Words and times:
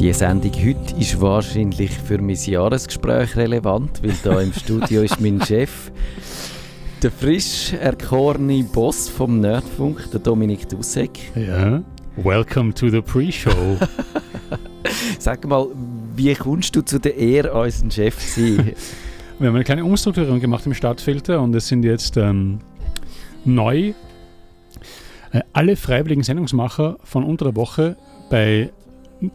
Die 0.00 0.14
Sendung 0.14 0.52
heute 0.52 0.96
ist 0.98 1.20
wahrscheinlich 1.20 1.90
für 1.90 2.16
mein 2.22 2.34
Jahresgespräch 2.34 3.36
relevant, 3.36 4.02
weil 4.02 4.14
da 4.24 4.40
im 4.40 4.50
Studio 4.50 5.02
ist 5.02 5.20
mein 5.20 5.42
Chef, 5.46 5.92
der 7.02 7.10
frisch 7.10 7.74
erkorene 7.74 8.64
Boss 8.64 9.10
vom 9.10 9.40
Nerdfunk, 9.40 10.10
der 10.10 10.20
Dominik 10.20 10.66
Dussek. 10.70 11.10
Ja, 11.34 11.82
welcome 12.16 12.72
to 12.72 12.88
the 12.88 13.02
Pre-Show. 13.02 13.76
Sag 15.18 15.46
mal, 15.46 15.66
wie 16.16 16.34
kommst 16.34 16.74
du 16.74 16.80
zu 16.80 16.98
der 16.98 17.18
Ehre, 17.18 17.52
unseren 17.52 17.90
Chef 17.90 18.16
zu 18.16 18.56
sein? 18.56 18.72
Wir 19.38 19.48
haben 19.48 19.54
eine 19.54 19.64
kleine 19.64 19.84
Umstrukturierung 19.84 20.40
gemacht 20.40 20.64
im 20.64 20.72
Stadtfilter 20.72 21.42
und 21.42 21.54
es 21.54 21.68
sind 21.68 21.82
jetzt 21.82 22.16
ähm, 22.16 22.60
neu 23.44 23.92
äh, 25.32 25.42
alle 25.52 25.76
freiwilligen 25.76 26.22
Sendungsmacher 26.22 26.96
von 27.04 27.22
unter 27.22 27.44
der 27.44 27.56
Woche 27.56 27.98
bei 28.30 28.70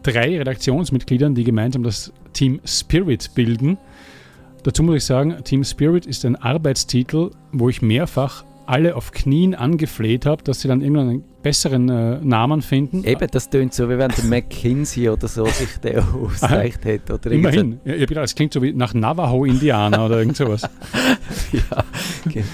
drei 0.02 0.38
Redaktionsmitgliedern, 0.38 1.34
die 1.34 1.44
gemeinsam 1.44 1.82
das 1.82 2.12
Team 2.32 2.60
Spirit 2.64 3.34
bilden. 3.34 3.78
Dazu 4.62 4.82
muss 4.82 4.96
ich 4.96 5.04
sagen, 5.04 5.36
Team 5.44 5.64
Spirit 5.64 6.06
ist 6.06 6.24
ein 6.24 6.36
Arbeitstitel, 6.36 7.30
wo 7.52 7.68
ich 7.68 7.82
mehrfach 7.82 8.44
alle 8.66 8.96
auf 8.96 9.12
Knien 9.12 9.54
angefleht 9.54 10.26
habe, 10.26 10.42
dass 10.42 10.60
sie 10.60 10.68
dann 10.68 10.80
irgendwann 10.80 11.08
einen 11.08 11.24
besseren 11.42 11.88
äh, 11.88 12.18
Namen 12.20 12.62
finden. 12.62 13.04
Eben, 13.04 13.28
das 13.30 13.48
tönt 13.48 13.72
so, 13.72 13.88
wie 13.88 13.96
wenn 13.96 14.10
der 14.10 14.24
McKinsey 14.24 15.08
oder 15.08 15.28
so 15.28 15.46
sich 15.46 15.78
der 15.78 16.04
ausgereicht 16.14 16.84
hätte. 16.84 17.14
Oder 17.14 17.30
Immerhin. 17.30 17.80
Ja, 17.84 18.22
es 18.22 18.34
klingt 18.34 18.52
so 18.52 18.62
wie 18.62 18.72
nach 18.72 18.92
Navajo-Indianer 18.92 20.06
oder 20.06 20.18
irgend 20.18 20.36
sowas. 20.36 20.62
ja, 21.52 21.84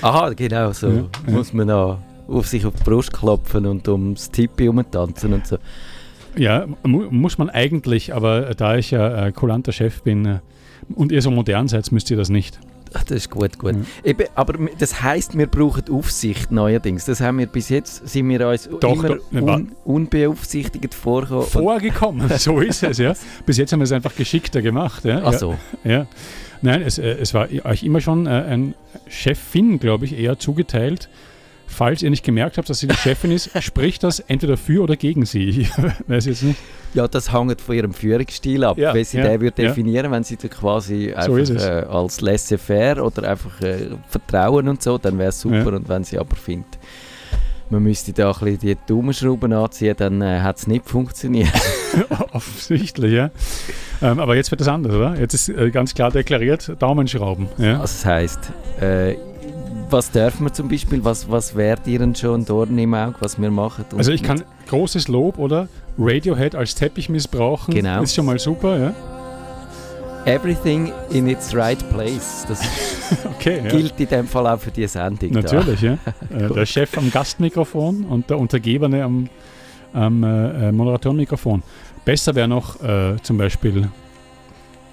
aha, 0.02 0.30
genau 0.34 0.72
so. 0.72 0.88
Ja, 0.88 1.04
muss 1.28 1.52
man 1.54 1.70
auch 1.70 1.98
auf 2.28 2.46
sich 2.46 2.66
auf 2.66 2.74
die 2.74 2.84
Brust 2.84 3.12
klopfen 3.12 3.66
und 3.66 3.88
ums 3.88 4.30
Tippi 4.30 4.68
umtanzen 4.68 5.32
und 5.32 5.46
so. 5.46 5.56
Ja, 6.36 6.66
mu 6.82 7.06
muss 7.10 7.38
man 7.38 7.50
eigentlich, 7.50 8.14
aber 8.14 8.54
da 8.54 8.76
ich 8.76 8.90
ja 8.90 9.26
äh, 9.26 9.32
kulanter 9.32 9.72
Chef 9.72 10.02
bin 10.02 10.24
äh, 10.26 10.38
und 10.94 11.12
ihr 11.12 11.22
so 11.22 11.30
modern 11.30 11.68
seid, 11.68 11.90
müsst 11.92 12.10
ihr 12.10 12.16
das 12.16 12.28
nicht. 12.28 12.58
Ach, 12.94 13.04
das 13.04 13.18
ist 13.18 13.30
gut, 13.30 13.58
gut. 13.58 13.74
Mhm. 13.74 13.86
Eben, 14.04 14.26
aber 14.34 14.54
das 14.78 15.02
heißt, 15.02 15.36
wir 15.38 15.46
brauchen 15.46 15.84
Aufsicht 15.90 16.50
neuerdings. 16.50 17.06
Das 17.06 17.20
haben 17.20 17.38
wir 17.38 17.46
bis 17.46 17.70
jetzt, 17.70 18.06
sind 18.06 18.28
wir 18.28 18.46
uns 18.46 18.68
Doch, 18.80 19.02
immer 19.02 19.16
doch, 19.16 19.32
un, 19.32 19.72
unbeaufsichtigt 19.84 20.94
vorgekommen. 20.94 21.46
Vorgekommen, 21.46 22.28
so 22.38 22.60
ist 22.60 22.82
es, 22.82 22.98
ja. 22.98 23.14
Bis 23.46 23.56
jetzt 23.56 23.72
haben 23.72 23.80
wir 23.80 23.84
es 23.84 23.92
einfach 23.92 24.14
geschickter 24.14 24.60
gemacht. 24.60 25.04
Ja. 25.04 25.22
Ach 25.24 25.32
so. 25.32 25.56
Ja. 25.84 25.90
ja. 25.90 26.06
Nein, 26.60 26.82
es, 26.82 26.98
äh, 26.98 27.12
es 27.12 27.34
war 27.34 27.48
euch 27.64 27.82
immer 27.82 28.00
schon 28.00 28.26
äh, 28.26 28.30
ein 28.30 28.74
Chefin, 29.08 29.78
glaube 29.78 30.04
ich, 30.04 30.18
eher 30.18 30.38
zugeteilt 30.38 31.08
falls 31.66 32.02
ihr 32.02 32.10
nicht 32.10 32.24
gemerkt 32.24 32.58
habt, 32.58 32.68
dass 32.68 32.78
sie 32.78 32.86
die 32.86 32.96
Chefin 32.96 33.30
ist, 33.30 33.50
spricht 33.62 34.02
das 34.02 34.20
entweder 34.20 34.56
für 34.56 34.82
oder 34.82 34.96
gegen 34.96 35.26
sie. 35.26 35.48
Ich 35.48 35.70
weiß 36.08 36.26
jetzt 36.26 36.42
nicht. 36.42 36.58
Ja, 36.94 37.08
das 37.08 37.32
hängt 37.32 37.60
von 37.60 37.74
ihrem 37.74 37.94
Führungsstil 37.94 38.64
ab, 38.64 38.76
ja, 38.76 38.94
wie 38.94 39.02
sie 39.02 39.16
ja, 39.16 39.24
den 39.24 39.40
würde 39.40 39.62
definieren, 39.62 40.06
ja. 40.06 40.10
wenn 40.10 40.24
sie 40.24 40.36
quasi 40.36 41.14
einfach 41.14 41.46
so 41.46 41.54
äh, 41.54 41.84
als 41.88 42.20
laissez-faire 42.20 43.02
oder 43.02 43.30
einfach 43.30 43.60
äh, 43.62 43.88
vertrauen 44.08 44.68
und 44.68 44.82
so, 44.82 44.98
dann 44.98 45.18
wäre 45.18 45.30
es 45.30 45.40
super. 45.40 45.70
Ja. 45.70 45.76
Und 45.76 45.88
wenn 45.88 46.04
sie 46.04 46.18
aber 46.18 46.36
findet, 46.36 46.78
man 47.70 47.82
müsste 47.82 48.12
da 48.12 48.30
ein 48.30 48.38
bisschen 48.38 48.58
die 48.58 48.76
Daumenschrauben 48.86 49.52
anziehen, 49.54 49.94
dann 49.96 50.20
äh, 50.20 50.40
hat 50.40 50.58
es 50.58 50.66
nicht 50.66 50.86
funktioniert. 50.86 51.48
Offensichtlich, 52.32 53.12
ja. 53.12 53.30
Ähm, 54.02 54.20
aber 54.20 54.36
jetzt 54.36 54.50
wird 54.50 54.60
das 54.60 54.68
anders, 54.68 54.94
oder? 54.94 55.18
Jetzt 55.18 55.32
ist 55.32 55.48
äh, 55.48 55.70
ganz 55.70 55.94
klar 55.94 56.10
deklariert, 56.10 56.76
Daumenschrauben. 56.78 57.48
Ja? 57.56 57.80
Also 57.80 57.94
das 57.94 58.04
heisst, 58.04 58.52
äh, 58.80 59.14
was 59.92 60.10
dürfen 60.10 60.46
wir 60.46 60.52
zum 60.52 60.68
Beispiel? 60.68 61.04
Was, 61.04 61.30
was 61.30 61.54
wäre 61.54 61.78
dir 61.78 61.98
denn 61.98 62.14
schon 62.14 62.44
Dorn 62.44 62.78
im 62.78 62.94
Auge, 62.94 63.16
was 63.20 63.40
wir 63.40 63.50
machen? 63.50 63.84
also 63.96 64.10
ich 64.10 64.22
kann 64.22 64.42
großes 64.68 65.08
Lob, 65.08 65.38
oder? 65.38 65.68
Radiohead 65.98 66.54
als 66.54 66.74
Teppich 66.74 67.08
missbrauchen. 67.10 67.74
Genau. 67.74 68.02
Ist 68.02 68.14
schon 68.14 68.24
mal 68.24 68.38
super, 68.38 68.78
ja? 68.78 68.94
Everything 70.24 70.92
in 71.10 71.28
its 71.28 71.54
right 71.54 71.78
place. 71.90 72.46
Das 72.48 72.60
okay, 73.26 73.60
gilt 73.68 73.92
ja. 73.98 74.04
in 74.04 74.08
dem 74.08 74.26
Fall 74.26 74.46
auch 74.46 74.58
für 74.58 74.70
die 74.70 74.86
Sendung. 74.86 75.32
Natürlich, 75.32 75.80
da. 75.80 75.86
ja. 75.86 75.98
Äh, 76.46 76.48
der 76.48 76.64
Chef 76.64 76.96
am 76.96 77.10
Gastmikrofon 77.10 78.04
und 78.04 78.30
der 78.30 78.38
Untergebene 78.38 79.04
am, 79.04 79.28
am 79.92 80.22
äh, 80.22 80.68
äh 80.68 80.72
Moderatorenmikrofon. 80.72 81.62
Besser 82.04 82.34
wäre 82.34 82.48
noch 82.48 82.82
äh, 82.82 83.16
zum 83.22 83.36
Beispiel 83.36 83.88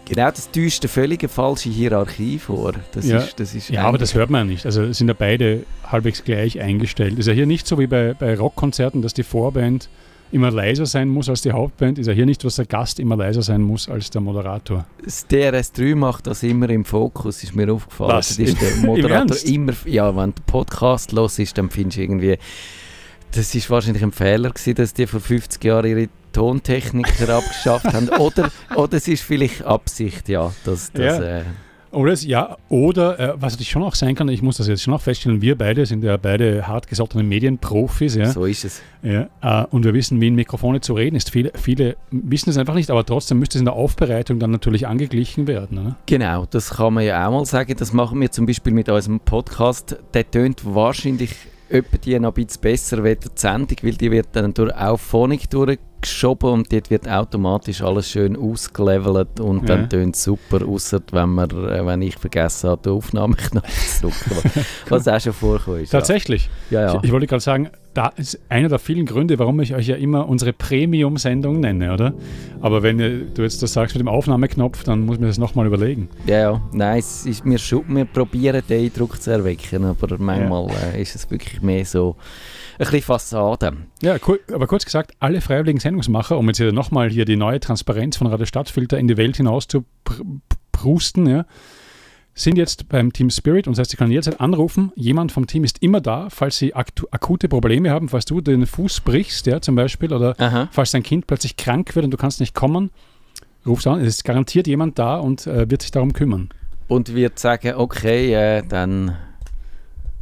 Genau, 0.10 0.30
das 0.32 0.50
täuscht 0.52 0.84
eine 0.84 0.90
völlig 0.90 1.30
falsche 1.30 1.70
Hierarchie 1.70 2.40
vor. 2.40 2.74
Das 2.94 3.06
ja, 3.06 3.20
ist, 3.20 3.40
das 3.40 3.54
ist 3.54 3.70
ja 3.70 3.84
aber 3.84 4.00
das 4.00 4.16
hört 4.16 4.32
man 4.32 4.48
ja 4.48 4.54
nicht. 4.54 4.66
Also 4.66 4.92
sind 4.92 5.08
ja 5.08 5.14
beide 5.14 5.64
halbwegs 5.84 6.24
gleich 6.24 6.60
eingestellt. 6.60 7.20
Ist 7.20 7.28
ja 7.28 7.34
hier 7.34 7.46
nicht 7.46 7.68
so 7.68 7.78
wie 7.78 7.88
bei, 7.88 8.16
bei 8.16 8.36
Rockkonzerten, 8.36 9.04
dass 9.04 9.14
die 9.14 9.24
Vorband 9.24 9.88
immer 10.32 10.52
leiser 10.52 10.86
sein 10.86 11.10
muss 11.10 11.30
als 11.30 11.42
die 11.42 11.52
Hauptband. 11.52 12.00
Ist 12.00 12.08
ja 12.08 12.14
hier 12.14 12.26
nicht, 12.26 12.44
dass 12.44 12.56
der 12.56 12.66
Gast 12.66 13.00
immer 13.00 13.18
leiser 13.18 13.42
sein 13.42 13.62
muss 13.62 13.88
als 13.88 14.10
der 14.10 14.22
Moderator. 14.22 14.86
Das 15.04 15.30
DRS3 15.30 15.96
macht 15.96 16.28
das 16.28 16.44
immer 16.44 16.70
im 16.70 16.86
Fokus, 16.86 17.44
ist 17.44 17.56
mir 17.56 17.72
aufgefallen. 17.72 18.14
Was? 18.14 18.30
Das 18.30 18.40
ist 18.40 18.62
der 18.62 18.76
Moderator 18.78 19.38
immer, 19.46 19.74
ja, 19.86 20.16
wenn 20.16 20.34
der 20.34 20.42
Podcast 20.46 21.12
los 21.12 21.38
ist, 21.40 21.58
dann 21.58 21.70
findest 21.70 21.98
du 21.98 22.02
irgendwie, 22.02 22.38
das 23.32 23.54
ist 23.54 23.70
wahrscheinlich 23.70 24.04
ein 24.04 24.12
Fehler 24.12 24.50
gewesen, 24.50 24.76
dass 24.76 24.94
die 24.94 25.08
vor 25.08 25.20
50 25.20 25.64
Jahren 25.64 25.86
ihre 25.86 26.10
Tontechniker 26.32 27.36
abgeschafft 27.36 27.86
haben. 27.86 28.10
Oder, 28.10 28.52
oder 28.76 28.98
es 28.98 29.08
ist 29.08 29.24
vielleicht 29.24 29.64
Absicht, 29.64 30.30
ja. 30.30 30.52
Dass, 30.66 30.92
dass, 30.92 31.20
ja. 31.20 31.40
Äh, 31.40 31.44
oder, 31.92 32.12
es, 32.12 32.24
ja, 32.24 32.58
oder 32.70 33.20
äh, 33.20 33.34
was 33.38 33.54
natürlich 33.54 33.72
schon 33.72 33.82
auch 33.82 33.96
sein 33.96 34.14
kann, 34.14 34.30
ich 34.30 34.44
muss 34.44 34.58
das 34.58 34.68
jetzt 34.68 34.84
schon 34.84 34.94
auch 34.94 35.02
feststellen, 35.02 35.42
wir 35.42 35.58
beide 35.58 35.86
sind 35.88 36.04
ja 36.04 36.18
beide 36.18 36.68
hartgesottene 36.68 37.24
Medienprofis. 37.24 38.16
Ja. 38.16 38.30
So 38.30 38.46
ist 38.46 38.64
es. 38.64 38.82
Ja, 39.02 39.28
äh, 39.42 39.66
und 39.72 39.86
wir 39.86 39.94
wissen, 39.94 40.22
wie 40.22 40.28
in 40.28 40.36
Mikrofone 40.36 40.82
zu 40.82 40.94
reden 40.94 41.16
ist. 41.16 41.32
Viele, 41.32 41.52
viele 41.56 41.96
wissen 42.12 42.52
es 42.52 42.58
einfach 42.58 42.76
nicht, 42.76 42.92
aber 42.92 43.06
trotzdem 43.06 43.40
müsste 43.40 43.58
es 43.58 43.62
in 43.62 43.66
der 43.66 43.74
Aufbereitung 43.74 44.38
dann 44.40 44.52
natürlich 44.52 44.88
angeglichen 44.88 45.48
werden. 45.48 45.80
Oder? 45.80 45.96
Genau, 46.06 46.46
das 46.46 46.72
kann 46.72 46.94
man 46.94 47.06
ja 47.06 47.28
auch 47.28 47.32
mal 47.32 47.46
sagen. 47.46 47.76
Das 47.78 47.92
machen 47.92 48.22
wir 48.22 48.30
zum 48.30 48.46
Beispiel 48.46 48.74
mit 48.74 48.88
unserem 48.90 49.20
Podcast. 49.20 49.98
Der 50.14 50.30
tönt 50.30 50.62
wahrscheinlich 50.64 51.32
etwa 51.70 51.98
die 51.98 52.20
noch 52.20 52.36
ein 52.36 52.46
bisschen 52.46 52.62
besser 52.62 53.04
wie 53.04 53.16
die 53.16 53.28
Sendung, 53.36 53.78
weil 53.82 53.94
die 53.94 54.12
wird 54.12 54.28
dann 54.34 54.54
durch 54.54 54.76
Auphonic 54.76 55.50
durch 55.50 55.80
geschoben 56.02 56.52
und 56.52 56.72
dort 56.72 56.90
wird 56.90 57.08
automatisch 57.08 57.82
alles 57.82 58.10
schön 58.10 58.36
ausgelevelt 58.36 59.40
und 59.40 59.62
ja. 59.62 59.76
dann 59.76 59.90
tönt 59.90 60.16
es 60.16 60.24
super, 60.24 60.66
außer 60.66 61.02
wenn, 61.12 61.30
man, 61.30 61.50
äh, 61.50 61.86
wenn 61.86 62.02
ich 62.02 62.18
vergessen 62.18 62.70
habe, 62.70 62.82
den 62.82 62.94
Aufnahmeknopf 62.94 64.00
zu 64.00 64.08
drücken, 64.08 64.66
was 64.90 65.08
auch 65.08 65.20
schon 65.20 65.34
vorkommt. 65.34 65.84
ist. 65.84 65.90
Tatsächlich. 65.92 66.50
Ja, 66.70 66.82
ja. 66.82 66.96
Ich, 66.98 67.06
ich 67.06 67.12
wollte 67.12 67.28
gerade 67.28 67.42
sagen, 67.42 67.70
da 67.94 68.08
ist 68.16 68.40
einer 68.50 68.70
der 68.70 68.80
vielen 68.80 69.06
Gründe, 69.06 69.40
warum 69.40 69.60
ich 69.60 69.74
euch 69.74 69.88
ja 69.88 69.96
immer 69.96 70.30
unsere 70.30 70.54
Premium-Sendung 70.54 71.60
nenne, 71.60 71.92
oder? 71.94 72.14
Aber 72.62 72.84
wenn 72.84 72.98
du 72.98 73.42
jetzt 73.42 73.62
das 73.64 73.74
sagst 73.74 73.96
mit 73.96 74.00
dem 74.00 74.08
Aufnahmeknopf, 74.08 74.84
dann 74.84 75.06
muss 75.06 75.20
man 75.20 75.28
das 75.28 75.38
nochmal 75.38 75.66
überlegen. 75.66 76.08
Ja, 76.28 76.40
ja. 76.40 76.62
Nein, 76.72 77.00
es 77.00 77.26
ist, 77.26 77.44
wir, 77.44 77.58
wir 77.58 78.06
probieren 78.06 78.62
den 78.70 78.86
Eindruck 78.86 79.22
zu 79.22 79.32
erwecken, 79.32 79.86
aber 79.86 80.18
manchmal 80.18 80.68
ja. 80.68 80.74
äh, 80.94 81.02
ist 81.02 81.16
es 81.16 81.30
wirklich 81.32 81.62
mehr 81.62 81.84
so 81.84 82.16
bisschen 82.80 83.02
Fassade. 83.02 83.78
Ja, 84.02 84.18
cool, 84.28 84.40
aber 84.54 84.68
kurz 84.68 84.86
gesagt, 84.86 85.12
alle 85.20 85.42
freiwilligen 85.42 85.80
Sendungsmacher, 85.80 86.38
um 86.38 86.48
jetzt 86.48 86.60
nochmal 86.60 87.10
hier 87.10 87.26
die 87.26 87.36
neue 87.36 87.60
Transparenz 87.60 88.18
von 88.18 88.28
Radio 88.28 88.46
Stadtfilter 88.46 88.98
in 88.98 89.08
die 89.08 89.18
Welt 89.18 89.38
hinaus 89.38 89.68
zu 89.68 89.86
pr 90.04 90.24
prusten, 90.72 91.28
ja, 91.28 91.46
sind 92.34 92.58
jetzt 92.58 92.88
beim 92.88 93.12
Team 93.12 93.30
Spirit 93.30 93.68
und 93.68 93.74
das 93.74 93.80
heißt, 93.80 93.92
Sie 93.92 93.98
können 93.98 94.12
jederzeit 94.12 94.40
anrufen. 94.40 94.94
Jemand 94.96 95.32
vom 95.32 95.46
Team 95.46 95.66
ist 95.66 95.82
immer 95.84 96.00
da, 96.00 96.30
falls 96.30 96.58
Sie 96.58 96.74
akute 96.74 97.50
Probleme 97.50 97.90
haben, 97.90 98.08
falls 98.08 98.26
du 98.26 98.40
den 98.40 98.66
Fuß 98.66 99.02
brichst, 99.02 99.46
ja, 99.46 99.60
zum 99.62 99.76
Beispiel, 99.76 100.14
oder 100.14 100.36
Aha. 100.40 100.70
falls 100.72 100.92
dein 100.92 101.04
Kind 101.04 101.28
plötzlich 101.28 101.58
krank 101.58 101.96
wird 101.96 102.06
und 102.06 102.12
du 102.12 102.18
kannst 102.18 102.40
nicht 102.40 102.56
kommen. 102.56 102.92
Rufst 103.66 103.88
an, 103.88 104.00
es 104.00 104.08
ist 104.08 104.24
garantiert 104.24 104.68
jemand 104.68 104.98
da 104.98 105.18
und 105.18 105.46
äh, 105.48 105.70
wird 105.70 105.82
sich 105.82 105.92
darum 105.92 106.14
kümmern. 106.14 106.50
Und 106.88 107.14
wird 107.14 107.38
sagen, 107.40 107.76
okay, 107.76 108.34
äh, 108.34 108.64
dann 108.66 109.18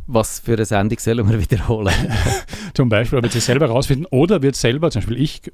was 0.07 0.39
für 0.39 0.53
eine 0.53 0.65
Sendung 0.65 0.99
sollen 0.99 1.29
wir 1.29 1.39
wiederholen? 1.51 1.93
zum 2.73 2.89
Beispiel, 2.89 3.21
wird 3.21 3.33
sie 3.33 3.39
selber 3.39 3.67
herausfinden 3.67 4.05
oder 4.09 4.41
wird 4.41 4.55
selber, 4.55 4.89
zum 4.89 5.01
Beispiel 5.01 5.21
ich, 5.21 5.47
äh, 5.47 5.51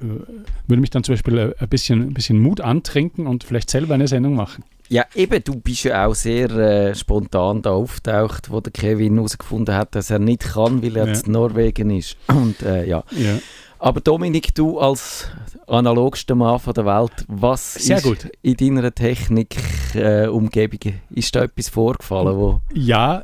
würde 0.67 0.81
mich 0.81 0.91
dann 0.91 1.03
zum 1.03 1.13
Beispiel 1.13 1.37
äh, 1.37 1.53
ein 1.57 1.67
bisschen, 1.67 2.01
ein 2.01 2.13
bisschen 2.13 2.39
Mut 2.39 2.61
antrinken 2.61 3.27
und 3.27 3.43
vielleicht 3.43 3.69
selber 3.69 3.95
eine 3.95 4.07
Sendung 4.07 4.35
machen. 4.35 4.63
Ja, 4.89 5.05
eben, 5.15 5.43
du 5.43 5.55
bist 5.55 5.85
ja 5.85 6.05
auch 6.05 6.13
sehr 6.13 6.51
äh, 6.51 6.95
spontan 6.95 7.61
da 7.61 7.71
auftaucht, 7.71 8.51
wo 8.51 8.59
der 8.59 8.71
Kevin 8.71 9.15
herausgefunden 9.15 9.73
hat, 9.75 9.95
dass 9.95 10.09
er 10.09 10.19
nicht 10.19 10.43
kann, 10.53 10.83
weil 10.83 10.95
er 10.97 11.07
ja. 11.07 11.13
in 11.13 11.31
Norwegen 11.31 11.89
ist. 11.89 12.17
Und 12.27 12.61
äh, 12.61 12.85
ja. 12.85 13.03
ja. 13.11 13.39
Aber 13.79 14.01
Dominik, 14.01 14.53
du 14.55 14.79
als 14.79 15.27
analogster 15.67 16.35
Mann 16.35 16.59
von 16.59 16.73
der 16.73 16.85
Welt, 16.85 17.25
was 17.27 17.73
Sehr 17.73 17.97
ist 17.97 18.03
gut. 18.03 18.29
in 18.41 18.55
deiner 18.55 18.93
Technik-Umgebung, 18.93 20.79
äh, 20.85 20.93
ist 21.19 21.35
da 21.35 21.43
etwas 21.43 21.69
vorgefallen? 21.69 22.37
Wo 22.37 22.61
ja, 22.73 23.23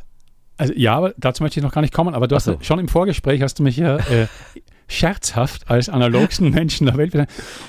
also 0.59 0.73
ja, 0.75 1.11
dazu 1.17 1.41
möchte 1.41 1.59
ich 1.59 1.63
noch 1.63 1.71
gar 1.71 1.81
nicht 1.81 1.94
kommen, 1.94 2.13
aber 2.13 2.27
du 2.27 2.38
so. 2.38 2.53
hast 2.57 2.65
schon 2.65 2.79
im 2.79 2.89
Vorgespräch 2.89 3.41
hast 3.41 3.59
du 3.59 3.63
mich 3.63 3.77
ja 3.77 3.97
äh, 3.97 4.27
scherzhaft 4.88 5.69
als 5.69 5.88
analogsten 5.88 6.50
Menschen 6.51 6.85
der 6.85 6.97
Welt 6.97 7.15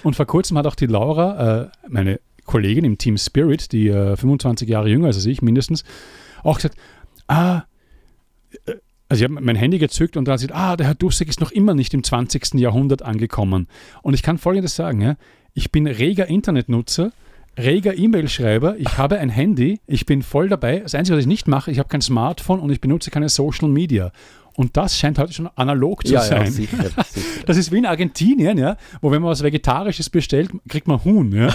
und 0.03 0.17
vor 0.17 0.27
kurzem 0.27 0.59
hat 0.59 0.67
auch 0.67 0.75
die 0.75 0.87
Laura, 0.87 1.63
äh, 1.63 1.69
meine 1.89 2.21
Kollegin 2.47 2.85
im 2.85 2.99
Team 2.99 3.17
Spirit, 3.17 3.71
die 3.71 3.89
äh, 3.89 4.17
25 4.17 4.69
Jahre 4.69 4.89
jünger 4.89 5.09
ist 5.09 5.17
als 5.17 5.27
ich 5.27 5.41
mindestens, 5.41 5.85
auch 6.43 6.57
gesagt, 6.57 6.77
ah, 7.29 7.63
äh, 8.67 8.73
also 9.09 9.25
ich 9.25 9.31
habe 9.31 9.41
mein 9.41 9.57
Handy 9.57 9.79
gezückt 9.79 10.17
und 10.17 10.27
da 10.27 10.37
sieht, 10.37 10.53
ah, 10.53 10.77
der 10.77 10.89
Herr 10.89 10.95
Dussek 10.95 11.29
ist 11.29 11.41
noch 11.41 11.53
immer 11.53 11.75
nicht 11.75 11.95
im 11.95 12.03
20. 12.03 12.55
Jahrhundert 12.55 13.03
angekommen. 13.03 13.67
Und 14.03 14.15
ich 14.15 14.23
kann 14.23 14.39
Folgendes 14.39 14.77
sagen, 14.77 15.01
ja, 15.01 15.17
ich 15.53 15.73
bin 15.73 15.87
reger 15.87 16.27
Internetnutzer, 16.27 17.13
reger 17.61 17.97
E-Mail-Schreiber, 17.97 18.77
ich 18.79 18.99
habe 18.99 19.19
ein 19.19 19.29
Handy, 19.29 19.81
ich 19.87 20.07
bin 20.07 20.23
voll 20.23 20.49
dabei. 20.49 20.81
Das 20.81 20.95
Einzige, 20.95 21.17
was 21.17 21.23
ich 21.23 21.29
nicht 21.29 21.49
mache, 21.49 21.71
ich 21.71 21.79
habe 21.79 21.89
kein 21.89 22.01
Smartphone 22.01 22.61
und 22.61 22.71
ich 22.71 22.81
benutze 22.81 23.11
keine 23.11 23.29
Social 23.29 23.69
Media. 23.69 24.13
Und 24.55 24.77
das 24.77 24.99
scheint 24.99 25.19
heute 25.19 25.33
schon 25.33 25.49
analog 25.55 26.07
zu 26.07 26.13
ja, 26.13 26.21
sein. 26.23 26.45
ja, 26.45 26.51
sicher, 26.51 26.77
sicher. 27.09 27.45
Das 27.47 27.57
ist 27.57 27.73
wie 27.73 27.79
in 27.79 27.87
Argentinien, 27.87 28.59
ja, 28.59 28.77
wo 29.01 29.11
wenn 29.11 29.23
man 29.23 29.31
was 29.31 29.43
Vegetarisches 29.43 30.11
bestellt, 30.11 30.51
kriegt 30.69 30.89
man 30.89 31.05
Huhn. 31.05 31.33
Ja. 31.33 31.55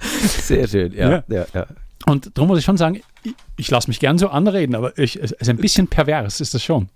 Sehr 0.00 0.66
schön, 0.66 0.92
ja. 0.92 1.22
Ja. 1.28 1.46
ja. 1.54 1.66
Und 2.06 2.36
darum 2.36 2.48
muss 2.48 2.58
ich 2.58 2.64
schon 2.64 2.76
sagen, 2.76 3.00
ich, 3.22 3.34
ich 3.56 3.70
lasse 3.70 3.88
mich 3.88 4.00
gern 4.00 4.18
so 4.18 4.28
anreden, 4.28 4.74
aber 4.74 4.98
ich, 4.98 5.16
es 5.22 5.32
ist 5.32 5.48
ein 5.48 5.56
bisschen 5.56 5.86
pervers, 5.86 6.40
ist 6.40 6.52
das 6.54 6.62
schon. 6.62 6.88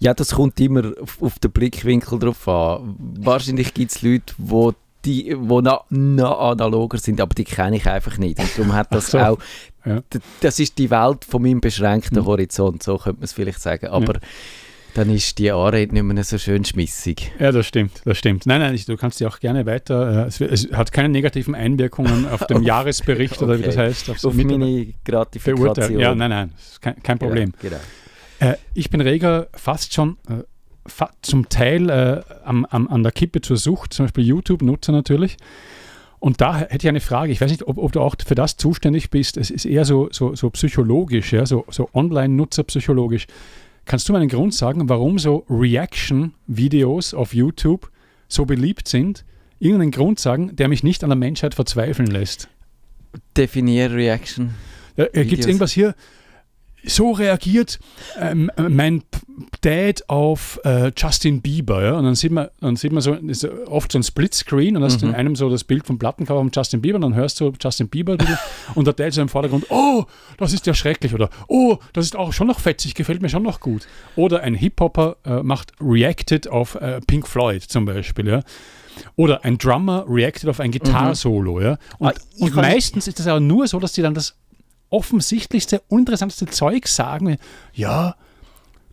Ja, 0.00 0.14
das 0.14 0.32
kommt 0.34 0.60
immer 0.60 0.92
auf, 1.00 1.22
auf 1.22 1.38
den 1.38 1.50
Blickwinkel 1.50 2.18
drauf 2.18 2.46
an. 2.46 2.96
Wahrscheinlich 3.20 3.72
gibt 3.72 3.92
es 3.92 4.02
Leute, 4.02 4.34
wo 4.36 4.74
die 5.04 5.34
wo 5.38 5.60
noch, 5.60 5.84
noch 5.90 6.38
analoger 6.50 6.98
sind, 6.98 7.20
aber 7.20 7.34
die 7.34 7.44
kenne 7.44 7.76
ich 7.76 7.86
einfach 7.86 8.18
nicht. 8.18 8.38
Und 8.38 8.50
darum 8.56 8.72
hat 8.74 8.92
das 8.94 9.10
so. 9.10 9.18
auch, 9.18 9.38
Ja. 9.84 10.02
das 10.40 10.58
ist 10.60 10.76
die 10.78 10.90
Welt 10.90 11.24
von 11.24 11.42
meinem 11.42 11.60
beschränkten 11.60 12.18
Mhm. 12.20 12.26
Horizont, 12.26 12.82
so 12.82 12.98
könnte 12.98 13.20
man 13.20 13.24
es 13.24 13.32
vielleicht 13.32 13.60
sagen. 13.60 13.86
Aber 13.88 14.18
dann 14.94 15.08
ist 15.08 15.38
die 15.38 15.50
Anrede 15.52 15.94
nicht 15.94 16.02
mehr 16.02 16.24
so 16.24 16.36
schön 16.36 16.64
schmissig. 16.64 17.30
Ja, 17.38 17.52
das 17.52 17.64
stimmt, 17.66 18.02
das 18.04 18.18
stimmt. 18.18 18.44
Nein, 18.44 18.60
nein, 18.60 18.78
du 18.86 18.96
kannst 18.96 19.18
sie 19.18 19.26
auch 19.26 19.38
gerne 19.38 19.64
weiter. 19.64 20.24
Äh, 20.24 20.28
es, 20.28 20.40
es 20.40 20.72
hat 20.72 20.90
keine 20.92 21.08
negativen 21.08 21.54
Einwirkungen 21.54 22.28
auf 22.28 22.44
den 22.46 22.58
Auf- 22.58 22.62
Jahresbericht 22.64 23.40
oder 23.40 23.58
wie 23.58 23.62
das 23.62 23.76
okay. 23.76 23.86
heißt. 23.86 24.10
Auf 24.10 24.34
Mitarbeiter- 24.34 24.58
meine 24.58 24.86
Gratifikation. 25.04 25.98
Ja, 26.00 26.14
nein, 26.14 26.30
nein, 26.30 26.52
kein, 26.80 27.02
kein 27.02 27.18
Problem. 27.18 27.52
Genau, 27.62 27.76
genau. 28.40 28.52
Äh, 28.52 28.56
ich 28.74 28.90
bin 28.90 29.00
reger 29.00 29.46
fast 29.54 29.94
schon 29.94 30.16
äh, 30.28 30.42
zum 31.22 31.48
Teil 31.48 31.90
äh, 31.90 32.22
am, 32.44 32.64
am, 32.66 32.88
an 32.88 33.02
der 33.02 33.12
Kippe 33.12 33.40
zur 33.40 33.56
Sucht, 33.56 33.94
zum 33.94 34.06
Beispiel 34.06 34.24
YouTube-Nutzer 34.24 34.92
natürlich. 34.92 35.36
Und 36.18 36.40
da 36.40 36.58
hätte 36.58 36.86
ich 36.86 36.88
eine 36.88 37.00
Frage. 37.00 37.32
Ich 37.32 37.40
weiß 37.40 37.50
nicht, 37.50 37.66
ob, 37.66 37.78
ob 37.78 37.92
du 37.92 38.00
auch 38.00 38.14
für 38.24 38.34
das 38.34 38.56
zuständig 38.56 39.10
bist. 39.10 39.36
Es 39.36 39.50
ist 39.50 39.64
eher 39.64 39.84
so, 39.84 40.08
so, 40.12 40.34
so 40.34 40.50
psychologisch, 40.50 41.32
ja, 41.32 41.46
so, 41.46 41.64
so 41.70 41.88
online-Nutzer 41.94 42.64
psychologisch. 42.64 43.26
Kannst 43.86 44.08
du 44.08 44.12
mir 44.12 44.18
einen 44.18 44.28
Grund 44.28 44.54
sagen, 44.54 44.88
warum 44.88 45.18
so 45.18 45.46
Reaction-Videos 45.48 47.14
auf 47.14 47.34
YouTube 47.34 47.90
so 48.28 48.44
beliebt 48.44 48.86
sind? 48.86 49.24
Irgendeinen 49.58 49.90
Grund 49.90 50.20
sagen, 50.20 50.54
der 50.56 50.68
mich 50.68 50.82
nicht 50.82 51.02
an 51.02 51.10
der 51.10 51.16
Menschheit 51.16 51.54
verzweifeln 51.54 52.10
lässt. 52.10 52.48
Definier 53.36 53.90
Reaction. 53.90 54.54
Äh, 54.96 55.24
Gibt 55.24 55.40
es 55.40 55.46
irgendwas 55.46 55.72
hier? 55.72 55.94
So 56.84 57.12
reagiert 57.12 57.78
ähm, 58.18 58.50
mein 58.56 59.02
Dad 59.62 60.02
auf 60.08 60.60
äh, 60.64 60.92
Justin 60.96 61.40
Bieber, 61.42 61.82
ja? 61.82 61.92
Und 61.94 62.04
dann 62.04 62.14
sieht 62.14 62.32
man, 62.32 62.48
dann 62.60 62.76
sieht 62.76 62.92
man 62.92 63.02
so, 63.02 63.14
ist 63.14 63.44
oft 63.66 63.92
so 63.92 63.98
ein 63.98 64.02
Splitscreen 64.02 64.76
und 64.76 64.82
dann 64.82 64.90
hast 64.90 65.00
du 65.02 65.06
in 65.06 65.12
Mhm. 65.12 65.18
einem 65.18 65.36
so 65.36 65.48
das 65.50 65.64
Bild 65.64 65.86
vom 65.86 65.98
Plattencover 65.98 66.40
von 66.40 66.50
Justin 66.54 66.80
Bieber 66.80 66.96
und 66.96 67.02
dann 67.02 67.14
hörst 67.14 67.40
du 67.40 67.52
Justin 67.60 67.88
Bieber 67.88 68.16
und 68.74 68.86
der 68.86 68.94
Dad 68.94 69.12
so 69.12 69.20
im 69.22 69.28
Vordergrund, 69.28 69.66
oh, 69.70 70.04
das 70.38 70.52
ist 70.52 70.66
ja 70.66 70.74
schrecklich 70.74 71.14
oder 71.14 71.30
oh, 71.48 71.78
das 71.92 72.04
ist 72.06 72.16
auch 72.16 72.32
schon 72.32 72.46
noch 72.46 72.60
fetzig, 72.60 72.94
gefällt 72.94 73.22
mir 73.22 73.28
schon 73.28 73.42
noch 73.42 73.60
gut. 73.60 73.86
Oder 74.16 74.40
ein 74.42 74.54
Hip-Hopper 74.54 75.16
äh, 75.24 75.42
macht 75.42 75.72
Reacted 75.80 76.48
auf 76.48 76.74
äh, 76.76 77.00
Pink 77.06 77.26
Floyd 77.26 77.62
zum 77.62 77.84
Beispiel, 77.84 78.28
ja. 78.28 78.42
Oder 79.16 79.44
ein 79.44 79.56
Drummer 79.56 80.04
reacted 80.08 80.48
auf 80.50 80.60
ein 80.60 80.70
Gitarrensolo, 80.72 81.60
ja. 81.60 81.78
Und, 81.98 82.08
Ah, 82.08 82.14
und 82.40 82.54
meistens 82.56 83.06
ist 83.08 83.18
das 83.18 83.26
aber 83.26 83.40
nur 83.40 83.66
so, 83.66 83.78
dass 83.78 83.92
die 83.92 84.02
dann 84.02 84.14
das 84.14 84.36
offensichtlichste, 84.90 85.82
uninteressanteste 85.88 86.46
Zeug 86.46 86.86
sagen. 86.88 87.36
Ja, 87.72 88.16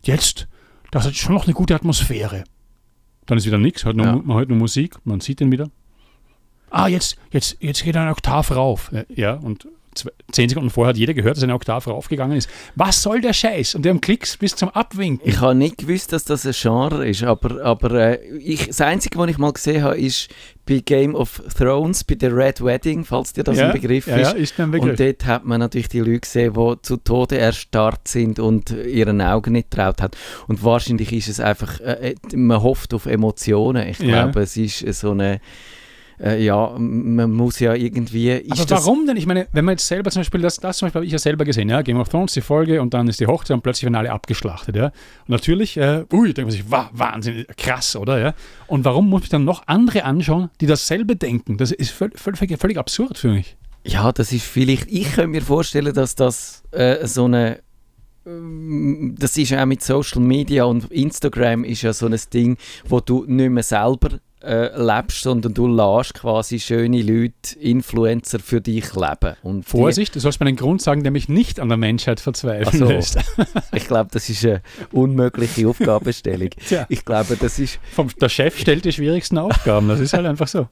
jetzt, 0.02 0.48
das 0.90 1.06
hat 1.06 1.14
schon 1.16 1.34
noch 1.34 1.44
eine 1.44 1.54
gute 1.54 1.74
Atmosphäre. 1.74 2.44
Dann 3.26 3.36
ist 3.38 3.46
wieder 3.46 3.58
nichts, 3.58 3.84
hört 3.84 3.96
nur, 3.96 4.06
Ja. 4.06 4.16
man 4.16 4.36
hört 4.38 4.48
nur 4.48 4.58
Musik, 4.58 4.96
man 5.04 5.20
sieht 5.20 5.40
den 5.40 5.52
wieder. 5.52 5.70
Ah, 6.70 6.86
jetzt, 6.88 7.16
jetzt, 7.30 7.56
jetzt 7.60 7.82
geht 7.82 7.94
er 7.96 8.02
eine 8.02 8.10
Oktav 8.12 8.50
rauf. 8.54 8.90
Ja, 9.08 9.34
und 9.34 9.68
zehn 10.32 10.48
Sekunden 10.48 10.70
vorher 10.70 10.90
hat 10.90 10.96
jeder 10.96 11.14
gehört, 11.14 11.36
dass 11.36 11.42
eine 11.42 11.54
Oktav 11.54 11.86
raufgegangen 11.86 12.36
ist. 12.36 12.48
Was 12.74 13.02
soll 13.02 13.20
der 13.20 13.32
Scheiß? 13.32 13.74
Und 13.74 13.84
die 13.84 13.88
haben 13.88 14.00
Klicks 14.00 14.36
bis 14.36 14.54
zum 14.54 14.68
Abwinken. 14.70 15.28
Ich 15.28 15.40
habe 15.40 15.54
nicht 15.54 15.78
gewusst, 15.78 16.12
dass 16.12 16.24
das 16.24 16.46
ein 16.46 16.52
Genre 16.52 17.06
ist, 17.08 17.22
aber, 17.22 17.62
aber 17.64 17.92
äh, 17.92 18.38
ich, 18.38 18.66
das 18.66 18.80
Einzige, 18.80 19.18
was 19.18 19.30
ich 19.30 19.38
mal 19.38 19.52
gesehen 19.52 19.82
habe, 19.82 19.98
ist 19.98 20.28
bei 20.68 20.80
Game 20.84 21.14
of 21.14 21.42
Thrones, 21.56 22.04
bei 22.04 22.14
der 22.14 22.36
Red 22.36 22.62
Wedding, 22.62 23.04
falls 23.04 23.32
dir 23.32 23.42
das 23.42 23.56
ja, 23.56 23.66
ein 23.66 23.72
Begriff 23.72 24.06
ja, 24.06 24.16
ist. 24.16 24.32
Ja, 24.32 24.38
ist 24.38 24.60
ein 24.60 24.70
Begriff. 24.70 24.90
Und 24.90 25.00
dort 25.00 25.26
hat 25.26 25.44
man 25.44 25.60
natürlich 25.60 25.88
die 25.88 26.00
Leute 26.00 26.20
gesehen, 26.20 26.52
die 26.52 26.74
zu 26.82 26.98
Tode 26.98 27.38
erstarrt 27.38 28.06
sind 28.06 28.38
und 28.38 28.70
ihren 28.70 29.20
Augen 29.22 29.52
nicht 29.52 29.70
traut 29.70 30.02
haben. 30.02 30.12
Und 30.46 30.62
wahrscheinlich 30.62 31.12
ist 31.12 31.28
es 31.28 31.40
einfach, 31.40 31.80
äh, 31.80 32.10
äh, 32.10 32.36
man 32.36 32.62
hofft 32.62 32.92
auf 32.92 33.06
Emotionen. 33.06 33.88
Ich 33.88 33.98
glaube, 33.98 34.40
es 34.40 34.56
ist 34.56 34.80
so 34.94 35.12
eine, 35.12 35.40
äh, 36.20 36.42
ja, 36.42 36.74
man 36.78 37.32
muss 37.32 37.58
ja 37.60 37.74
irgendwie... 37.74 38.44
Aber 38.50 38.70
warum 38.70 39.06
denn? 39.06 39.16
Ich 39.16 39.26
meine, 39.26 39.46
wenn 39.52 39.64
man 39.64 39.72
jetzt 39.72 39.86
selber 39.86 40.10
zum 40.10 40.20
Beispiel, 40.20 40.40
das, 40.40 40.56
das 40.56 40.78
zum 40.78 40.86
Beispiel 40.86 41.00
habe 41.00 41.06
ich 41.06 41.12
ja 41.12 41.18
selber 41.18 41.44
gesehen, 41.44 41.68
ja, 41.68 41.82
Game 41.82 41.98
of 41.98 42.08
Thrones, 42.08 42.32
die 42.32 42.40
Folge 42.40 42.80
und 42.82 42.94
dann 42.94 43.08
ist 43.08 43.20
die 43.20 43.26
Hochzeit 43.26 43.54
und 43.54 43.62
plötzlich 43.62 43.84
werden 43.84 43.94
alle 43.94 44.10
abgeschlachtet, 44.12 44.76
ja. 44.76 44.86
Und 44.86 45.28
natürlich, 45.28 45.76
äh, 45.76 46.04
ui, 46.12 46.32
denkt 46.34 46.48
man 46.48 46.50
sich, 46.50 46.70
wa, 46.70 46.90
Wahnsinn, 46.92 47.44
krass, 47.56 47.96
oder, 47.96 48.18
ja. 48.18 48.34
Und 48.66 48.84
warum 48.84 49.08
muss 49.08 49.24
ich 49.24 49.28
dann 49.28 49.44
noch 49.44 49.62
andere 49.66 50.04
anschauen, 50.04 50.50
die 50.60 50.66
dasselbe 50.66 51.16
denken? 51.16 51.56
Das 51.56 51.72
ist 51.72 51.90
völlig, 51.90 52.18
völlig, 52.18 52.58
völlig 52.58 52.78
absurd 52.78 53.18
für 53.18 53.28
mich. 53.28 53.56
Ja, 53.84 54.12
das 54.12 54.32
ist 54.32 54.44
vielleicht. 54.44 54.90
Ich 54.90 55.12
könnte 55.12 55.28
mir 55.28 55.42
vorstellen, 55.42 55.94
dass 55.94 56.14
das 56.14 56.62
äh, 56.72 57.06
so 57.06 57.24
eine. 57.24 57.60
Das 59.18 59.36
ist 59.36 59.50
ja 59.50 59.62
auch 59.62 59.66
mit 59.66 59.82
Social 59.82 60.20
Media 60.20 60.64
und 60.64 60.90
Instagram 60.90 61.64
ist 61.64 61.82
ja 61.82 61.92
so 61.92 62.06
ein 62.06 62.18
Ding, 62.32 62.56
wo 62.86 63.00
du 63.00 63.24
nicht 63.26 63.50
mehr 63.50 63.62
selber 63.62 64.20
äh, 64.42 64.76
lebst, 64.80 65.22
sondern 65.22 65.54
du 65.54 65.66
lässt 65.66 66.14
quasi 66.14 66.60
schöne 66.60 67.02
Leute, 67.02 67.58
Influencer 67.60 68.38
für 68.38 68.60
dich 68.60 68.94
leben. 68.94 69.34
Und 69.42 69.64
Vorsicht, 69.64 70.14
du 70.14 70.20
sollst 70.20 70.40
mir 70.40 70.46
einen 70.46 70.56
Grund 70.56 70.80
sagen, 70.80 71.02
der 71.02 71.12
mich 71.12 71.28
nicht 71.28 71.58
an 71.58 71.68
der 71.68 71.76
Menschheit 71.76 72.20
verzweifeln 72.20 72.78
so. 72.78 72.88
lässt. 72.88 73.18
Ich 73.72 73.86
glaube, 73.86 74.10
das 74.12 74.28
ist 74.28 74.44
eine 74.44 74.62
unmögliche 74.92 75.68
Aufgabenstellung. 75.68 76.50
Tja. 76.66 76.86
Ich 76.88 77.04
glaube, 77.04 77.36
das 77.36 77.58
ist. 77.58 77.78
Vom, 77.92 78.08
der 78.20 78.28
Chef 78.28 78.58
stellt 78.58 78.84
die 78.84 78.92
schwierigsten 78.92 79.38
Aufgaben, 79.38 79.88
das 79.88 80.00
ist 80.00 80.12
halt 80.12 80.26
einfach 80.26 80.48
so. 80.48 80.68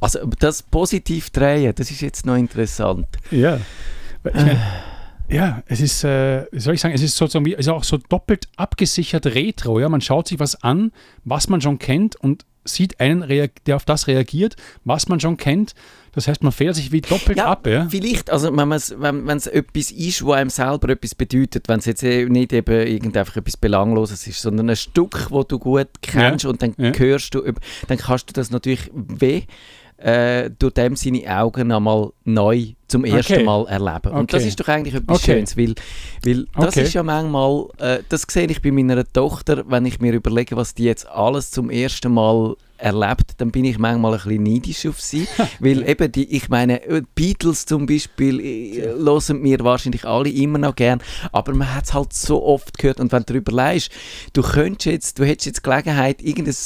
Also, 0.00 0.20
das 0.38 0.62
positiv 0.62 1.30
drehen, 1.30 1.74
das 1.74 1.90
ist 1.90 2.00
jetzt 2.00 2.26
noch 2.26 2.36
interessant. 2.36 3.06
Ja. 3.30 3.60
Ich 4.24 4.34
meine, 4.34 4.60
ja, 5.32 5.62
es 5.66 5.80
ist, 5.80 6.04
äh, 6.04 6.46
soll 6.52 6.74
ich 6.74 6.80
sagen, 6.80 6.94
es 6.94 7.02
ist 7.02 7.16
sozusagen 7.16 7.46
wie, 7.46 7.54
ist 7.54 7.68
auch 7.68 7.84
so 7.84 7.96
doppelt 7.96 8.48
abgesichert 8.56 9.26
retro. 9.26 9.80
Ja? 9.80 9.88
Man 9.88 10.00
schaut 10.00 10.28
sich 10.28 10.38
was 10.38 10.62
an, 10.62 10.92
was 11.24 11.48
man 11.48 11.60
schon 11.60 11.78
kennt 11.78 12.16
und 12.16 12.44
sieht 12.64 13.00
einen, 13.00 13.26
der 13.66 13.76
auf 13.76 13.84
das 13.84 14.06
reagiert, 14.06 14.56
was 14.84 15.08
man 15.08 15.18
schon 15.18 15.36
kennt. 15.36 15.74
Das 16.12 16.28
heißt, 16.28 16.42
man 16.42 16.52
fährt 16.52 16.76
sich 16.76 16.92
wie 16.92 17.00
doppelt 17.00 17.38
Ja, 17.38 17.46
ab. 17.46 17.66
Ja? 17.66 17.88
Vielleicht, 17.88 18.30
also 18.30 18.56
wenn 18.56 18.70
es 18.70 19.46
etwas 19.46 19.90
ist, 19.90 20.24
wo 20.24 20.32
einem 20.32 20.50
selber 20.50 20.90
etwas 20.90 21.14
bedeutet, 21.14 21.68
wenn 21.68 21.78
es 21.78 21.86
jetzt 21.86 22.02
eh 22.02 22.26
nicht 22.26 22.52
eben 22.52 22.86
irgend 22.86 23.16
einfach 23.16 23.38
etwas 23.38 23.56
Belangloses 23.56 24.26
ist, 24.26 24.42
sondern 24.42 24.70
ein 24.70 24.76
Stück, 24.76 25.30
wo 25.30 25.42
du 25.42 25.58
gut 25.58 25.88
kennst 26.02 26.44
und 26.44 26.62
dann 26.62 26.74
ja. 26.76 26.92
hörst 26.92 27.34
du, 27.34 27.42
dann 27.88 27.98
kannst 27.98 28.28
du 28.28 28.32
das 28.34 28.50
natürlich 28.50 28.90
weh 28.92 29.44
äh, 30.02 30.50
durch 30.58 30.74
dem 30.74 30.96
seine 30.96 31.24
Augen 31.38 31.70
einmal 31.72 32.10
neu 32.24 32.66
zum 32.88 33.04
ersten 33.04 33.34
Okay. 33.34 33.44
Mal 33.44 33.66
erleben. 33.68 34.12
Und 34.12 34.22
Okay. 34.24 34.36
das 34.36 34.44
ist 34.44 34.60
doch 34.60 34.68
eigentlich 34.68 34.94
etwas 34.94 35.18
Okay. 35.22 35.34
Schönes, 35.34 35.56
weil, 35.56 35.74
weil 36.24 36.46
das 36.60 36.76
ist 36.76 36.92
ja 36.94 37.02
manchmal, 37.02 37.66
äh, 37.78 37.98
das 38.08 38.26
sehe 38.28 38.46
ich 38.46 38.60
bei 38.60 38.70
meiner 38.70 39.04
Tochter, 39.10 39.64
wenn 39.68 39.86
ich 39.86 40.00
mir 40.00 40.12
überlege, 40.12 40.56
was 40.56 40.74
die 40.74 40.84
jetzt 40.84 41.08
alles 41.08 41.50
zum 41.50 41.70
ersten 41.70 42.12
Mal 42.12 42.56
erlebt, 42.78 43.34
dann 43.38 43.52
bin 43.52 43.64
ich 43.64 43.78
manchmal 43.78 44.14
ein 44.14 44.20
bisschen 44.24 44.42
neidisch 44.42 44.86
auf 44.86 45.00
sie, 45.00 45.26
weil 45.60 45.88
eben 45.88 46.10
die, 46.10 46.36
ich 46.36 46.48
meine, 46.48 46.84
äh, 46.84 47.02
Beatles 47.14 47.64
zum 47.64 47.86
Beispiel 47.86 48.40
äh, 48.40 48.82
hören 48.98 49.40
mir 49.40 49.60
wahrscheinlich 49.60 50.04
alle 50.04 50.28
immer 50.28 50.58
noch 50.58 50.74
gern, 50.74 51.00
aber 51.30 51.54
man 51.54 51.72
hat 51.72 51.84
es 51.84 51.94
halt 51.94 52.12
so 52.12 52.42
oft 52.42 52.76
gehört 52.78 52.98
und 52.98 53.12
wenn 53.12 53.20
du 53.22 53.34
darüber 53.34 53.52
leist, 53.52 53.90
du 54.32 54.42
könntest 54.42 54.86
jetzt, 54.86 55.18
du 55.20 55.24
hättest 55.24 55.46
jetzt 55.46 55.62
Gelegenheit, 55.62 56.20
irgendein 56.22 56.56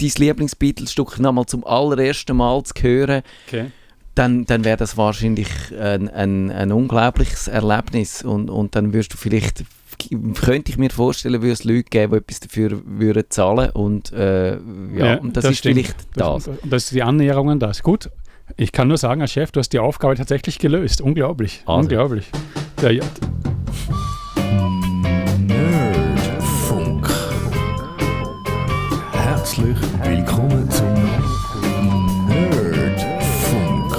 dein 0.00 0.10
Lieblings-Beatles-Stück 0.26 1.18
nochmal 1.18 1.46
zum 1.46 1.64
allerersten 1.66 2.36
Mal 2.36 2.62
zu 2.64 2.74
hören, 2.80 3.22
Okay. 3.46 3.66
dann, 4.14 4.44
dann 4.46 4.64
wäre 4.64 4.76
das 4.76 4.96
wahrscheinlich 4.96 5.48
ein, 5.78 6.08
ein, 6.08 6.50
ein 6.50 6.72
unglaubliches 6.72 7.48
Erlebnis 7.48 8.22
und, 8.22 8.50
und 8.50 8.74
dann 8.74 8.92
würdest 8.92 9.12
du 9.12 9.16
vielleicht, 9.16 9.64
könnte 10.40 10.70
ich 10.72 10.78
mir 10.78 10.90
vorstellen, 10.90 11.42
würde 11.42 11.52
es 11.52 11.64
Leute 11.64 11.84
geben, 11.84 12.12
die 12.12 12.18
etwas 12.18 12.40
dafür 12.40 12.80
würden 12.84 13.24
zahlen 13.28 13.70
und 13.70 14.12
äh, 14.12 14.52
ja, 14.96 15.16
und 15.16 15.36
das, 15.36 15.44
ist 15.44 15.58
stimmt. 15.58 15.76
vielleicht 15.76 15.96
das. 16.16 16.44
Das, 16.44 16.56
das 16.64 16.84
ist 16.84 16.92
die 16.94 17.02
Annäherung 17.02 17.50
an 17.50 17.60
das. 17.60 17.82
Gut, 17.82 18.10
ich 18.56 18.72
kann 18.72 18.88
nur 18.88 18.98
sagen, 18.98 19.20
als 19.22 19.32
Chef, 19.32 19.52
du 19.52 19.60
hast 19.60 19.70
die 19.72 19.78
Aufgabe 19.78 20.16
tatsächlich 20.16 20.58
gelöst. 20.58 21.00
Unglaublich. 21.00 21.62
Also. 21.66 21.80
Unglaublich. 21.80 22.26
Der, 22.82 22.92
ja, 22.92 23.04
Herzlich 29.50 29.78
willkommen 30.04 30.70
zum 30.70 30.94
Nerdfunk. 32.28 33.96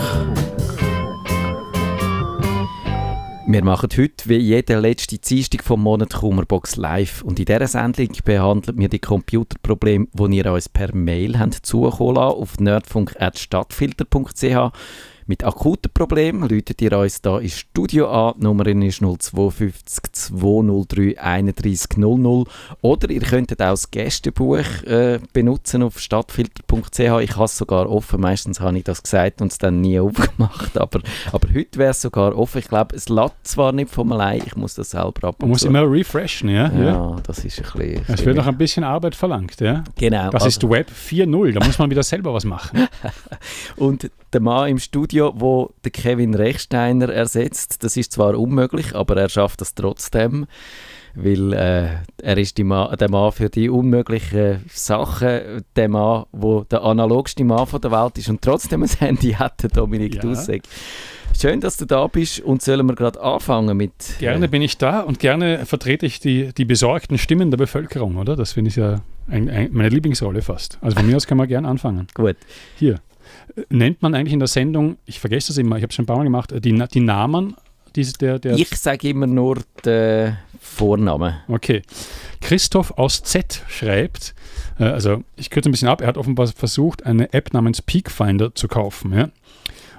Wir 3.48 3.62
machen 3.62 3.90
heute 3.98 4.30
wie 4.30 4.38
jede 4.38 4.80
letzte 4.80 5.18
Dienstag 5.18 5.66
vom 5.66 5.84
Monat 5.84 6.14
Kummerbox 6.14 6.78
live. 6.78 7.22
Und 7.24 7.38
in 7.38 7.44
dieser 7.44 7.68
Sendung 7.68 8.08
behandeln 8.24 8.78
wir 8.78 8.88
die 8.88 9.00
Computerprobleme, 9.00 10.08
die 10.14 10.38
ihr 10.38 10.54
uns 10.54 10.70
per 10.70 10.96
Mail 10.96 11.38
habt 11.38 11.66
zukommen 11.66 12.16
lassen, 12.16 12.40
auf 12.40 12.58
nerdfunk.stadtfilter.ch. 12.62 14.72
Mit 15.32 15.46
akuten 15.46 15.90
Problemen 15.94 16.50
läutet 16.50 16.82
ihr 16.82 16.92
uns 17.00 17.22
hier 17.24 17.40
ins 17.40 17.58
Studio 17.58 18.10
an. 18.12 18.34
Die 18.36 18.44
Nummer 18.44 18.68
ist 18.68 19.00
052 19.00 20.12
203 20.12 21.22
31 21.22 21.96
00. 21.96 22.44
Oder 22.82 23.10
ihr 23.10 23.22
könntet 23.22 23.62
auch 23.62 23.70
das 23.70 23.90
Gästebuch 23.90 24.84
äh, 24.84 25.22
benutzen 25.32 25.84
auf 25.84 26.02
stadtfilter.ch. 26.02 27.00
Ich 27.00 27.36
habe 27.38 27.46
es 27.46 27.58
sogar 27.58 27.90
offen. 27.90 28.20
Meistens 28.20 28.60
habe 28.60 28.78
ich 28.78 28.84
das 28.84 29.02
gesagt 29.02 29.42
und 29.42 29.54
es 29.54 29.58
dann 29.58 29.80
nie 29.80 29.98
aufgemacht. 30.02 30.78
Aber, 30.78 31.00
aber 31.32 31.48
heute 31.54 31.80
wäre 31.80 31.92
es 31.92 32.02
sogar 32.02 32.38
offen. 32.38 32.58
Ich 32.58 32.68
glaube, 32.68 32.94
es 32.94 33.08
lädt 33.08 33.32
zwar 33.44 33.72
nicht 33.72 33.90
von 33.90 34.12
allein, 34.12 34.42
ich 34.46 34.58
muss 34.58 34.74
das 34.74 34.90
selber 34.90 35.30
ab. 35.30 35.38
Man 35.40 35.52
muss 35.52 35.64
immer 35.64 35.90
refreshen, 35.90 36.50
ja? 36.50 36.70
Ja, 36.74 37.16
das 37.24 37.46
ist 37.46 37.60
ein 37.60 37.80
bisschen. 37.80 38.04
Es 38.10 38.26
wird 38.26 38.36
noch 38.36 38.48
ein 38.48 38.58
bisschen 38.58 38.84
Arbeit 38.84 39.16
verlangt, 39.16 39.62
ja? 39.62 39.86
Genau. 39.96 40.30
Das 40.30 40.46
ist 40.46 40.70
Web 40.70 40.92
4.0, 40.92 41.54
da 41.54 41.66
muss 41.66 41.80
man 41.80 41.90
wieder 41.90 42.04
selber 42.04 42.34
was 42.34 42.44
machen. 42.44 42.90
Und 43.78 44.12
der 44.34 44.42
Mann 44.42 44.70
im 44.70 44.80
Studio, 44.80 45.34
wo 45.36 45.72
der 45.84 45.92
Kevin 45.92 46.34
Rechsteiner 46.34 47.10
ersetzt, 47.10 47.84
das 47.84 47.98
ist 47.98 48.14
zwar 48.14 48.38
unmöglich, 48.38 48.96
aber 48.96 49.18
er 49.18 49.30
schafft 49.30 49.62
das 49.62 49.76
trotzdem, 49.76 50.46
weil 51.16 51.54
äh, 51.54 51.88
er 52.22 52.38
ist 52.38 52.58
Ma 52.60 52.96
der 52.96 53.10
Mann 53.10 53.32
für 53.32 53.50
die 53.50 53.70
unmöglichen 53.70 54.64
Sachen, 54.74 55.64
der 55.76 55.90
Mann, 55.90 56.26
wo 56.32 56.64
der 56.64 56.84
analogste 56.84 57.44
Mann 57.44 57.68
von 57.68 57.82
der 57.82 57.92
Welt 57.92 58.18
ist 58.18 58.30
und 58.30 58.42
trotzdem 58.42 58.84
ein 58.84 58.90
Handy 59.00 59.32
hat, 59.34 59.64
der 59.64 59.70
Dominik 59.70 60.16
Ja. 60.16 60.22
Dussek. 60.22 60.64
Schön, 61.40 61.62
dass 61.62 61.78
du 61.78 61.86
da 61.86 62.08
bist 62.08 62.42
und 62.42 62.62
sollen 62.62 62.86
wir 62.88 62.96
gerade 62.96 63.22
anfangen 63.22 63.76
mit... 63.78 63.94
Gerne 64.20 64.48
bin 64.50 64.62
ich 64.62 64.78
da 64.78 65.00
und 65.00 65.20
gerne 65.20 65.66
vertrete 65.66 66.06
ich 66.06 66.20
die, 66.20 66.54
die 66.54 66.66
besorgten 66.66 67.18
Stimmen 67.18 67.52
der 67.52 67.58
Bevölkerung, 67.58 68.18
oder? 68.18 68.36
Das 68.36 68.52
finde 68.52 68.70
ich 68.70 68.76
ja 68.76 69.02
ein, 69.28 69.50
ein, 69.50 69.70
meine 69.72 69.90
Lieblingsrolle 69.90 70.42
fast. 70.42 70.78
Also 70.82 70.98
von 70.98 71.08
mir 71.08 71.16
aus 71.16 71.28
kann 71.28 71.38
man 71.38 71.48
gerne 71.48 71.68
anfangen. 71.68 72.08
Gut, 72.14 72.36
Hier. 72.78 73.00
Nennt 73.70 74.02
man 74.02 74.16
eigentlich 74.16 74.34
in 74.34 74.40
der 74.40 74.48
Sendung, 74.48 74.98
ich 75.06 75.20
vergesse 75.20 75.50
das 75.50 75.58
immer, 75.58 75.78
ich 75.78 75.84
habe 75.84 75.90
es 75.90 75.96
schon 75.96 76.04
ein 76.04 76.08
paar 76.08 76.18
Mal 76.18 76.24
gemacht, 76.24 76.52
äh, 76.52 76.62
die, 76.62 76.78
die 76.94 77.00
Namen 77.02 77.56
diese, 77.96 78.14
der, 78.14 78.40
der 78.40 78.56
ich 78.56 78.70
sage 78.70 79.10
immer 79.10 79.28
nur 79.28 79.60
den 79.84 80.38
Vornamen. 80.60 81.36
Okay. 81.48 81.82
Christoph 82.40 82.92
aus 82.92 83.24
Z 83.24 83.64
schreibt, 83.68 84.34
äh, 84.80 84.86
also 84.86 85.24
ich 85.36 85.50
kürze 85.50 85.70
ein 85.70 85.72
bisschen 85.72 85.90
ab, 85.90 86.02
er 86.02 86.08
hat 86.08 86.18
offenbar 86.18 86.48
versucht, 86.48 87.06
eine 87.06 87.34
App 87.34 87.54
namens 87.54 87.82
Peakfinder 87.82 88.56
zu 88.56 88.68
kaufen. 88.68 89.14
Ja? 89.14 89.30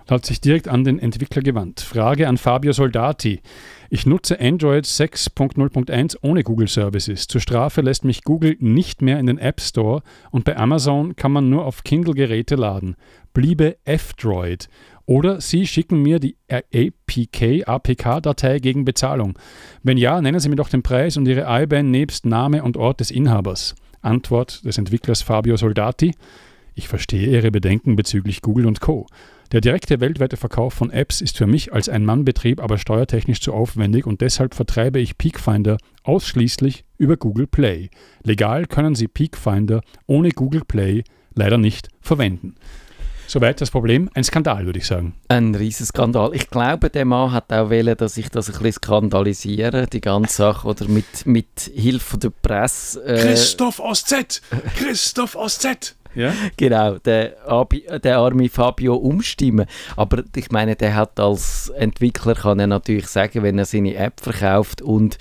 Und 0.02 0.10
hat 0.10 0.26
sich 0.26 0.40
direkt 0.40 0.68
an 0.68 0.84
den 0.84 0.98
Entwickler 0.98 1.42
gewandt. 1.42 1.80
Frage 1.80 2.28
an 2.28 2.36
Fabio 2.36 2.72
Soldati. 2.72 3.40
Ich 3.90 4.06
nutze 4.06 4.40
Android 4.40 4.84
6.0.1 4.84 6.16
ohne 6.22 6.42
Google 6.42 6.68
Services. 6.68 7.26
Zur 7.26 7.40
Strafe 7.40 7.82
lässt 7.82 8.04
mich 8.04 8.24
Google 8.24 8.56
nicht 8.58 9.02
mehr 9.02 9.18
in 9.18 9.26
den 9.26 9.38
App 9.38 9.60
Store 9.60 10.02
und 10.30 10.44
bei 10.44 10.56
Amazon 10.56 11.14
kann 11.14 11.32
man 11.32 11.50
nur 11.50 11.66
auf 11.66 11.84
Kindle-Geräte 11.84 12.54
laden. 12.54 12.96
Bliebe 13.34 13.76
F-Droid. 13.84 14.68
Oder 15.06 15.40
Sie 15.40 15.66
schicken 15.66 16.00
mir 16.02 16.20
die 16.20 16.36
APK, 16.48 17.66
APK-Datei 17.66 18.60
gegen 18.60 18.84
Bezahlung. 18.84 19.38
Wenn 19.82 19.98
ja, 19.98 20.20
nennen 20.20 20.40
Sie 20.40 20.48
mir 20.48 20.56
doch 20.56 20.68
den 20.68 20.82
Preis 20.82 21.16
und 21.16 21.26
Ihre 21.26 21.46
IBAN 21.48 21.90
nebst 21.90 22.24
Name 22.24 22.62
und 22.62 22.76
Ort 22.76 23.00
des 23.00 23.10
Inhabers. 23.10 23.74
Antwort 24.00 24.64
des 24.64 24.78
Entwicklers 24.78 25.22
Fabio 25.22 25.56
Soldati. 25.56 26.14
Ich 26.74 26.88
verstehe 26.88 27.28
Ihre 27.28 27.50
Bedenken 27.50 27.96
bezüglich 27.96 28.42
Google 28.42 28.66
und 28.66 28.80
Co. 28.80 29.06
Der 29.52 29.60
direkte 29.60 30.00
weltweite 30.00 30.38
Verkauf 30.38 30.72
von 30.72 30.90
Apps 30.90 31.20
ist 31.20 31.36
für 31.36 31.46
mich 31.46 31.74
als 31.74 31.90
Ein-Mann-Betrieb 31.90 32.58
aber 32.58 32.78
steuertechnisch 32.78 33.42
zu 33.42 33.52
aufwendig 33.52 34.06
und 34.06 34.22
deshalb 34.22 34.54
vertreibe 34.54 34.98
ich 34.98 35.18
Peakfinder 35.18 35.76
ausschließlich 36.04 36.86
über 36.96 37.18
Google 37.18 37.46
Play. 37.46 37.90
Legal 38.22 38.64
können 38.64 38.94
Sie 38.94 39.08
Peakfinder 39.08 39.82
ohne 40.06 40.30
Google 40.30 40.62
Play 40.66 41.04
leider 41.34 41.58
nicht 41.58 41.88
verwenden. 42.00 42.54
Soweit 43.26 43.60
das 43.60 43.70
Problem. 43.70 44.08
Ein 44.14 44.24
Skandal, 44.24 44.64
würde 44.64 44.78
ich 44.78 44.86
sagen. 44.86 45.14
Ein 45.28 45.54
riesen 45.54 45.84
Skandal. 45.84 46.34
Ich 46.34 46.48
glaube, 46.48 46.88
der 46.88 47.04
Mann 47.04 47.32
hat 47.32 47.52
auch 47.52 47.68
wollen, 47.68 47.96
dass 47.96 48.16
ich 48.16 48.30
das 48.30 48.48
ein 48.48 48.52
bisschen 48.54 48.72
skandalisiere, 48.72 49.86
die 49.86 50.00
ganze 50.00 50.34
Sache, 50.34 50.66
oder 50.66 50.88
mit, 50.88 51.26
mit 51.26 51.70
Hilfe 51.74 52.16
der 52.16 52.30
Presse. 52.30 53.04
Äh, 53.04 53.34
aus 53.80 54.04
Z! 54.04 54.42
Christoph 54.76 55.36
aus 55.36 55.58
Z! 55.58 55.94
Ja? 56.14 56.32
Genau, 56.56 56.98
der, 56.98 57.36
der 58.02 58.18
arme 58.18 58.48
Fabio 58.48 58.94
umstimmen. 58.94 59.66
Aber 59.96 60.22
ich 60.36 60.50
meine, 60.50 60.76
der 60.76 60.94
hat 60.94 61.18
als 61.18 61.70
Entwickler, 61.70 62.34
kann 62.34 62.60
er 62.60 62.66
natürlich 62.66 63.06
sagen, 63.06 63.42
wenn 63.42 63.58
er 63.58 63.64
seine 63.64 63.94
App 63.94 64.20
verkauft 64.20 64.82
und 64.82 65.18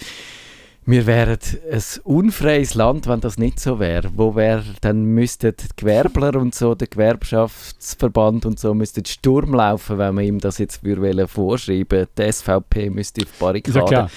wir 0.86 1.05
wären 1.05 1.38
ein 1.71 1.83
unfreies 2.03 2.74
Land, 2.74 3.07
wenn 3.07 3.21
das 3.21 3.38
nicht 3.38 3.60
so 3.60 3.79
wäre. 3.79 4.10
Wo 4.15 4.36
wäre, 4.36 4.63
dann 4.81 5.03
müssten 5.03 5.53
die 5.55 5.65
Gewerbler 5.75 6.36
und 6.36 6.55
so, 6.55 6.74
der 6.74 6.88
Gewerkschaftsverband 6.88 8.45
und 8.45 8.60
so, 8.60 8.74
müssten 8.74 9.05
Sturm 9.05 9.53
laufen, 9.53 10.00
wenn 10.00 10.15
man 10.15 10.24
ihm 10.24 10.39
das 10.39 10.57
jetzt 10.57 10.83
würde 10.83 11.27
vorschreiben 11.27 12.07
Die 12.17 12.31
SVP 12.31 12.89
müsste 12.89 13.21
auf 13.24 13.31
Barrikaden. 13.39 13.91
ja. 13.91 14.10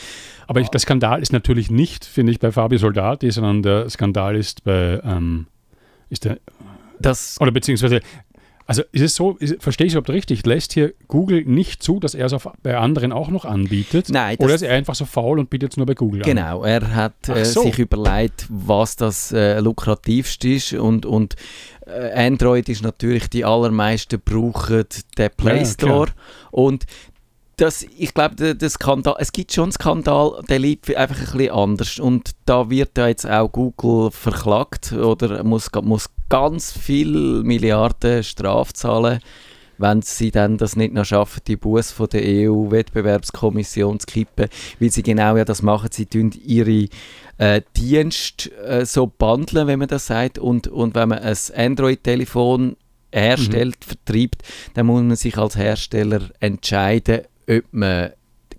Aber 0.46 0.60
ich, 0.60 0.68
der 0.68 0.80
Skandal 0.80 1.22
ist 1.22 1.32
natürlich 1.32 1.70
nicht, 1.70 2.04
finde 2.04 2.32
ich, 2.32 2.38
bei 2.38 2.52
Fabio 2.52 2.78
Soldati, 2.78 3.30
sondern 3.30 3.62
der 3.62 3.88
Skandal 3.88 4.36
ist 4.36 4.64
bei, 4.64 5.00
ähm, 5.04 5.46
ist 6.14 6.25
der, 6.25 6.38
Das 6.99 7.40
oder 7.40 7.50
beziehungsweise, 7.50 8.00
also 8.66 8.83
ist 8.92 9.02
es 9.02 9.14
so, 9.14 9.33
ist, 9.33 9.62
verstehe 9.62 9.87
ich 9.87 9.92
es 9.92 9.94
überhaupt 9.94 10.11
richtig, 10.11 10.47
lässt 10.47 10.73
hier 10.73 10.94
Google 11.06 11.44
nicht 11.44 11.83
zu, 11.83 12.00
dass 12.00 12.14
er 12.14 12.26
es 12.26 12.33
auf, 12.33 12.49
bei 12.62 12.76
anderen 12.78 13.12
auch 13.12 13.28
noch 13.28 13.44
anbietet? 13.44 14.09
Nein, 14.09 14.37
Oder 14.38 14.54
ist 14.54 14.62
er 14.62 14.75
einfach 14.75 14.94
so 14.94 15.04
faul 15.04 15.38
und 15.38 15.50
bietet 15.50 15.73
es 15.73 15.76
nur 15.76 15.85
bei 15.85 15.94
Google 15.94 16.23
an? 16.23 16.26
Genau, 16.26 16.64
er 16.64 16.94
hat 16.94 17.28
äh, 17.28 17.44
so. 17.44 17.62
sich 17.62 17.78
überlegt, 17.78 18.47
was 18.49 18.97
das 18.97 19.33
äh, 19.33 19.61
lukrativste 19.61 20.49
ist 20.49 20.73
und, 20.73 21.04
und 21.04 21.37
äh, 21.87 22.26
Android 22.26 22.68
ist 22.71 22.83
natürlich 22.83 23.28
die 23.28 23.44
allermeisten 23.44 24.21
brauchen 24.25 24.85
den 25.18 25.30
Play 25.37 25.59
Ja, 25.59 25.66
Store 25.66 26.11
und 26.50 26.87
das, 27.56 27.87
ich 27.96 28.14
glaube, 28.14 28.34
der, 28.34 28.54
der 28.54 28.70
Skandal, 28.70 29.16
es 29.18 29.32
gibt 29.32 29.52
schon 29.52 29.64
einen 29.64 29.73
Skandal, 29.73 30.42
der 30.49 30.58
liegt 30.58 30.94
einfach 30.94 31.18
ein 31.18 31.38
bisschen 31.38 31.50
anders. 31.50 31.99
Und 31.99 32.30
da 32.46 32.68
wird 32.70 32.96
ja 32.99 33.08
jetzt 33.08 33.26
auch 33.28 33.50
Google 33.50 34.11
verklagt 34.11 34.92
oder 34.92 35.42
muss, 35.44 35.70
muss 35.82 36.11
ganz 36.28 36.73
viel 36.73 37.42
Milliarden 37.42 38.23
Strafe 38.23 38.73
zahlen, 38.73 39.20
wenn 39.78 40.02
sie 40.02 40.30
dann 40.30 40.56
das 40.56 40.76
nicht 40.76 40.94
noch 40.94 41.04
schaffen, 41.04 41.42
die 41.46 41.56
Buß 41.56 41.92
von 41.92 42.08
der 42.08 42.23
EU-Wettbewerbskommission 42.25 44.00
zu 44.00 44.06
kippen, 44.06 44.49
weil 44.78 44.90
sie 44.90 45.02
genau 45.02 45.37
ja 45.37 45.44
das 45.44 45.62
machen, 45.62 45.88
sie 45.92 46.06
tun 46.06 46.32
ihre 46.44 46.88
äh, 47.38 47.61
Dienste 47.76 48.52
äh, 48.62 48.87
so 48.87 49.06
bundeln, 49.06 49.66
wenn 49.66 49.80
man 49.80 49.88
das 49.88 50.06
sagt, 50.06 50.38
und, 50.38 50.68
und 50.68 50.94
wenn 50.94 51.08
man 51.08 51.18
ein 51.18 51.37
Android-Telefon 51.56 52.76
herstellt, 53.12 53.76
vertreibt, 53.84 54.42
dann 54.75 54.87
muss 54.87 55.02
man 55.02 55.16
sich 55.16 55.37
als 55.38 55.56
Hersteller 55.56 56.30
entscheiden, 56.40 57.23
ob 57.48 57.64
man 57.72 58.10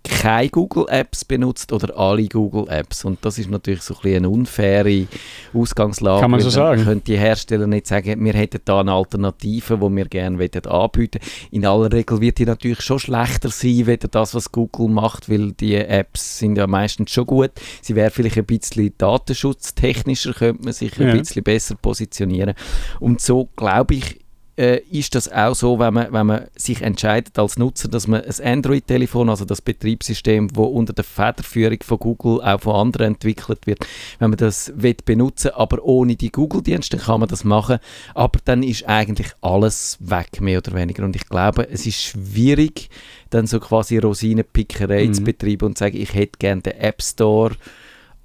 keine 0.05 0.49
Google-Apps 0.49 1.25
benutzt 1.25 1.71
oder 1.73 1.97
alle 1.97 2.27
Google-Apps. 2.27 3.05
Und 3.05 3.23
das 3.25 3.39
ist 3.39 3.49
natürlich 3.49 3.81
so 3.81 3.95
ein 3.95 4.01
bisschen 4.01 4.17
eine 4.17 4.29
unfaire 4.29 5.07
Ausgangslage. 5.53 6.21
Kann 6.21 6.31
man 6.31 6.39
so 6.39 6.49
sagen. 6.49 6.83
Können 6.83 7.03
die 7.03 7.17
Hersteller 7.17 7.67
nicht 7.67 7.87
sagen, 7.87 8.23
wir 8.23 8.33
hätten 8.33 8.61
da 8.65 8.81
eine 8.81 8.93
Alternative, 8.93 9.77
die 9.77 9.95
wir 9.95 10.05
gerne 10.05 10.49
anbieten 10.67 11.19
In 11.51 11.65
aller 11.65 11.91
Regel 11.91 12.21
wird 12.21 12.37
die 12.37 12.45
natürlich 12.45 12.81
schon 12.81 12.99
schlechter 12.99 13.49
sein, 13.49 13.87
weder 13.87 14.07
das, 14.07 14.35
was 14.35 14.51
Google 14.51 14.89
macht, 14.89 15.29
weil 15.29 15.53
die 15.53 15.75
Apps 15.75 16.39
sind 16.39 16.57
ja 16.57 16.67
meistens 16.67 17.11
schon 17.11 17.25
gut. 17.25 17.51
Sie 17.81 17.95
wäre 17.95 18.11
vielleicht 18.11 18.37
ein 18.37 18.45
bisschen 18.45 18.93
datenschutztechnischer, 18.97 20.33
könnte 20.33 20.63
man 20.63 20.73
sich 20.73 20.95
Ja. 20.97 21.07
ein 21.07 21.17
bisschen 21.17 21.43
besser 21.43 21.75
positionieren. 21.75 22.53
Und 22.99 23.21
so 23.21 23.49
glaube 23.55 23.95
ich, 23.95 24.19
äh, 24.57 24.79
ist 24.89 25.15
das 25.15 25.31
auch 25.31 25.53
so, 25.53 25.79
wenn 25.79 25.93
man, 25.93 26.13
wenn 26.13 26.25
man 26.27 26.45
sich 26.55 26.81
entscheidet 26.81 27.37
als 27.37 27.57
Nutzer, 27.57 27.89
dass 27.89 28.07
man 28.07 28.21
ein 28.21 28.45
Android-Telefon, 28.57 29.29
also 29.29 29.43
das 29.43 29.61
Betriebssystem, 29.61 30.55
wo 30.55 30.63
unter 30.63 30.93
der 30.93 31.03
Federführung 31.03 31.79
von 31.83 31.99
Google 31.99 32.41
auch 32.41 32.61
von 32.61 32.75
anderen 32.75 33.07
entwickelt 33.07 33.67
wird, 33.67 33.85
wenn 34.19 34.29
man 34.29 34.37
das 34.37 34.71
will 34.75 34.95
benutzen, 35.03 35.51
aber 35.55 35.83
ohne 35.83 36.15
die 36.15 36.31
Google-Dienste, 36.31 36.97
kann 36.97 37.19
man 37.19 37.29
das 37.29 37.43
machen. 37.43 37.79
Aber 38.13 38.39
dann 38.45 38.63
ist 38.63 38.87
eigentlich 38.87 39.27
alles 39.41 39.97
weg, 39.99 40.39
mehr 40.39 40.59
oder 40.59 40.73
weniger. 40.73 41.03
Und 41.03 41.15
ich 41.15 41.27
glaube, 41.27 41.67
es 41.69 41.85
ist 41.85 42.01
schwierig, 42.01 42.89
dann 43.29 43.47
so 43.47 43.59
quasi 43.59 43.97
Rosinenpickerei 43.97 45.07
Mhm. 45.07 45.13
zu 45.13 45.23
betreiben 45.23 45.65
und 45.65 45.77
zu 45.77 45.83
sagen, 45.83 45.97
ich 45.97 46.13
hätte 46.13 46.37
gerne 46.39 46.61
den 46.61 46.73
App 46.79 47.01
Store 47.01 47.55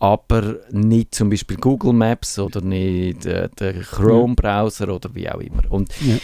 aber 0.01 0.57
nicht 0.71 1.15
zum 1.15 1.29
Beispiel 1.29 1.59
Google 1.59 1.93
Maps 1.93 2.39
oder 2.39 2.63
nicht 2.63 3.27
äh, 3.27 3.51
der 3.59 3.75
Chrome-Browser 3.83 4.89
oder 4.89 5.15
wie 5.15 5.29
auch 5.29 5.41
immer. 5.41 5.63
Und 5.69 5.91
Ja. 6.01 6.17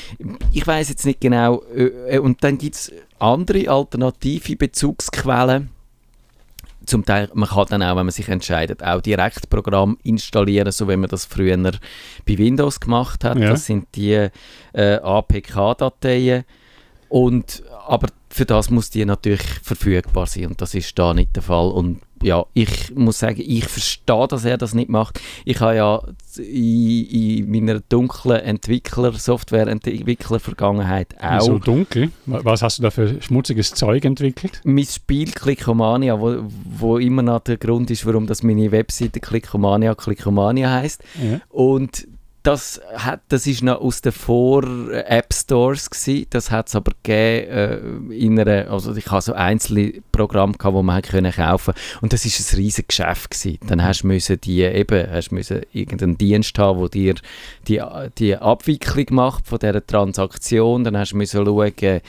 ich 0.50 0.66
weiß 0.66 0.88
jetzt 0.88 1.04
nicht 1.04 1.20
genau, 1.20 1.62
äh, 1.74 2.16
äh, 2.16 2.18
und 2.18 2.42
dann 2.42 2.56
gibt 2.56 2.74
es 2.74 2.90
andere 3.18 3.68
alternative 3.68 4.56
Bezugsquellen. 4.56 5.68
Zum 6.86 7.04
Teil, 7.04 7.28
man 7.34 7.48
kann 7.50 7.66
dann 7.68 7.82
auch, 7.82 7.96
wenn 7.96 8.06
man 8.06 8.10
sich 8.10 8.28
entscheidet, 8.28 8.82
auch 8.82 9.02
direkt 9.02 9.50
Programm 9.50 9.98
installieren, 10.04 10.72
so 10.72 10.88
wie 10.88 10.96
man 10.96 11.10
das 11.10 11.26
früher 11.26 11.56
bei 11.58 12.38
Windows 12.38 12.80
gemacht 12.80 13.24
hat. 13.24 13.36
Ja. 13.38 13.50
Das 13.50 13.66
sind 13.66 13.88
die 13.94 14.28
äh, 14.72 14.94
APK-Dateien. 15.02 16.44
Und, 17.08 17.62
aber 17.86 18.08
für 18.30 18.46
das 18.46 18.70
muss 18.70 18.88
die 18.88 19.04
natürlich 19.04 19.42
verfügbar 19.62 20.26
sein 20.26 20.46
und 20.46 20.60
das 20.60 20.74
ist 20.74 20.98
da 20.98 21.12
nicht 21.12 21.36
der 21.36 21.42
Fall. 21.42 21.70
Und 21.70 22.00
ja, 22.22 22.44
ich 22.54 22.94
muss 22.94 23.18
sagen, 23.18 23.42
ich 23.44 23.66
verstehe, 23.66 24.26
dass 24.28 24.44
er 24.44 24.56
das 24.56 24.74
nicht 24.74 24.88
macht. 24.88 25.20
Ich 25.44 25.60
habe 25.60 25.76
ja 25.76 26.02
in, 26.38 27.06
in 27.06 27.50
meiner 27.50 27.80
dunklen 27.80 28.40
Entwickler, 28.40 29.12
Software-Entwickler-Vergangenheit 29.12 31.14
auch 31.20 31.40
So 31.40 31.58
dunkel. 31.58 32.10
Was 32.26 32.62
hast 32.62 32.78
du 32.78 32.82
da 32.82 32.90
für 32.90 33.20
schmutziges 33.20 33.74
Zeug 33.74 34.04
entwickelt? 34.04 34.60
mein 34.64 34.84
Spiel 34.84 35.30
Clickomania, 35.30 36.20
wo, 36.20 36.44
wo 36.78 36.98
immer 36.98 37.22
noch 37.22 37.40
der 37.40 37.56
Grund 37.56 37.90
ist, 37.90 38.06
warum 38.06 38.26
das 38.26 38.42
meine 38.42 38.70
Webseite 38.72 39.20
Clickomania 39.20 39.94
Clickomania 39.94 40.70
heißt. 40.70 41.02
Ja. 41.22 41.40
Und 41.48 42.06
das, 42.46 42.80
hat, 42.94 43.22
das 43.28 43.46
ist 43.48 43.64
noch 43.64 43.80
aus 43.80 44.02
den 44.02 44.12
Vor-App 44.12 45.34
Stores 45.34 45.90
gewesen. 45.90 46.26
Das 46.30 46.52
hat 46.52 46.68
es 46.68 46.76
aber 46.76 46.92
gegeben, 47.02 47.50
äh, 47.50 48.14
in 48.14 48.38
einer, 48.38 48.70
also 48.70 48.94
ich 48.94 49.06
habe 49.10 49.20
so 49.20 49.32
einzelne 49.32 49.94
Programme 50.12 50.52
gehabt, 50.52 50.76
die 50.76 50.82
man 50.82 51.02
können 51.02 51.32
kaufen 51.32 51.74
und 52.02 52.12
das 52.12 52.24
ist 52.24 52.52
ein 52.52 52.56
riesiges 52.56 52.86
Geschäft 52.86 53.30
gewesen. 53.32 53.58
Dann 53.66 53.82
hast 53.82 54.02
du 54.02 54.06
müssen 54.06 54.40
die 54.40 54.62
eben, 54.62 55.10
hast 55.10 55.32
müssen 55.32 55.62
irgendeinen 55.72 56.18
Dienst 56.18 56.56
haben, 56.58 56.78
der 56.80 56.88
dir 56.88 57.14
die, 57.66 57.82
die 58.18 58.36
Abwicklung 58.36 59.06
macht 59.10 59.48
von 59.48 59.58
dieser 59.58 59.84
Transaktion. 59.84 60.84
Dann 60.84 60.96
hast 60.96 61.12
du 61.12 61.16
müssen 61.16 61.44
schauen, 61.44 62.00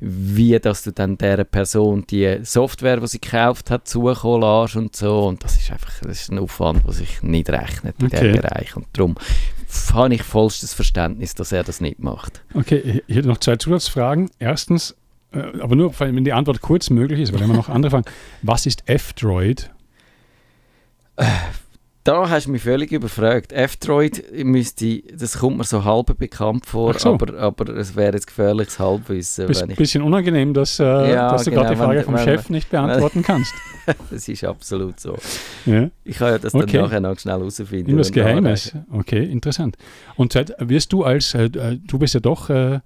wie 0.00 0.58
dass 0.58 0.82
du 0.82 0.92
dann 0.92 1.16
dieser 1.16 1.44
Person 1.44 2.04
die 2.06 2.40
Software, 2.42 2.98
die 3.00 3.06
sie 3.06 3.20
gekauft 3.20 3.70
hat, 3.70 3.88
zukommen 3.88 4.42
lässt 4.42 4.76
und 4.76 4.94
so. 4.94 5.26
Und 5.26 5.42
das 5.42 5.56
ist 5.56 5.70
einfach 5.70 5.92
das 6.02 6.20
ist 6.20 6.30
ein 6.30 6.38
Aufwand, 6.38 6.84
der 6.84 6.92
sich 6.92 7.22
nicht 7.22 7.48
rechnet 7.48 7.96
in 7.98 8.06
Okay. 8.06 8.28
diesem 8.28 8.42
Bereich. 8.42 8.76
Und 8.76 8.86
darum 8.92 9.16
habe 9.92 10.14
ich 10.14 10.22
vollstes 10.22 10.74
Verständnis, 10.74 11.34
dass 11.34 11.52
er 11.52 11.64
das 11.64 11.80
nicht 11.80 11.98
macht. 11.98 12.42
Okay, 12.54 13.02
ich 13.06 13.16
hätte 13.16 13.28
noch 13.28 13.38
zwei 13.38 13.56
Zusatzfragen. 13.56 14.30
Erstens, 14.38 14.96
äh, 15.32 15.60
aber 15.60 15.76
nur, 15.76 15.98
wenn 15.98 16.24
die 16.24 16.32
Antwort 16.32 16.60
kurz 16.60 16.90
möglich 16.90 17.20
ist, 17.20 17.32
weil 17.32 17.42
immer 17.42 17.54
noch 17.54 17.68
andere 17.68 17.90
fragen. 17.90 18.06
Was 18.42 18.66
ist 18.66 18.88
F-Droid? 18.88 19.70
Da 22.06 22.30
hast 22.30 22.46
du 22.46 22.52
mich 22.52 22.62
völlig 22.62 22.92
überfragt. 22.92 23.52
F-Droid 23.52 24.22
müsste, 24.44 25.02
das 25.12 25.38
kommt 25.38 25.58
mir 25.58 25.64
so 25.64 25.84
halb 25.84 26.16
bekannt 26.18 26.64
vor, 26.64 26.94
so. 26.98 27.14
aber, 27.14 27.36
aber 27.38 27.68
es 27.76 27.96
wäre 27.96 28.14
jetzt 28.14 28.28
gefährliches 28.28 28.78
Halbwissen. 28.78 29.48
Ist 29.48 29.62
ein 29.62 29.74
bisschen 29.74 30.02
unangenehm, 30.02 30.54
dass, 30.54 30.78
äh, 30.78 30.84
Ja, 30.84 31.32
dass 31.32 31.42
du 31.44 31.50
genau, 31.50 31.62
gerade 31.62 31.74
die 31.74 31.80
Frage 31.80 31.98
wenn- 31.98 32.04
vom 32.04 32.14
wenn- 32.14 32.24
Chef 32.24 32.48
nicht 32.48 32.70
beantworten 32.70 33.22
kannst. 33.22 33.52
das 34.10 34.28
ist 34.28 34.44
absolut 34.44 35.00
so. 35.00 35.16
Ja. 35.66 35.90
Ich 36.04 36.18
kann 36.18 36.28
ja 36.30 36.38
das 36.38 36.54
Okay. 36.54 36.74
dann 36.76 36.82
nachher 36.84 37.00
noch 37.00 37.18
schnell 37.18 37.38
herausfinden. 37.38 37.90
Und 37.90 37.96
nachreichen. 37.96 38.12
Geheimes. 38.14 38.72
Okay, 38.92 39.24
interessant. 39.24 39.76
Und 40.14 40.32
zweit, 40.32 40.54
wirst 40.60 40.92
du 40.92 41.02
als, 41.02 41.34
äh, 41.34 41.46
äh, 41.46 41.78
du 41.84 41.98
bist 41.98 42.14
ja 42.14 42.20
doch 42.20 42.48
äh, 42.50 42.78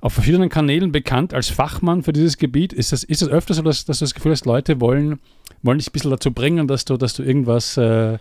auf 0.00 0.12
verschiedenen 0.12 0.48
Kanälen 0.48 0.92
bekannt 0.92 1.34
als 1.34 1.48
Fachmann 1.48 2.04
für 2.04 2.12
dieses 2.12 2.38
Gebiet. 2.38 2.72
Ist 2.72 2.92
das, 2.92 3.02
ist 3.02 3.20
das 3.20 3.28
öfter 3.30 3.52
so, 3.54 3.62
dass, 3.62 3.84
dass 3.84 3.98
du 3.98 4.04
das 4.04 4.14
Gefühl 4.14 4.30
hast, 4.32 4.46
Leute 4.46 4.80
wollen, 4.80 5.18
wollen 5.62 5.78
dich 5.78 5.88
ein 5.88 5.92
bisschen 5.92 6.10
dazu 6.12 6.30
bringen, 6.32 6.68
dass 6.68 6.84
du, 6.84 6.96
dass 6.96 7.14
du 7.14 7.24
irgendwas 7.24 7.76
äh, 7.76 8.18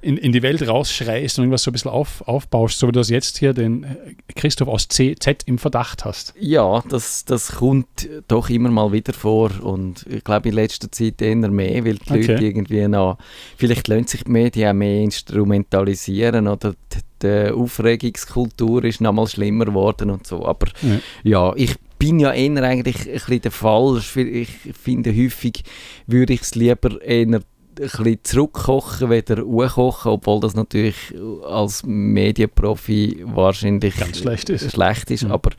in, 0.00 0.16
in 0.16 0.32
die 0.32 0.42
Welt 0.42 0.66
rausschreist 0.66 1.38
und 1.38 1.44
irgendwas 1.44 1.62
so 1.64 1.70
ein 1.70 1.72
bisschen 1.72 1.90
auf, 1.90 2.22
aufbaust, 2.26 2.78
so 2.78 2.86
wie 2.86 2.92
du 2.92 3.00
das 3.00 3.08
jetzt 3.10 3.38
hier 3.38 3.52
den 3.52 3.82
äh, 3.84 3.88
Christoph 4.36 4.68
aus 4.68 4.86
CZ 4.88 5.42
im 5.46 5.58
Verdacht 5.58 6.04
hast? 6.04 6.34
Ja, 6.38 6.82
das, 6.88 7.24
das 7.24 7.56
kommt 7.56 8.08
doch 8.28 8.48
immer 8.48 8.70
mal 8.70 8.92
wieder 8.92 9.12
vor 9.12 9.50
und 9.62 10.06
ich 10.08 10.22
glaube 10.22 10.50
in 10.50 10.54
letzter 10.54 10.90
Zeit 10.92 11.20
eher 11.20 11.34
mehr, 11.36 11.84
weil 11.84 11.94
die 11.94 12.00
Okay. 12.10 12.26
Leute 12.32 12.44
irgendwie 12.44 12.86
noch, 12.88 13.18
vielleicht 13.56 13.88
lassen 13.88 14.06
sich 14.06 14.24
die 14.24 14.30
Medien 14.30 14.70
auch 14.70 14.74
mehr 14.74 15.02
instrumentalisieren 15.02 16.46
oder 16.48 16.72
die, 16.92 16.98
die 17.22 17.50
Aufregungskultur 17.52 18.84
ist 18.84 19.00
noch 19.00 19.12
mal 19.12 19.26
schlimmer 19.26 19.64
geworden 19.66 20.10
und 20.10 20.26
so, 20.26 20.46
aber 20.46 20.68
Ja. 20.82 21.00
ja, 21.24 21.52
ich 21.56 21.74
bin 21.98 22.20
ja 22.20 22.32
eher 22.32 22.62
eigentlich 22.62 23.08
ein 23.08 23.14
bisschen 23.14 23.40
der 23.40 23.50
Fall, 23.50 24.00
ich 24.14 24.48
finde 24.80 25.10
häufig 25.10 25.64
würde 26.06 26.32
ich 26.32 26.42
es 26.42 26.54
lieber 26.54 27.02
eher 27.02 27.40
bisschen 27.80 28.18
zurückkochen, 28.24 29.10
weder 29.10 29.42
hochkochen, 29.42 30.12
obwohl 30.12 30.40
das 30.40 30.54
natürlich 30.54 31.14
als 31.44 31.82
Medienprofi 31.84 33.22
wahrscheinlich 33.24 33.96
Ganz 33.96 34.18
schlecht 34.18 34.50
ist. 34.50 34.70
schlecht 34.72 35.10
ist 35.10 35.24
Mhm. 35.24 35.32
aber 35.32 35.50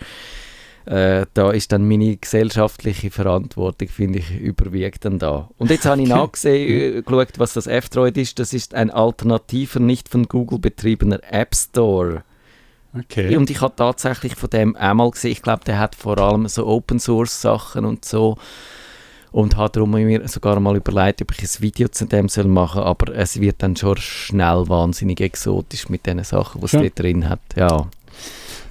äh, 0.85 1.25
da 1.35 1.51
ist 1.51 1.71
dann 1.71 1.87
meine 1.87 2.17
gesellschaftliche 2.17 3.11
Verantwortung, 3.11 3.89
finde 3.89 4.19
ich, 4.19 4.39
überwiegt 4.39 5.05
dann 5.05 5.19
da. 5.19 5.49
Und 5.57 5.69
jetzt 5.69 5.85
habe 5.85 6.01
ich 6.01 6.07
nachgesehen, 6.07 6.97
äh, 6.97 7.01
geschaut, 7.03 7.37
was 7.37 7.53
das 7.53 7.67
F-Droid 7.67 8.17
ist. 8.17 8.39
Das 8.39 8.53
ist 8.53 8.73
ein 8.73 8.89
alternativer, 8.89 9.79
nicht 9.79 10.09
von 10.09 10.27
Google 10.27 10.57
betriebener 10.57 11.19
App 11.29 11.53
Store. 11.55 12.23
Okay. 12.97 13.35
Und 13.37 13.51
ich 13.51 13.61
habe 13.61 13.75
tatsächlich 13.75 14.35
von 14.35 14.49
dem 14.49 14.75
einmal 14.75 15.11
gesehen, 15.11 15.31
ich 15.31 15.43
glaube, 15.43 15.63
der 15.63 15.77
hat 15.77 15.93
vor 15.93 16.17
allem 16.17 16.47
so 16.47 16.65
Open-Source-Sachen 16.65 17.85
und 17.85 18.03
so. 18.03 18.37
Und 19.31 19.55
habe 19.57 19.71
darum 19.71 19.91
mir 19.91 20.27
sogar 20.27 20.59
mal 20.59 20.75
überlegt, 20.75 21.21
ob 21.21 21.31
ich 21.31 21.41
ein 21.43 21.61
Video 21.61 21.87
zu 21.87 22.05
dem 22.05 22.29
soll 22.29 22.45
machen 22.45 22.81
aber 22.81 23.13
es 23.15 23.39
wird 23.39 23.61
dann 23.61 23.75
schon 23.75 23.97
schnell 23.97 24.67
wahnsinnig 24.67 25.21
exotisch 25.21 25.87
mit 25.89 26.05
den 26.07 26.23
Sachen, 26.23 26.61
die 26.61 26.65
es 26.65 26.71
Schon. 26.71 26.81
dort 26.81 26.97
drin 26.99 27.29
hat. 27.29 27.39
Ja. 27.55 27.87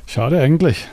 Schade 0.06 0.40
eigentlich. 0.40 0.88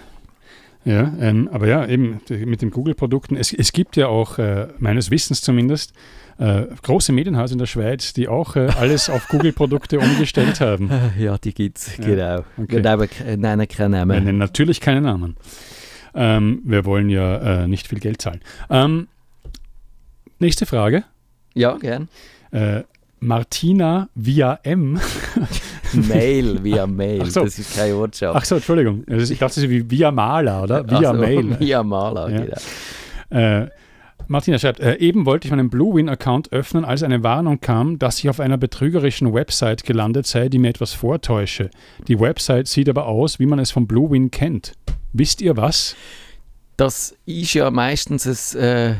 Ja, 0.84 1.12
ähm, 1.19 1.49
aber 1.51 1.67
ja, 1.67 1.88
eben 1.88 2.21
mit 2.30 2.62
den 2.62 2.69
Google-Produkten. 2.69 3.36
Es, 3.38 3.51
es 3.54 3.71
gibt 3.73 3.95
ja 3.97 4.06
auch, 4.08 4.38
äh, 4.38 4.67
meines 4.78 5.10
Wissens 5.10 5.41
zumindest, 5.41 5.93
äh, 6.38 6.65
große 6.84 7.12
Medienhäuser 7.12 7.54
in 7.54 7.58
der 7.60 7.65
Schweiz, 7.65 8.13
die 8.13 8.28
auch 8.28 8.56
äh, 8.56 8.67
alles 8.78 9.10
auf 9.10 9.28
Google-Produkte 9.30 9.97
umgestellt 9.97 10.62
haben. 10.62 10.91
Ja, 11.17 11.39
die 11.39 11.56
gibt 11.56 11.80
es, 11.80 11.97
Ja, 11.97 12.04
genau. 12.06 12.43
okay. 12.58 12.67
Wir 12.75 12.82
nennen, 12.82 13.10
ke- 13.10 13.38
nennen 13.38 13.67
keinen 13.67 13.91
Wir 13.93 13.97
Namen. 14.06 14.23
nennen 14.25 14.38
natürlich 14.38 14.80
keine 14.80 15.01
Namen. 15.01 15.38
Ähm, 16.13 16.62
wir 16.65 16.86
wollen 16.86 17.10
ja 17.10 17.63
äh, 17.63 17.67
nicht 17.67 17.88
viel 17.88 17.99
Geld 17.99 18.21
zahlen. 18.21 18.41
Ähm, 18.69 19.08
nächste 20.39 20.65
Frage. 20.65 21.04
Ja, 21.54 21.78
gern. 21.78 22.10
Äh, 22.52 22.84
Martina 23.19 24.10
via 24.15 24.60
M. 24.63 25.00
Mail, 25.93 26.63
via 26.63 26.86
Mail. 26.86 27.21
Ach 27.24 27.30
so. 27.30 27.43
Das 27.43 27.58
ist 27.58 27.76
keine 27.76 27.95
Ortschaft. 27.95 28.36
Ach 28.38 28.45
so, 28.45 28.56
Entschuldigung. 28.56 29.04
Ich 29.08 29.30
dachte, 29.39 29.56
das 29.56 29.58
ist 29.58 29.69
wie 29.69 29.89
via 29.89 30.12
Maler, 30.12 30.63
oder? 30.63 30.89
Via 30.89 31.10
Ach 31.12 31.15
so, 31.15 31.21
Mail. 31.21 31.60
Via 31.60 31.84
Maler, 31.84 32.30
Ja. 32.30 32.41
genau. 32.41 33.62
Äh, 33.63 33.69
Martina 34.28 34.58
schreibt, 34.58 34.80
äh, 34.80 34.95
eben 34.95 35.26
wollte 35.26 35.48
ich 35.48 35.52
meinen 35.52 35.69
Bluewin-Account 35.69 36.52
öffnen, 36.52 36.84
als 36.84 37.04
eine 37.04 37.21
Warnung 37.24 37.62
kam, 37.62 38.00
dass 38.00 38.19
ich 38.19 38.30
auf 38.30 38.39
einer 38.39 38.58
betrügerischen 38.58 39.34
Website 39.34 39.84
gelandet 39.84 40.26
sei, 40.26 40.50
die 40.50 40.58
mir 40.58 40.69
etwas 40.69 40.93
vortäusche. 40.93 41.69
Die 42.08 42.19
Website 42.19 42.67
sieht 42.67 42.89
aber 42.89 43.06
aus, 43.06 43.39
wie 43.39 43.45
man 43.45 43.60
es 43.60 43.69
vom 43.71 43.86
Bluewin 43.88 44.32
kennt. 44.32 44.74
Wisst 45.13 45.41
ihr 45.41 45.56
was? 45.58 45.95
Das 46.76 47.15
ist 47.26 47.54
ja 47.54 47.69
meistens 47.71 48.56
ein 48.56 48.63
äh, 48.63 48.95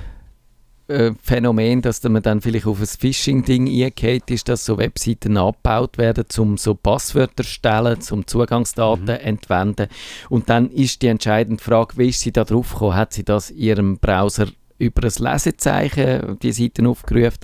äh, 0.88 1.12
Phänomen, 1.22 1.82
dass 1.82 2.04
man 2.04 2.22
dann 2.22 2.42
vielleicht 2.42 2.68
auf 2.68 2.80
ein 2.80 2.86
Phishing-Ding 2.86 3.68
eingeht 3.68 4.30
ist, 4.30 4.50
dass 4.50 4.66
so 4.66 4.78
Webseiten 4.78 5.38
abgebaut 5.38 5.98
werden, 5.98 6.26
um 6.38 6.58
so 6.58 6.76
Passwörter 6.76 7.44
stellen, 7.44 7.98
um 8.12 8.28
Zugangsdaten 8.28 9.10
entwenden. 9.10 9.88
Und 10.30 10.50
dann 10.50 10.70
ist 10.70 11.02
die 11.02 11.08
entscheidende 11.08 11.64
Frage, 11.64 11.98
wie 11.98 12.10
ist 12.10 12.20
sie 12.20 12.32
da 12.32 12.44
drauf 12.44 12.74
gekommen? 12.74 12.96
Hat 12.96 13.14
sie 13.14 13.24
das 13.24 13.50
in 13.50 13.58
ihrem 13.58 13.98
Browser 13.98 14.48
über 14.78 15.04
ein 15.04 15.14
Lesezeichen 15.18 16.38
die 16.42 16.52
Seiten 16.52 16.86
aufgerufen? 16.88 17.40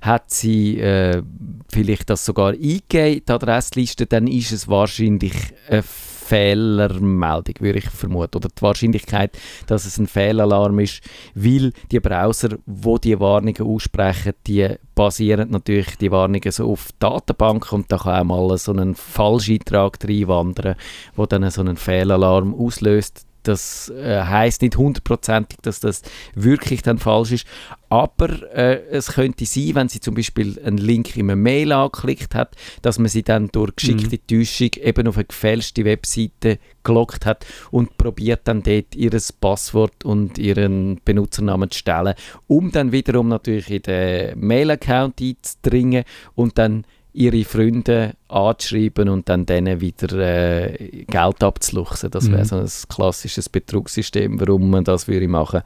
Hat 0.00 0.30
sie 0.30 0.78
äh, 0.78 1.22
vielleicht 1.70 2.08
das 2.10 2.24
sogar 2.24 2.52
eingegeben, 2.52 3.22
die 3.26 3.32
Adressliste? 3.32 4.06
Dann 4.06 4.26
ist 4.26 4.52
es 4.52 4.68
wahrscheinlich 4.68 5.34
eine 5.68 5.82
Fehlermeldung, 6.26 7.54
würde 7.60 7.78
ich 7.78 7.88
vermuten. 7.88 8.36
Oder 8.36 8.48
die 8.48 8.62
Wahrscheinlichkeit, 8.62 9.38
dass 9.66 9.86
es 9.86 9.98
ein 9.98 10.06
Fehlalarm 10.06 10.78
ist, 10.78 11.02
weil 11.34 11.72
die 11.90 12.00
Browser, 12.00 12.58
wo 12.66 12.98
die 12.98 13.18
Warnungen 13.18 13.62
aussprechen, 13.62 14.32
die 14.46 14.76
basieren 14.94 15.50
natürlich 15.50 15.96
die 15.96 16.10
Warnungen 16.10 16.50
so 16.50 16.72
auf 16.72 16.88
Datenbanken 16.98 17.80
und 17.80 17.92
da 17.92 17.98
kann 17.98 18.30
auch 18.30 18.48
mal 18.48 18.58
so 18.58 18.72
ein 18.72 18.94
Falscheintrag 18.94 19.98
reinwandern, 20.02 20.76
wo 21.14 21.26
dann 21.26 21.48
so 21.50 21.60
einen 21.60 21.76
Fehlalarm 21.76 22.54
auslöst. 22.54 23.25
Das 23.46 23.90
äh, 23.90 24.22
heißt 24.22 24.62
nicht 24.62 24.76
hundertprozentig, 24.76 25.58
dass 25.62 25.80
das 25.80 26.02
wirklich 26.34 26.82
dann 26.82 26.98
falsch 26.98 27.32
ist, 27.32 27.46
aber 27.88 28.52
äh, 28.52 28.82
es 28.90 29.12
könnte 29.12 29.46
sein, 29.46 29.74
wenn 29.74 29.88
sie 29.88 30.00
zum 30.00 30.14
Beispiel 30.14 30.60
einen 30.64 30.78
Link 30.78 31.16
in 31.16 31.26
einer 31.26 31.36
Mail 31.36 31.70
angeklickt 31.70 32.34
hat, 32.34 32.56
dass 32.82 32.98
man 32.98 33.08
sie 33.08 33.22
dann 33.22 33.48
durch 33.48 33.76
geschickte 33.76 34.18
Täuschung 34.26 34.70
eben 34.82 35.06
auf 35.06 35.16
eine 35.16 35.26
gefälschte 35.26 35.84
Webseite 35.84 36.58
gelockt 36.82 37.24
hat 37.24 37.46
und 37.70 37.96
probiert 37.98 38.40
dann 38.44 38.64
dort 38.64 38.96
ihr 38.96 39.12
Passwort 39.40 40.04
und 40.04 40.38
ihren 40.38 41.00
Benutzernamen 41.04 41.70
zu 41.70 41.78
stellen, 41.78 42.14
um 42.48 42.72
dann 42.72 42.90
wiederum 42.90 43.28
natürlich 43.28 43.70
in 43.70 43.82
den 43.82 44.40
Mail-Account 44.40 45.20
einzudringen 45.20 46.04
und 46.34 46.58
dann 46.58 46.84
ihre 47.16 47.44
Freunde 47.44 48.14
anzuschreiben 48.28 49.08
und 49.08 49.28
dann 49.28 49.46
denen 49.46 49.80
wieder 49.80 50.16
äh, 50.18 51.04
Geld 51.06 51.42
abzuluchsen. 51.42 52.10
Das 52.10 52.30
wäre 52.30 52.42
Mhm. 52.42 52.44
so 52.44 52.56
ein 52.56 52.68
klassisches 52.88 53.48
Betrugssystem, 53.48 54.38
warum 54.40 54.68
man 54.70 54.84
das 54.84 55.08
würde 55.08 55.26
machen. 55.28 55.62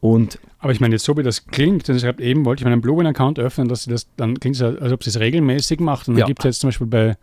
Und 0.00 0.38
Aber 0.60 0.72
ich 0.72 0.80
meine, 0.80 0.96
jetzt 0.96 1.04
so 1.04 1.16
wie 1.16 1.22
das 1.22 1.46
klingt, 1.46 1.86
sie 1.86 1.98
schreibt 2.00 2.20
eben, 2.20 2.44
wollte 2.44 2.62
ich 2.62 2.64
meinen 2.64 2.80
Bluewin-Account 2.80 3.38
öffnen, 3.38 3.68
dass 3.68 3.84
sie 3.84 3.90
das, 3.90 4.08
dann 4.16 4.40
klingt 4.40 4.56
es, 4.56 4.62
als 4.62 4.92
ob 4.92 5.04
sie 5.04 5.10
es 5.10 5.20
regelmäßig 5.20 5.78
macht. 5.80 6.08
Und 6.08 6.14
dann 6.14 6.20
Ja. 6.22 6.26
gibt 6.26 6.40
es 6.40 6.44
jetzt 6.46 6.60
zum 6.60 6.68
Beispiel 6.68 6.86
bei, 6.88 7.16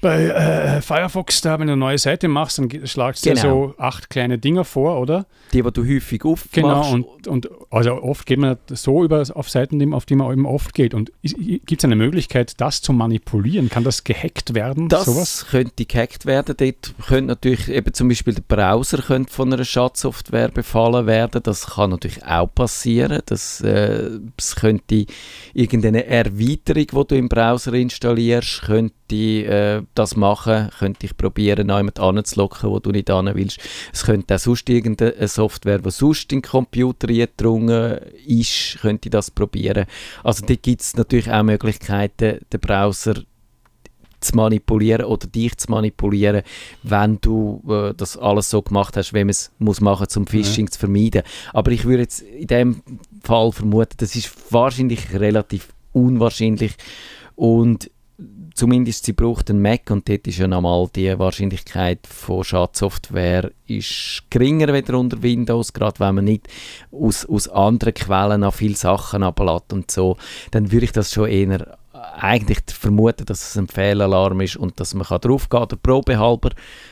bei 0.00 0.24
äh, 0.24 0.80
Firefox, 0.80 1.40
da, 1.42 1.58
wenn 1.58 1.66
du 1.66 1.74
eine 1.74 1.80
neue 1.80 1.98
Seite 1.98 2.28
machst, 2.28 2.58
dann 2.58 2.70
schlagst 2.86 3.24
du 3.26 3.30
Genau. 3.30 3.42
so 3.42 3.74
acht 3.78 4.08
kleine 4.10 4.38
Dinger 4.38 4.64
vor, 4.64 4.98
oder? 5.00 5.26
Die, 5.52 5.62
die 5.62 5.70
du 5.70 5.84
häufig 5.84 6.24
aufmachst. 6.24 6.52
Genau, 6.54 6.92
und, 6.92 7.26
und 7.28 7.50
also 7.70 8.02
oft 8.02 8.24
geht 8.26 8.38
man 8.38 8.56
so 8.68 9.04
über, 9.04 9.22
auf 9.34 9.50
Seiten, 9.50 9.92
auf 9.92 10.06
die 10.06 10.14
man 10.14 10.32
eben 10.32 10.46
oft 10.46 10.74
geht. 10.74 10.94
Und 10.94 11.12
gibt 11.22 11.72
es 11.78 11.84
eine 11.84 11.96
Möglichkeit, 11.96 12.60
das 12.60 12.80
zu 12.80 12.92
manipulieren? 12.92 13.68
Kann 13.68 13.84
das 13.84 14.04
gehackt 14.04 14.54
werden? 14.54 14.88
Das 14.88 15.04
sowas? 15.04 15.46
könnte 15.50 15.84
gehackt 15.84 16.24
werden. 16.26 16.54
Dort 16.56 16.94
könnte 17.06 17.26
natürlich 17.28 17.68
eben 17.68 17.92
zum 17.92 18.08
Beispiel 18.08 18.34
der 18.34 18.42
Browser 18.42 18.98
könnte 18.98 19.32
von 19.32 19.52
einer 19.52 19.64
Schadsoftware 19.64 20.48
befallen 20.48 21.06
werden. 21.06 21.42
Das 21.42 21.66
kann 21.74 21.90
natürlich 21.90 22.24
auch 22.24 22.52
passieren. 22.54 23.20
Das, 23.26 23.60
äh, 23.60 24.18
es 24.36 24.56
könnte 24.56 25.04
irgendeine 25.52 26.06
Erweiterung, 26.06 26.86
die 26.86 27.06
du 27.08 27.14
im 27.16 27.28
Browser 27.28 27.74
installierst, 27.74 28.62
könnte 28.62 28.94
äh, 29.16 29.82
das 29.94 30.16
machen. 30.16 30.70
Könnte 30.78 31.06
ich 31.06 31.16
probieren, 31.16 31.68
jemand 31.68 31.98
anzulocken, 32.00 32.70
wo 32.70 32.78
du 32.78 32.90
nicht 32.90 33.10
hin 33.10 33.30
willst. 33.34 33.58
Es 33.92 34.04
könnte 34.04 34.34
auch 34.34 34.38
sonst 34.38 34.68
irgendeine 34.68 35.28
Software, 35.28 35.78
die 35.78 35.90
sonst 35.90 36.32
in 36.32 36.40
den 36.40 36.50
Computer 36.50 37.08
eingedrungen 37.08 37.98
ist, 38.26 38.78
könnte 38.80 39.10
das 39.10 39.30
probieren. 39.30 39.86
Also 40.24 40.44
dort 40.46 40.62
gibt 40.62 40.80
es 40.80 40.96
natürlich 40.96 41.30
auch 41.30 41.42
Möglichkeiten, 41.42 42.40
den 42.52 42.60
Browser 42.60 43.22
zu 44.20 44.36
manipulieren 44.36 45.06
oder 45.06 45.26
dich 45.26 45.56
zu 45.56 45.70
manipulieren, 45.70 46.42
wenn 46.82 47.18
du 47.20 47.62
äh, 47.68 47.94
das 47.94 48.16
alles 48.16 48.50
so 48.50 48.62
gemacht 48.62 48.96
hast, 48.96 49.14
wie 49.14 49.20
man 49.20 49.30
es 49.30 49.50
muss 49.58 49.80
machen, 49.80 50.06
um 50.16 50.26
Phishing 50.26 50.70
zu 50.70 50.78
vermeiden. 50.78 51.22
Aber 51.52 51.70
ich 51.70 51.84
würde 51.84 52.02
jetzt 52.02 52.20
in 52.20 52.46
dem 52.46 52.82
Fall 53.22 53.50
vermuten, 53.52 53.96
das 53.96 54.14
ist 54.14 54.52
wahrscheinlich 54.52 55.12
relativ 55.14 55.68
unwahrscheinlich 55.92 56.74
und 57.34 57.90
zumindest 58.60 59.06
sie 59.06 59.14
braucht 59.14 59.48
einen 59.48 59.62
Mac 59.62 59.90
und 59.90 60.06
dort 60.06 60.26
ist 60.26 60.36
ja 60.36 60.46
nochmal 60.46 60.86
die 60.94 61.18
Wahrscheinlichkeit 61.18 62.06
von 62.06 62.44
Schadsoftware 62.44 63.52
ist 63.66 64.24
geringer 64.28 64.74
wieder 64.74 64.98
unter 64.98 65.22
Windows, 65.22 65.72
gerade 65.72 65.98
wenn 65.98 66.16
man 66.16 66.26
nicht 66.26 66.46
aus, 66.92 67.24
aus 67.24 67.48
anderen 67.48 67.94
Quellen 67.94 68.44
an 68.44 68.52
viele 68.52 68.76
Sachen 68.76 69.22
ablädt 69.22 69.72
und 69.72 69.90
so, 69.90 70.18
dann 70.50 70.70
würde 70.72 70.84
ich 70.84 70.92
das 70.92 71.10
schon 71.10 71.30
eher 71.30 71.78
eigentlich 72.18 72.58
vermuten, 72.68 73.24
dass 73.24 73.48
es 73.48 73.56
ein 73.56 73.66
Fehlalarm 73.66 74.42
ist 74.42 74.56
und 74.56 74.78
dass 74.78 74.92
man 74.92 75.06
kann 75.06 75.22
draufgehen 75.22 75.62
oder 75.62 75.76
probehalber 75.76 76.50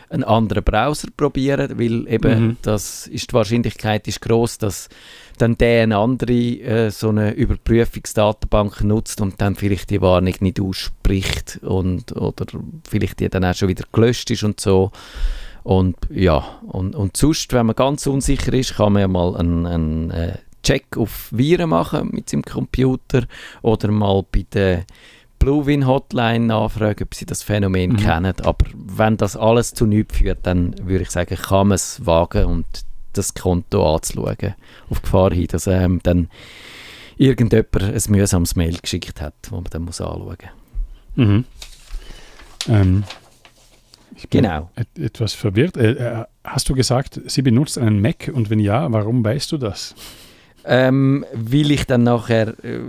einen 0.09 0.25
anderen 0.25 0.65
Browser 0.65 1.09
probieren, 1.15 1.79
weil 1.79 2.09
eben 2.09 2.41
Mhm. 2.41 2.57
das 2.63 3.07
ist 3.09 3.31
die 3.31 3.35
Wahrscheinlichkeit 3.35 4.09
ist 4.09 4.23
groß, 4.23 4.57
dass 4.57 4.89
dann 5.39 5.57
der 5.59 5.83
eine 5.85 5.97
andere 5.97 6.33
äh, 6.33 6.91
so 6.91 7.09
eine 7.09 7.33
Überprüfungsdatenbank 7.33 8.83
nutzt 8.85 9.21
und 9.21 9.41
dann 9.41 9.55
vielleicht 9.55 9.91
die 9.91 10.01
Warnung 10.01 10.35
nicht 10.41 10.61
ausspricht 10.61 11.61
und 11.63 12.13
oder 12.17 12.47
vielleicht 12.89 13.21
die 13.21 13.29
dann 13.29 13.45
auch 13.45 13.55
schon 13.55 13.69
wieder 13.69 13.85
gelöscht 13.93 14.31
ist 14.31 14.45
und 14.45 14.61
so. 14.61 14.91
Und 15.65 15.97
ja, 16.11 16.45
und, 16.67 16.95
und 16.95 17.17
sonst, 17.17 17.53
wenn 17.53 17.67
man 17.67 17.77
ganz 17.77 18.07
unsicher 18.07 18.53
ist, 18.55 18.77
kann 18.77 18.93
man 18.95 19.01
ja 19.01 19.09
mal 19.09 19.37
einen, 19.37 19.67
einen 19.67 20.11
äh, 20.11 20.39
Check 20.63 20.97
auf 20.97 21.29
Viren 21.31 21.71
machen 21.71 22.11
mit 22.13 22.31
seinem 22.31 22.43
Computer 22.43 23.25
oder 23.63 23.91
mal 23.91 24.25
bei 24.33 24.45
der 24.53 24.85
Bluewin 25.39 25.87
Hotline 25.87 26.47
nachfragen, 26.47 27.05
ob 27.05 27.15
sie 27.15 27.27
das 27.27 27.43
Phänomen 27.43 27.93
Mhm. 27.93 27.97
kennen. 27.99 28.35
Aber 28.43 28.65
wenn 28.75 29.17
das 29.17 29.37
alles 29.37 29.73
zu 29.75 29.87
nichts 29.87 30.17
führt, 30.19 30.41
dann 30.43 30.75
würde 30.83 31.03
ich 31.03 31.11
sagen, 31.11 31.37
kann 31.37 31.69
man 31.69 31.77
es 31.77 32.05
wagen 32.05 32.47
und 32.47 32.67
das 33.13 33.35
Konto 33.35 33.95
anzuschauen. 33.95 34.55
Auf 34.91 35.03
Gefahr 35.03 35.33
hin, 35.33 35.47
dass 35.49 35.67
ähm, 35.67 36.01
dann 36.03 36.29
irgendjemand 37.17 37.83
ein 37.83 38.03
mühsames 38.09 38.57
Mail 38.57 38.79
geschickt 38.81 39.21
hat, 39.21 39.35
das 39.43 39.51
man 39.51 39.65
dann 39.71 39.83
muss 39.83 40.01
anschauen 40.01 40.25
muss. 40.25 40.37
Mhm. 41.17 41.45
Ähm, 42.69 43.05
ich 44.17 44.29
bin 44.29 44.43
Genau. 44.43 44.71
et 44.77 44.89
etwas 44.99 45.33
verwirrt. 45.35 45.77
Äh, 45.77 45.93
äh, 45.93 46.25
hast 46.45 46.69
du 46.69 46.75
gesagt, 46.75 47.21
sie 47.27 47.43
benutzt 47.43 47.79
einen 47.79 48.01
Mac 48.01 48.31
und 48.33 48.51
wenn 48.51 48.61
ja, 48.61 48.91
warum 48.93 49.25
weißt 49.25 49.53
du 49.53 49.59
das? 49.59 49.95
Ähm, 50.65 51.25
will 51.33 51.71
ich 51.71 51.87
dann 51.87 52.03
nachher, 52.03 52.49
äh, 52.63 52.81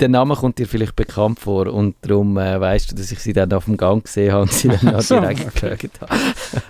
der 0.00 0.08
Name 0.08 0.34
kommt 0.34 0.58
dir 0.58 0.66
vielleicht 0.66 0.96
bekannt 0.96 1.38
vor 1.40 1.68
und 1.68 1.94
darum 2.02 2.36
äh, 2.36 2.60
weißt 2.60 2.90
du, 2.90 2.96
dass 2.96 3.10
ich 3.12 3.20
sie 3.20 3.32
dann 3.32 3.52
auf 3.52 3.64
dem 3.66 3.76
Gang 3.76 4.04
gesehen 4.04 4.32
habe 4.32 4.42
und 4.42 4.52
sie 4.52 4.68
dann 4.68 4.94
auch 4.94 5.00
so, 5.00 5.18
direkt 5.20 5.46
okay. 5.46 5.76
gefragt 5.76 6.00
habe. 6.00 6.20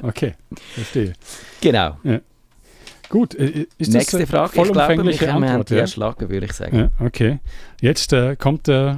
Okay, 0.03 0.35
verstehe. 0.75 1.15
Genau. 1.61 1.97
Gut, 3.09 3.35
äh, 3.35 3.67
ist 3.79 3.93
Nächste 3.93 4.19
das 4.21 4.31
Frage. 4.31 4.49
Ich 4.49 4.53
glaube, 4.63 4.75
wir 4.75 4.83
vollumfängliche 4.85 5.33
haben 5.33 5.45
Antwort? 5.45 5.71
die 5.71 5.75
Ja? 5.75 5.81
erschlagen, 5.81 6.29
würde 6.29 6.47
ich 6.47 6.53
sagen. 6.53 6.77
Ja, 6.77 6.91
okay. 7.05 7.39
Jetzt 7.81 8.13
äh, 8.13 8.37
kommt 8.37 8.69
äh, 8.69 8.97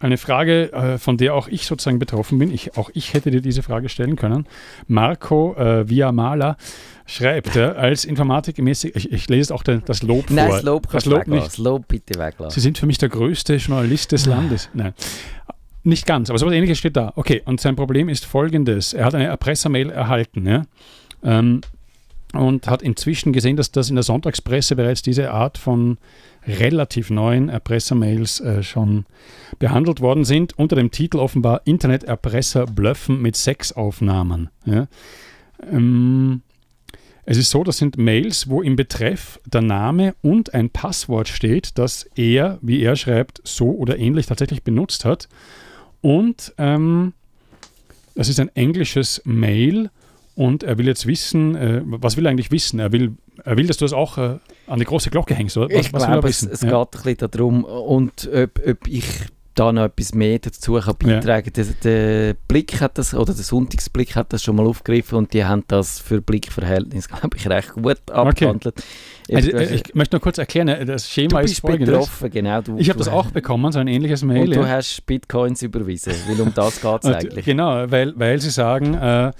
eine 0.00 0.16
Frage, 0.16 0.72
äh, 0.72 0.98
von 0.98 1.16
der 1.18 1.34
auch 1.34 1.48
ich 1.48 1.66
sozusagen 1.66 1.98
betroffen 1.98 2.38
bin. 2.38 2.52
Ich, 2.52 2.76
auch 2.76 2.90
ich 2.94 3.12
hätte 3.12 3.30
dir 3.30 3.42
diese 3.42 3.62
Frage 3.62 3.88
stellen 3.88 4.16
können. 4.16 4.46
Marco 4.88 5.54
äh, 5.56 5.88
Viamala 5.88 6.56
schreibt, 7.06 7.56
äh, 7.56 7.62
als 7.62 8.04
informatikmäßig, 8.04 8.96
ich, 8.96 9.12
ich 9.12 9.28
lese 9.28 9.54
auch 9.54 9.62
den, 9.62 9.82
das 9.84 10.02
Lob 10.02 10.30
Nein, 10.30 10.46
vor. 10.46 10.54
das 10.56 10.64
Lob 10.64 10.90
das 10.90 11.04
Lob 11.04 11.26
nicht. 11.26 11.46
Das 11.46 11.58
Lob 11.58 11.88
bitte 11.88 12.18
weglassen. 12.18 12.50
Sie 12.54 12.60
sind 12.60 12.78
für 12.78 12.86
mich 12.86 12.98
der 12.98 13.10
größte 13.10 13.56
Journalist 13.56 14.12
des 14.12 14.26
Landes. 14.26 14.70
Nein. 14.72 14.94
Nicht 15.82 16.06
ganz, 16.06 16.30
aber 16.30 16.38
so 16.38 16.46
etwas 16.46 16.56
ähnliches 16.56 16.78
steht 16.78 16.96
da. 16.96 17.12
Okay, 17.16 17.42
und 17.44 17.60
sein 17.60 17.74
Problem 17.74 18.08
ist 18.08 18.24
folgendes. 18.26 18.92
Er 18.92 19.06
hat 19.06 19.14
eine 19.14 19.26
Erpressermail 19.26 19.90
erhalten, 19.90 20.46
ja. 20.46 20.62
Ähm, 21.22 21.62
und 22.32 22.68
hat 22.68 22.82
inzwischen 22.82 23.32
gesehen, 23.32 23.56
dass 23.56 23.72
das 23.72 23.88
in 23.88 23.96
der 23.96 24.02
Sonntagspresse 24.02 24.76
bereits 24.76 25.02
diese 25.02 25.32
Art 25.32 25.58
von 25.58 25.98
relativ 26.46 27.10
neuen 27.10 27.48
Erpressermails 27.48 28.40
äh, 28.40 28.62
schon 28.62 29.04
behandelt 29.58 30.00
worden 30.00 30.24
sind, 30.24 30.58
unter 30.58 30.76
dem 30.76 30.90
Titel 30.90 31.18
offenbar 31.18 31.62
Interneterpresser 31.64 32.66
blöffen 32.66 33.20
mit 33.20 33.36
Sexaufnahmen. 33.36 34.50
Ja. 34.64 34.86
Ähm, 35.70 36.42
es 37.26 37.36
ist 37.36 37.50
so, 37.50 37.62
das 37.62 37.78
sind 37.78 37.98
Mails, 37.98 38.48
wo 38.48 38.62
im 38.62 38.76
Betreff 38.76 39.38
der 39.44 39.60
Name 39.60 40.14
und 40.22 40.54
ein 40.54 40.70
Passwort 40.70 41.28
steht, 41.28 41.78
das 41.78 42.04
er, 42.16 42.58
wie 42.62 42.82
er 42.82 42.96
schreibt, 42.96 43.40
so 43.44 43.70
oder 43.70 43.98
ähnlich 43.98 44.26
tatsächlich 44.26 44.64
benutzt 44.64 45.04
hat. 45.04 45.28
Und 46.00 46.54
ähm, 46.58 47.12
das 48.14 48.28
ist 48.28 48.40
ein 48.40 48.54
englisches 48.56 49.22
Mail 49.24 49.90
und 50.40 50.62
er 50.62 50.78
will 50.78 50.86
jetzt 50.86 51.06
wissen, 51.06 51.54
äh, 51.54 51.82
was 51.84 52.16
will 52.16 52.24
er 52.26 52.30
eigentlich 52.30 52.50
wissen? 52.50 52.78
Er 52.80 52.92
will, 52.92 53.12
er 53.44 53.56
will 53.58 53.66
dass 53.66 53.76
du 53.76 53.84
das 53.84 53.92
auch 53.92 54.16
äh, 54.16 54.38
an 54.66 54.78
die 54.78 54.84
große 54.86 55.10
Glocke 55.10 55.34
hängst, 55.34 55.56
oder? 55.58 55.68
Was, 55.74 55.86
ich 55.86 55.92
was 55.92 56.06
glaube, 56.06 56.28
es, 56.28 56.42
es 56.42 56.62
Ja. 56.62 56.68
geht 56.84 56.96
ein 56.96 57.02
bisschen 57.14 57.30
darum, 57.30 57.64
und 57.64 58.28
ob, 58.32 58.60
ob 58.66 58.88
ich 58.88 59.04
da 59.56 59.72
noch 59.72 59.84
etwas 59.84 60.14
mehr 60.14 60.38
dazu 60.38 60.74
kann 60.74 60.94
beitragen 60.98 61.52
kann. 61.52 61.66
Der, 61.82 62.30
der 62.30 62.34
Blick 62.48 62.80
hat 62.80 62.96
das, 62.96 63.12
oder 63.12 63.34
der 63.34 63.42
Sonntagsblick 63.44 64.14
hat 64.16 64.32
das 64.32 64.42
schon 64.42 64.56
mal 64.56 64.64
aufgegriffen 64.66 65.18
und 65.18 65.34
die 65.34 65.44
haben 65.44 65.64
das 65.68 65.98
für 65.98 66.22
Blickverhältnis, 66.22 67.08
glaube 67.08 67.36
ich, 67.36 67.46
recht 67.48 67.74
gut 67.74 67.98
abgehandelt. 68.10 68.82
Also, 69.30 69.50
Du 69.50 69.56
äh, 69.56 69.60
hast- 69.66 69.72
ich 69.88 69.94
möchte 69.94 70.16
nur 70.16 70.20
kurz 70.22 70.38
erklären, 70.38 70.68
äh, 70.68 70.84
das 70.86 71.10
Schema 71.10 71.40
ist 71.40 71.60
folgendes. 71.60 71.90
betroffen, 71.90 72.30
genau. 72.30 72.62
Du, 72.62 72.78
Ich 72.78 72.88
habe 72.88 72.98
das 72.98 73.08
auch 73.08 73.26
bekommen, 73.30 73.70
so 73.72 73.78
ein 73.80 73.88
ähnliches 73.88 74.22
Mail. 74.22 74.48
Und 74.48 74.54
du 74.56 74.60
ja. 74.60 74.68
hast 74.68 75.04
Bitcoins 75.04 75.60
überwiesen, 75.62 76.14
weil 76.28 76.40
um 76.40 76.54
das 76.54 76.80
geht 76.80 77.04
es 77.04 77.10
eigentlich. 77.12 77.44
Genau, 77.44 77.90
weil, 77.90 78.14
weil 78.18 78.40
sie 78.40 78.50
sagen, 78.50 78.94
äh, 78.94 79.32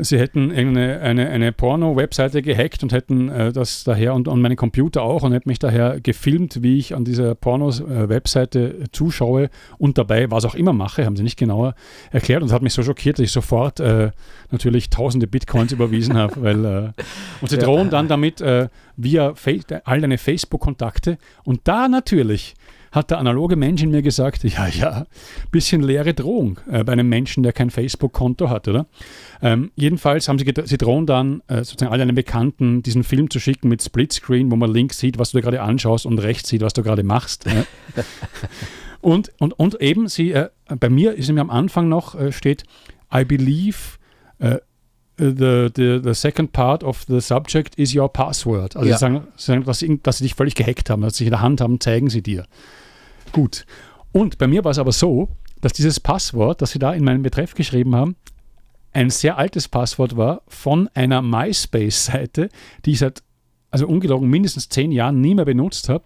sie 0.00 0.18
hätten 0.18 0.50
irgendeine 0.50 1.00
eine, 1.00 1.28
eine 1.28 1.52
Porno-Webseite 1.52 2.42
gehackt 2.42 2.82
und 2.82 2.92
hätten 2.92 3.28
äh, 3.28 3.52
das 3.52 3.84
daher 3.84 4.14
und, 4.14 4.28
und 4.28 4.40
meinen 4.40 4.56
Computer 4.56 5.02
auch 5.02 5.22
und 5.22 5.32
hätten 5.32 5.48
mich 5.48 5.58
daher 5.58 6.00
gefilmt, 6.00 6.62
wie 6.62 6.78
ich 6.78 6.94
an 6.94 7.04
dieser 7.04 7.34
Porno-Webseite 7.34 8.84
zuschaue 8.92 9.50
und 9.78 9.98
dabei 9.98 10.30
was 10.30 10.44
auch 10.44 10.54
immer 10.54 10.72
mache, 10.72 11.04
haben 11.04 11.16
sie 11.16 11.22
nicht 11.22 11.38
genauer 11.38 11.74
erklärt 12.10 12.42
und 12.42 12.48
es 12.48 12.54
hat 12.54 12.62
mich 12.62 12.74
so 12.74 12.82
schockiert, 12.82 13.18
dass 13.18 13.24
ich 13.24 13.32
sofort 13.32 13.80
äh, 13.80 14.10
natürlich 14.50 14.90
tausende 14.90 15.26
Bitcoins 15.26 15.72
überwiesen 15.72 16.16
habe, 16.16 16.34
weil 16.42 16.64
äh, 16.64 16.92
und 17.40 17.48
sie 17.48 17.58
drohen 17.58 17.90
dann 17.90 18.08
damit 18.08 18.40
äh, 18.40 18.68
via 18.96 19.34
Fa 19.34 19.50
all 19.84 20.00
deine 20.00 20.18
Facebook-Kontakte 20.18 21.18
und 21.44 21.60
da 21.64 21.88
natürlich 21.88 22.54
hat 22.96 23.10
der 23.10 23.18
analoge 23.18 23.54
Mensch 23.54 23.82
in 23.82 23.90
mir 23.90 24.02
gesagt, 24.02 24.42
ja, 24.44 24.66
ja, 24.66 25.06
bisschen 25.52 25.82
leere 25.82 26.14
Drohung 26.14 26.58
äh, 26.70 26.82
bei 26.82 26.92
einem 26.92 27.08
Menschen, 27.08 27.42
der 27.42 27.52
kein 27.52 27.70
Facebook-Konto 27.70 28.50
hat, 28.50 28.66
oder? 28.66 28.86
Ähm, 29.40 29.70
jedenfalls 29.76 30.28
haben 30.28 30.38
sie, 30.38 30.52
sie 30.64 30.78
drohen 30.78 31.06
dann 31.06 31.42
äh, 31.46 31.58
sozusagen 31.58 31.92
all 31.92 31.98
deinen 31.98 32.14
Bekannten 32.16 32.82
diesen 32.82 33.04
Film 33.04 33.30
zu 33.30 33.38
schicken 33.38 33.68
mit 33.68 33.82
Splitscreen, 33.82 34.50
wo 34.50 34.56
man 34.56 34.72
links 34.72 34.98
sieht, 34.98 35.18
was 35.18 35.30
du 35.30 35.38
dir 35.38 35.42
gerade 35.42 35.62
anschaust 35.62 36.06
und 36.06 36.18
rechts 36.18 36.48
sieht, 36.48 36.62
was 36.62 36.72
du 36.72 36.82
gerade 36.82 37.04
machst. 37.04 37.46
Ja. 37.46 37.64
und, 39.00 39.30
und, 39.38 39.52
und 39.52 39.80
eben, 39.80 40.08
sie, 40.08 40.32
äh, 40.32 40.48
bei 40.80 40.88
mir 40.88 41.14
ist 41.14 41.30
mir 41.30 41.40
am 41.40 41.50
Anfang 41.50 41.88
noch 41.88 42.14
äh, 42.14 42.32
steht, 42.32 42.64
I 43.14 43.24
believe 43.24 43.76
äh, 44.38 44.58
the, 45.18 45.70
the, 45.74 46.00
the 46.02 46.14
second 46.14 46.52
part 46.52 46.82
of 46.82 47.04
the 47.08 47.20
subject 47.20 47.74
is 47.78 47.94
your 47.94 48.08
password. 48.08 48.76
Also 48.76 48.88
Ja. 48.88 48.96
sie 48.96 49.00
sagen, 49.00 49.26
sie 49.36 49.46
sagen 49.46 49.64
dass, 49.64 49.78
sie, 49.78 50.00
dass 50.02 50.18
sie 50.18 50.24
dich 50.24 50.34
völlig 50.34 50.54
gehackt 50.54 50.90
haben, 50.90 51.02
dass 51.02 51.16
sie 51.16 51.24
in 51.24 51.30
der 51.30 51.40
Hand 51.40 51.60
haben, 51.60 51.80
zeigen 51.80 52.10
sie 52.10 52.22
dir. 52.22 52.44
Gut. 53.32 53.66
Und 54.12 54.38
bei 54.38 54.46
mir 54.46 54.64
war 54.64 54.70
es 54.70 54.78
aber 54.78 54.92
so, 54.92 55.28
dass 55.60 55.72
dieses 55.72 56.00
Passwort, 56.00 56.62
das 56.62 56.70
sie 56.70 56.78
da 56.78 56.92
in 56.92 57.04
meinen 57.04 57.22
Betreff 57.22 57.54
geschrieben 57.54 57.94
haben, 57.94 58.16
ein 58.92 59.10
sehr 59.10 59.36
altes 59.36 59.68
Passwort 59.68 60.16
war 60.16 60.42
von 60.48 60.88
einer 60.94 61.20
MySpace-Seite, 61.20 62.48
die 62.84 62.92
ich 62.92 62.98
seit, 62.98 63.22
also 63.70 63.86
ungelogen, 63.86 64.28
mindestens 64.28 64.68
zehn 64.70 64.90
Jahren 64.90 65.20
nie 65.20 65.34
mehr 65.34 65.44
benutzt 65.44 65.88
habe. 65.88 66.04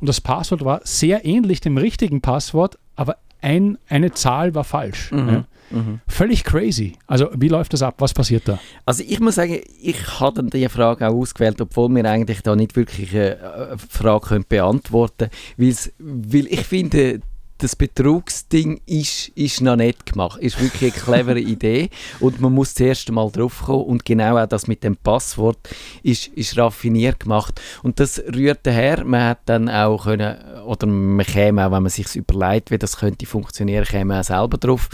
Und 0.00 0.08
das 0.08 0.20
Passwort 0.20 0.64
war 0.64 0.80
sehr 0.84 1.24
ähnlich 1.24 1.60
dem 1.60 1.76
richtigen 1.76 2.20
Passwort, 2.20 2.78
aber 2.96 3.18
ein, 3.40 3.78
eine 3.88 4.12
Zahl 4.12 4.54
war 4.54 4.64
falsch. 4.64 5.12
Mhm. 5.12 5.28
Ja. 5.28 5.44
Mhm. 5.70 6.00
Völlig 6.06 6.44
crazy. 6.44 6.94
Also 7.06 7.28
wie 7.34 7.48
läuft 7.48 7.72
das 7.72 7.82
ab? 7.82 7.94
Was 7.98 8.14
passiert 8.14 8.48
da? 8.48 8.58
Also 8.84 9.02
ich 9.06 9.20
muss 9.20 9.36
sagen, 9.36 9.60
ich 9.80 10.20
habe 10.20 10.36
dann 10.36 10.50
diese 10.50 10.68
Frage 10.68 11.08
auch 11.08 11.14
ausgewählt, 11.14 11.60
obwohl 11.60 11.88
wir 11.94 12.04
eigentlich 12.04 12.42
da 12.42 12.54
nicht 12.54 12.76
wirklich 12.76 13.14
eine 13.14 13.36
äh, 13.36 13.76
Frage 13.76 14.28
können 14.28 14.44
beantworten 14.48 15.30
können, 15.56 15.76
weil 15.98 16.46
ich 16.46 16.60
finde, 16.60 17.20
das 17.58 17.76
Betrugsding 17.76 18.80
ist, 18.84 19.28
ist 19.28 19.60
noch 19.60 19.76
nicht 19.76 20.06
gemacht. 20.06 20.40
Ist 20.40 20.60
wirklich 20.60 20.92
eine 20.92 21.02
clevere 21.02 21.40
Idee 21.40 21.88
und 22.20 22.40
man 22.40 22.52
muss 22.52 22.74
zuerst 22.74 23.10
mal 23.10 23.30
drauf 23.30 23.62
kommen 23.64 23.84
und 23.84 24.04
genau 24.04 24.36
auch 24.36 24.46
das 24.46 24.66
mit 24.66 24.82
dem 24.82 24.96
Passwort 24.96 25.58
ist, 26.02 26.28
ist 26.28 26.58
raffiniert 26.58 27.20
gemacht 27.20 27.60
und 27.82 28.00
das 28.00 28.22
rührt 28.34 28.60
daher, 28.64 29.04
man 29.04 29.24
hat 29.24 29.40
dann 29.46 29.68
auch 29.68 30.04
können, 30.04 30.36
oder 30.66 30.86
man 30.86 31.24
käme 31.24 31.66
auch, 31.66 31.72
wenn 31.72 31.84
man 31.84 31.90
sich 31.90 32.14
überlegt, 32.16 32.70
wie 32.70 32.78
das 32.78 32.96
könnte 32.96 33.26
funktionieren, 33.26 33.84
käme 33.84 34.06
man 34.06 34.20
auch 34.20 34.24
selber 34.24 34.58
drauf 34.58 34.88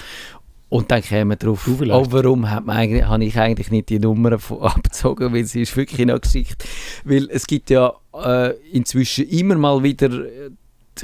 und 0.70 0.90
dann 0.90 1.02
käme 1.02 1.24
man 1.26 1.38
drauf, 1.38 1.68
oh, 1.68 2.06
warum 2.10 2.48
hat 2.48 2.64
man 2.64 2.76
eigentlich, 2.76 3.04
habe 3.04 3.24
ich 3.24 3.36
eigentlich 3.36 3.72
nicht 3.72 3.88
die 3.88 3.98
Nummer 3.98 4.38
von 4.38 4.62
abgezogen, 4.62 5.34
weil 5.34 5.44
sie 5.44 5.62
ist 5.62 5.76
wirklich 5.76 6.06
noch 6.06 6.20
geschickt. 6.20 6.64
Weil 7.04 7.28
es 7.28 7.46
gibt 7.46 7.70
ja 7.70 7.92
äh, 8.14 8.52
inzwischen 8.70 9.28
immer 9.28 9.56
mal 9.56 9.82
wieder, 9.82 10.10
äh, 10.10 10.50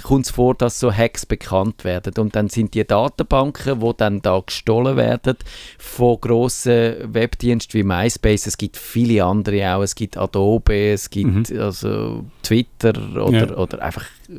kommt 0.02 0.26
es 0.26 0.30
vor, 0.30 0.54
dass 0.54 0.80
so 0.80 0.92
Hacks 0.92 1.26
bekannt 1.26 1.84
werden. 1.84 2.14
Und 2.18 2.34
dann 2.36 2.48
sind 2.48 2.74
die 2.74 2.86
Datenbanken, 2.86 3.80
die 3.80 3.90
dann 3.96 4.22
da 4.22 4.40
gestohlen 4.44 4.96
werden 4.96 5.36
von 5.78 6.20
grossen 6.20 7.12
Webdiensten 7.14 7.78
wie 7.80 7.84
MySpace. 7.84 8.46
Es 8.46 8.58
gibt 8.58 8.76
viele 8.76 9.24
andere 9.24 9.74
auch. 9.74 9.82
Es 9.82 9.94
gibt 9.94 10.16
Adobe, 10.16 10.92
es 10.92 11.10
gibt 11.10 11.52
also 11.52 12.24
Twitter 12.42 12.92
oder, 13.16 13.48
Ja. 13.48 13.56
oder 13.56 13.82
einfach 13.82 14.04
äh, 14.28 14.32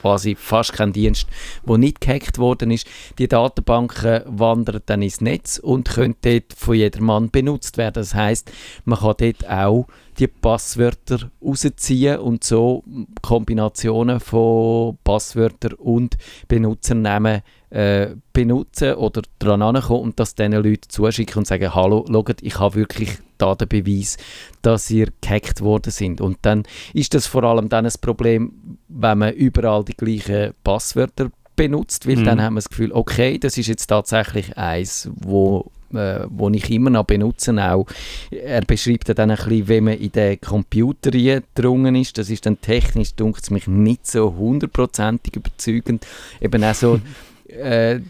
quasi 0.00 0.34
fast 0.34 0.72
kein 0.72 0.92
Dienst, 0.92 1.26
wo 1.64 1.76
nicht 1.76 2.00
gehackt 2.00 2.38
worden 2.38 2.70
ist. 2.70 2.86
Die 3.18 3.28
Datenbanken 3.28 4.22
wandern 4.26 4.80
dann 4.86 5.02
ins 5.02 5.20
Netz 5.20 5.58
und 5.58 5.88
können 5.88 6.16
dort 6.22 6.52
von 6.56 6.74
jedermann 6.74 7.30
benutzt 7.30 7.76
werden. 7.78 7.94
Das 7.94 8.14
heißt, 8.14 8.50
man 8.84 8.98
kann 8.98 9.14
dort 9.18 9.48
auch 9.48 9.86
die 10.18 10.26
Passwörter 10.26 11.30
rausziehen 11.42 12.18
und 12.18 12.44
so 12.44 12.84
Kombinationen 13.22 14.20
von 14.20 14.98
Passwörtern 15.04 15.74
und 15.74 16.16
Benutzernamen 16.48 17.42
äh, 17.70 18.08
benutzen 18.32 18.94
oder 18.94 19.22
dran 19.38 19.62
ankommen 19.62 20.02
und 20.02 20.20
das 20.20 20.34
diesen 20.34 20.52
Leuten 20.52 20.88
zuschicken 20.88 21.38
und 21.38 21.46
sagen, 21.46 21.74
hallo, 21.74 22.04
schaut, 22.10 22.42
ich 22.42 22.58
habe 22.58 22.74
wirklich 22.74 23.10
da 23.38 23.54
den 23.54 23.68
Beweis, 23.68 24.16
dass 24.62 24.90
ihr 24.90 25.08
gehackt 25.20 25.60
worden 25.60 25.90
sind. 25.90 26.20
Und 26.20 26.38
dann 26.42 26.64
ist 26.92 27.14
das 27.14 27.26
vor 27.26 27.44
allem 27.44 27.68
dann 27.68 27.86
ein 27.86 27.92
Problem, 28.00 28.78
wenn 28.88 29.18
man 29.18 29.32
überall 29.34 29.84
die 29.84 29.96
gleichen 29.96 30.52
Passwörter 30.64 31.30
benutzt, 31.56 32.06
weil 32.08 32.16
Mhm. 32.16 32.24
dann 32.24 32.42
haben 32.42 32.54
wir 32.54 32.58
das 32.58 32.68
Gefühl, 32.70 32.92
okay, 32.92 33.38
das 33.38 33.56
ist 33.56 33.68
jetzt 33.68 33.86
tatsächlich 33.86 34.56
eins, 34.58 35.08
wo 35.14 35.70
äh, 35.94 36.26
wo 36.28 36.48
ich 36.50 36.70
immer 36.70 36.90
noch 36.90 37.04
benutze 37.04 37.52
auch. 37.58 37.86
Er 38.30 38.62
beschreibt 38.62 39.08
dann 39.18 39.30
ein 39.30 39.36
bisschen, 39.36 39.68
wie 39.68 39.80
man 39.80 39.94
in 39.94 40.12
den 40.12 40.40
Computer 40.40 41.10
gedrungen 41.10 41.96
ist. 41.96 42.18
Das 42.18 42.30
ist 42.30 42.46
dann 42.46 42.60
technisch, 42.60 43.14
dunkt 43.14 43.42
es 43.42 43.50
mich, 43.50 43.66
nicht 43.66 44.06
so 44.06 44.34
hundertprozentig 44.34 45.36
überzeugend. 45.36 46.06
Eben 46.40 46.64
auch 46.64 46.74
so 46.74 47.00
äh, 47.48 48.00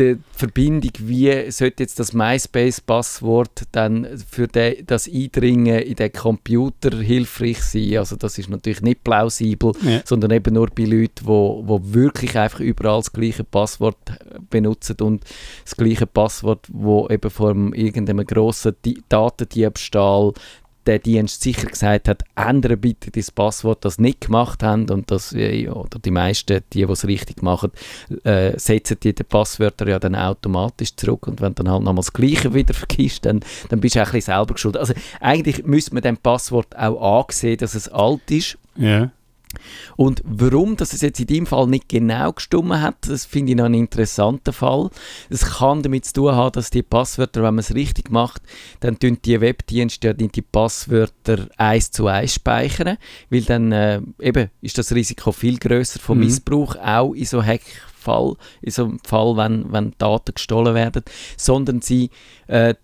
die 0.00 0.16
Verbindung, 0.32 0.90
wie 0.98 1.50
sollte 1.50 1.82
jetzt 1.82 1.98
das 1.98 2.12
MySpace-Passwort 2.12 3.64
dann 3.72 4.06
für 4.28 4.48
de, 4.48 4.82
das 4.82 5.08
Eindringen 5.08 5.80
in 5.80 5.94
den 5.96 6.12
Computer 6.12 6.96
hilfreich 6.98 7.62
sein? 7.62 7.98
Also 7.98 8.16
das 8.16 8.38
ist 8.38 8.48
natürlich 8.48 8.82
nicht 8.82 9.04
plausibel, 9.04 9.72
Ja. 9.82 10.00
sondern 10.04 10.30
eben 10.32 10.54
nur 10.54 10.68
bei 10.74 10.84
Leuten, 10.84 11.24
wo, 11.26 11.62
wo 11.66 11.80
wirklich 11.82 12.36
einfach 12.38 12.60
überall 12.60 12.98
das 13.00 13.12
gleiche 13.12 13.44
Passwort 13.44 13.98
äh, 14.08 14.38
benutzen 14.48 14.96
und 15.02 15.24
das 15.64 15.76
gleiche 15.76 16.06
Passwort, 16.06 16.66
wo 16.72 17.08
eben 17.08 17.30
vor 17.30 17.50
einem- 17.50 17.72
irgendeinem 17.74 18.26
grossen 18.26 18.74
Di 18.84 19.02
Datendiebstahl 19.08 20.32
der 20.86 20.98
Dienst 20.98 21.42
sicher 21.42 21.66
gesagt 21.66 22.08
hat, 22.08 22.22
ändere 22.36 22.76
bitte 22.76 23.10
das 23.10 23.30
Passwort, 23.30 23.84
das 23.84 23.98
nicht 23.98 24.22
gemacht 24.22 24.62
haben 24.62 24.88
und 24.90 25.10
das, 25.10 25.32
äh, 25.32 25.68
oder 25.68 25.98
die 25.98 26.10
meisten, 26.10 26.60
die, 26.72 26.86
die 26.86 26.92
es 26.92 27.06
richtig 27.06 27.42
machen, 27.42 27.70
äh, 28.24 28.58
setzen 28.58 28.96
die 29.02 29.14
die 29.14 29.24
Passwörter 29.24 29.88
ja 29.88 29.98
dann 29.98 30.14
automatisch 30.14 30.94
zurück 30.96 31.26
und 31.26 31.40
wenn 31.40 31.54
du 31.54 31.62
dann 31.62 31.72
halt 31.72 31.82
nochmal 31.82 32.02
das 32.02 32.12
Gleiche 32.12 32.54
wieder 32.54 32.74
vergisst, 32.74 33.26
dann, 33.26 33.40
dann 33.68 33.80
bist 33.80 33.96
du 33.96 34.00
auch 34.02 34.06
ein 34.06 34.12
bisschen 34.12 34.34
selber 34.34 34.54
geschuldet. 34.54 34.80
Also 34.80 34.94
eigentlich 35.20 35.64
müsste 35.64 35.94
man 35.94 36.02
dem 36.02 36.16
Passwort 36.16 36.76
auch 36.76 37.20
ansehen, 37.20 37.58
dass 37.58 37.74
es 37.74 37.88
alt 37.88 38.30
ist 38.30 38.58
Ja. 38.76 39.10
Und 39.96 40.22
warum 40.24 40.76
dass 40.76 40.92
es 40.92 41.00
jetzt 41.00 41.20
in 41.20 41.26
deinem 41.26 41.46
Fall 41.46 41.66
nicht 41.66 41.88
genau 41.88 42.32
gestimmt 42.32 42.74
hat, 42.74 42.96
das 43.08 43.24
finde 43.24 43.52
ich 43.52 43.58
noch 43.58 43.64
einen 43.64 43.74
interessanten 43.74 44.52
Fall. 44.52 44.90
Es 45.28 45.44
kann 45.44 45.82
damit 45.82 46.04
zu 46.04 46.12
tun 46.12 46.32
haben, 46.32 46.52
dass 46.52 46.70
die 46.70 46.82
Passwörter, 46.82 47.42
wenn 47.42 47.54
man 47.54 47.58
es 47.58 47.74
richtig 47.74 48.10
macht, 48.10 48.42
dann 48.80 48.98
tun 48.98 49.18
die 49.24 49.40
Webdienste 49.40 50.14
die 50.14 50.42
Passwörter 50.42 51.48
eins 51.56 51.90
zu 51.90 52.06
eins 52.06 52.34
speichern, 52.34 52.96
weil 53.30 53.42
dann 53.42 53.72
äh, 53.72 54.00
eben 54.20 54.50
ist 54.60 54.78
das 54.78 54.92
Risiko 54.92 55.32
viel 55.32 55.58
größer 55.58 55.98
von 55.98 56.18
Mhm. 56.18 56.24
Missbrauch, 56.24 56.76
auch 56.76 57.14
in 57.14 57.24
so 57.24 57.42
Hackfall, 58.00 58.36
in 58.62 58.70
so 58.70 58.84
einem 58.84 58.98
Fall, 59.00 59.36
wenn, 59.36 59.72
wenn 59.72 59.94
Daten 59.98 60.34
gestohlen 60.34 60.74
werden, 60.74 61.02
sondern 61.36 61.80
sie 61.80 62.10
äh, 62.46 62.74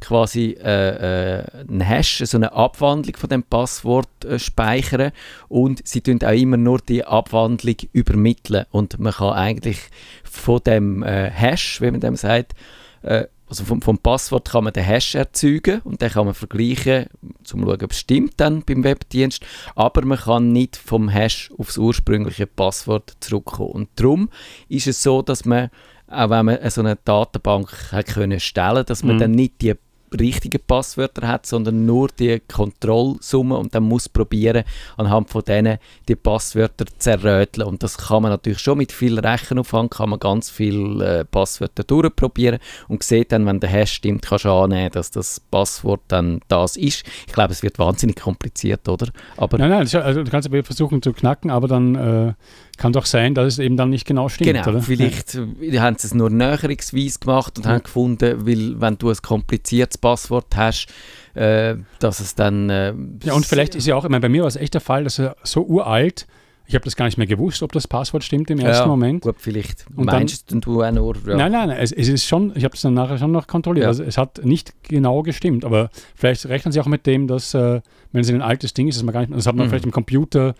quasi 0.00 0.56
äh, 0.60 1.38
äh, 1.38 1.44
einen 1.68 1.80
Hash, 1.80 2.22
so 2.24 2.36
eine 2.36 2.52
Abwandlung 2.52 3.16
von 3.16 3.28
dem 3.28 3.42
Passwort 3.42 4.24
äh, 4.24 4.38
speichern 4.38 5.12
und 5.48 5.86
sie 5.86 6.00
tun 6.00 6.18
auch 6.22 6.32
immer 6.32 6.56
nur 6.56 6.78
die 6.78 7.04
Abwandlung 7.04 7.76
übermitteln. 7.92 8.66
Und 8.70 8.98
man 8.98 9.12
kann 9.12 9.32
eigentlich 9.32 9.78
von 10.24 10.60
dem 10.64 11.02
äh, 11.02 11.30
Hash, 11.30 11.80
wie 11.80 11.90
man 11.90 12.00
dem 12.00 12.16
sagt, 12.16 12.54
äh, 13.02 13.26
also 13.48 13.64
vom, 13.64 13.82
vom 13.82 13.98
Passwort 13.98 14.50
kann 14.50 14.64
man 14.64 14.72
den 14.72 14.84
Hash 14.84 15.14
erzeugen 15.14 15.80
und 15.84 16.00
den 16.00 16.10
kann 16.10 16.24
man 16.24 16.34
vergleichen, 16.34 17.06
um 17.22 17.34
zu 17.44 17.58
schauen, 17.58 17.82
ob 17.82 17.90
es 17.90 17.98
stimmt 17.98 18.34
dann 18.38 18.62
beim 18.62 18.84
Webdienst, 18.84 19.44
aber 19.74 20.04
man 20.04 20.18
kann 20.18 20.52
nicht 20.52 20.76
vom 20.76 21.08
Hash 21.08 21.50
aufs 21.58 21.76
ursprüngliche 21.78 22.46
Passwort 22.46 23.16
zurückkommen. 23.20 23.70
Und 23.70 23.88
darum 23.96 24.30
ist 24.68 24.86
es 24.86 25.02
so, 25.02 25.22
dass 25.22 25.44
man, 25.44 25.70
auch 26.08 26.30
wenn 26.30 26.46
man 26.46 26.70
so 26.70 26.80
eine 26.80 26.96
Datenbank 27.04 27.92
hat 27.92 28.06
können 28.06 28.40
stellen, 28.40 28.84
dass 28.86 29.02
man 29.02 29.16
Mhm. 29.16 29.20
dann 29.20 29.30
nicht 29.32 29.60
die 29.60 29.74
richtigen 30.14 30.60
Passwörter 30.66 31.26
hat, 31.28 31.46
sondern 31.46 31.86
nur 31.86 32.08
die 32.08 32.40
Kontrollsumme 32.40 33.56
und 33.56 33.74
dann 33.74 33.84
muss 33.84 34.08
probieren, 34.08 34.64
anhand 34.96 35.30
von 35.30 35.42
denen 35.42 35.78
die 36.08 36.16
Passwörter 36.16 36.86
zu 36.98 37.10
erröteln. 37.10 37.66
Und 37.66 37.82
das 37.82 37.98
kann 37.98 38.22
man 38.22 38.30
natürlich 38.30 38.60
schon 38.60 38.78
mit 38.78 38.92
viel 38.92 39.18
Rechenaufwand, 39.18 39.90
kann 39.90 40.10
man 40.10 40.18
ganz 40.18 40.50
viele 40.50 41.20
äh, 41.20 41.24
Passwörter 41.24 41.84
durchprobieren 41.84 42.58
und 42.88 43.02
sieht 43.02 43.32
dann, 43.32 43.46
wenn 43.46 43.60
der 43.60 43.70
Hash 43.70 43.92
stimmt, 43.92 44.26
kannst 44.26 44.44
du 44.44 44.50
annehmen, 44.50 44.90
dass 44.92 45.10
das 45.10 45.40
Passwort 45.40 46.02
dann 46.08 46.40
das 46.48 46.76
ist. 46.76 47.04
Ich 47.26 47.32
glaube, 47.32 47.52
es 47.52 47.62
wird 47.62 47.78
wahnsinnig 47.78 48.16
kompliziert, 48.16 48.88
oder? 48.88 49.08
Aber 49.36 49.58
Nein, 49.58 49.70
nein, 49.70 49.88
also 50.02 50.22
du 50.22 50.30
kannst 50.30 50.48
aber 50.48 50.62
versuchen 50.62 51.02
zu 51.02 51.12
knacken, 51.12 51.50
aber 51.50 51.68
dann 51.68 51.94
äh, 51.94 52.32
kann 52.78 52.92
doch 52.92 53.06
sein, 53.06 53.34
dass 53.34 53.54
es 53.54 53.58
eben 53.58 53.76
dann 53.76 53.90
nicht 53.90 54.06
genau 54.06 54.28
stimmt, 54.28 54.50
Genau, 54.52 54.68
oder? 54.68 54.82
vielleicht 54.82 55.34
äh, 55.34 55.78
haben 55.78 55.96
sie 55.98 56.06
es 56.08 56.14
nur 56.14 56.30
näherungsweise 56.30 57.18
gemacht 57.18 57.56
und 57.58 57.64
Ja. 57.66 57.72
haben 57.72 57.82
gefunden, 57.82 58.46
weil 58.46 58.80
wenn 58.80 58.98
du 58.98 59.10
ein 59.10 59.16
kompliziertes 59.22 59.98
Passwort 59.98 60.56
hast, 60.56 60.86
äh, 61.34 61.76
dass 61.98 62.20
es 62.20 62.34
dann... 62.34 62.70
Äh, 62.70 62.94
Ja, 63.24 63.34
und 63.34 63.46
vielleicht 63.46 63.74
ist 63.74 63.86
ja 63.86 63.96
auch, 63.96 64.04
ich 64.04 64.10
meine, 64.10 64.20
bei 64.22 64.28
mir 64.28 64.42
war 64.42 64.48
es 64.48 64.56
echt 64.56 64.74
der 64.74 64.80
Fall, 64.80 65.04
dass 65.04 65.18
er 65.18 65.36
so 65.42 65.62
uralt, 65.64 66.26
ich 66.66 66.74
habe 66.74 66.84
das 66.86 66.96
gar 66.96 67.04
nicht 67.04 67.18
mehr 67.18 67.26
gewusst, 67.26 67.62
ob 67.62 67.72
das 67.72 67.86
Passwort 67.86 68.24
stimmt 68.24 68.50
im 68.50 68.58
ersten 68.58 68.84
ja, 68.84 68.86
Moment. 68.86 69.20
Gut, 69.22 69.36
vielleicht 69.38 69.84
Und 69.94 70.06
dann- 70.06 70.16
meinst 70.20 70.46
du 70.50 70.82
auch 70.82 70.90
nur... 70.92 71.14
Ja. 71.26 71.36
Nein, 71.36 71.52
nein, 71.52 71.68
nein, 71.68 71.76
es, 71.78 71.92
es 71.92 72.08
ist 72.08 72.24
schon, 72.24 72.52
ich 72.56 72.64
habe 72.64 72.74
es 72.74 72.80
dann 72.80 72.94
nachher 72.94 73.18
schon 73.18 73.32
noch 73.32 73.46
kontrolliert. 73.46 73.82
Ja. 73.84 73.88
Also 73.88 74.02
es 74.02 74.16
hat 74.16 74.42
nicht 74.44 74.72
genau 74.82 75.22
gestimmt, 75.22 75.64
aber 75.66 75.90
vielleicht 76.14 76.46
rechnen 76.46 76.72
sie 76.72 76.80
auch 76.80 76.86
mit 76.86 77.06
dem, 77.06 77.26
dass, 77.26 77.52
äh, 77.52 77.82
wenn 78.12 78.20
es 78.22 78.30
ein 78.30 78.40
altes 78.40 78.72
Ding 78.72 78.88
ist, 78.88 78.96
dass 78.96 79.02
man 79.04 79.12
gar 79.12 79.20
nicht, 79.20 79.34
das 79.34 79.46
hat 79.46 79.54
man 79.56 79.66
Mhm. 79.66 79.70
vielleicht 79.70 79.84
im 79.84 79.92
Computer 79.92 80.54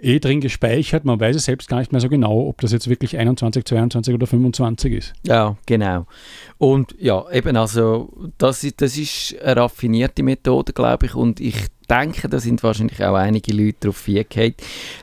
eh 0.00 0.18
drin 0.18 0.40
gespeichert, 0.40 1.04
man 1.04 1.20
weiß 1.20 1.36
es 1.36 1.44
selbst 1.44 1.68
gar 1.68 1.78
nicht 1.78 1.92
mehr 1.92 2.00
so 2.00 2.08
genau, 2.08 2.48
ob 2.48 2.60
das 2.60 2.72
jetzt 2.72 2.88
wirklich 2.88 3.18
21, 3.18 3.64
22 3.64 4.14
oder 4.14 4.26
25 4.26 4.92
ist. 4.92 5.12
Ja, 5.26 5.56
genau. 5.66 6.06
Und 6.58 6.94
ja, 6.98 7.24
eben 7.30 7.56
also, 7.56 8.12
das 8.38 8.64
ist, 8.64 8.80
das 8.80 8.96
ist 8.96 9.36
eine 9.42 9.56
raffinierte 9.56 10.22
Methode, 10.22 10.72
glaube 10.72 11.06
ich, 11.06 11.14
und 11.14 11.40
ich 11.40 11.56
denke, 11.90 12.28
da 12.28 12.40
sind 12.40 12.62
wahrscheinlich 12.62 13.04
auch 13.04 13.14
einige 13.14 13.52
Leute 13.52 13.78
darauf 13.80 14.04
hingehauen. 14.04 14.54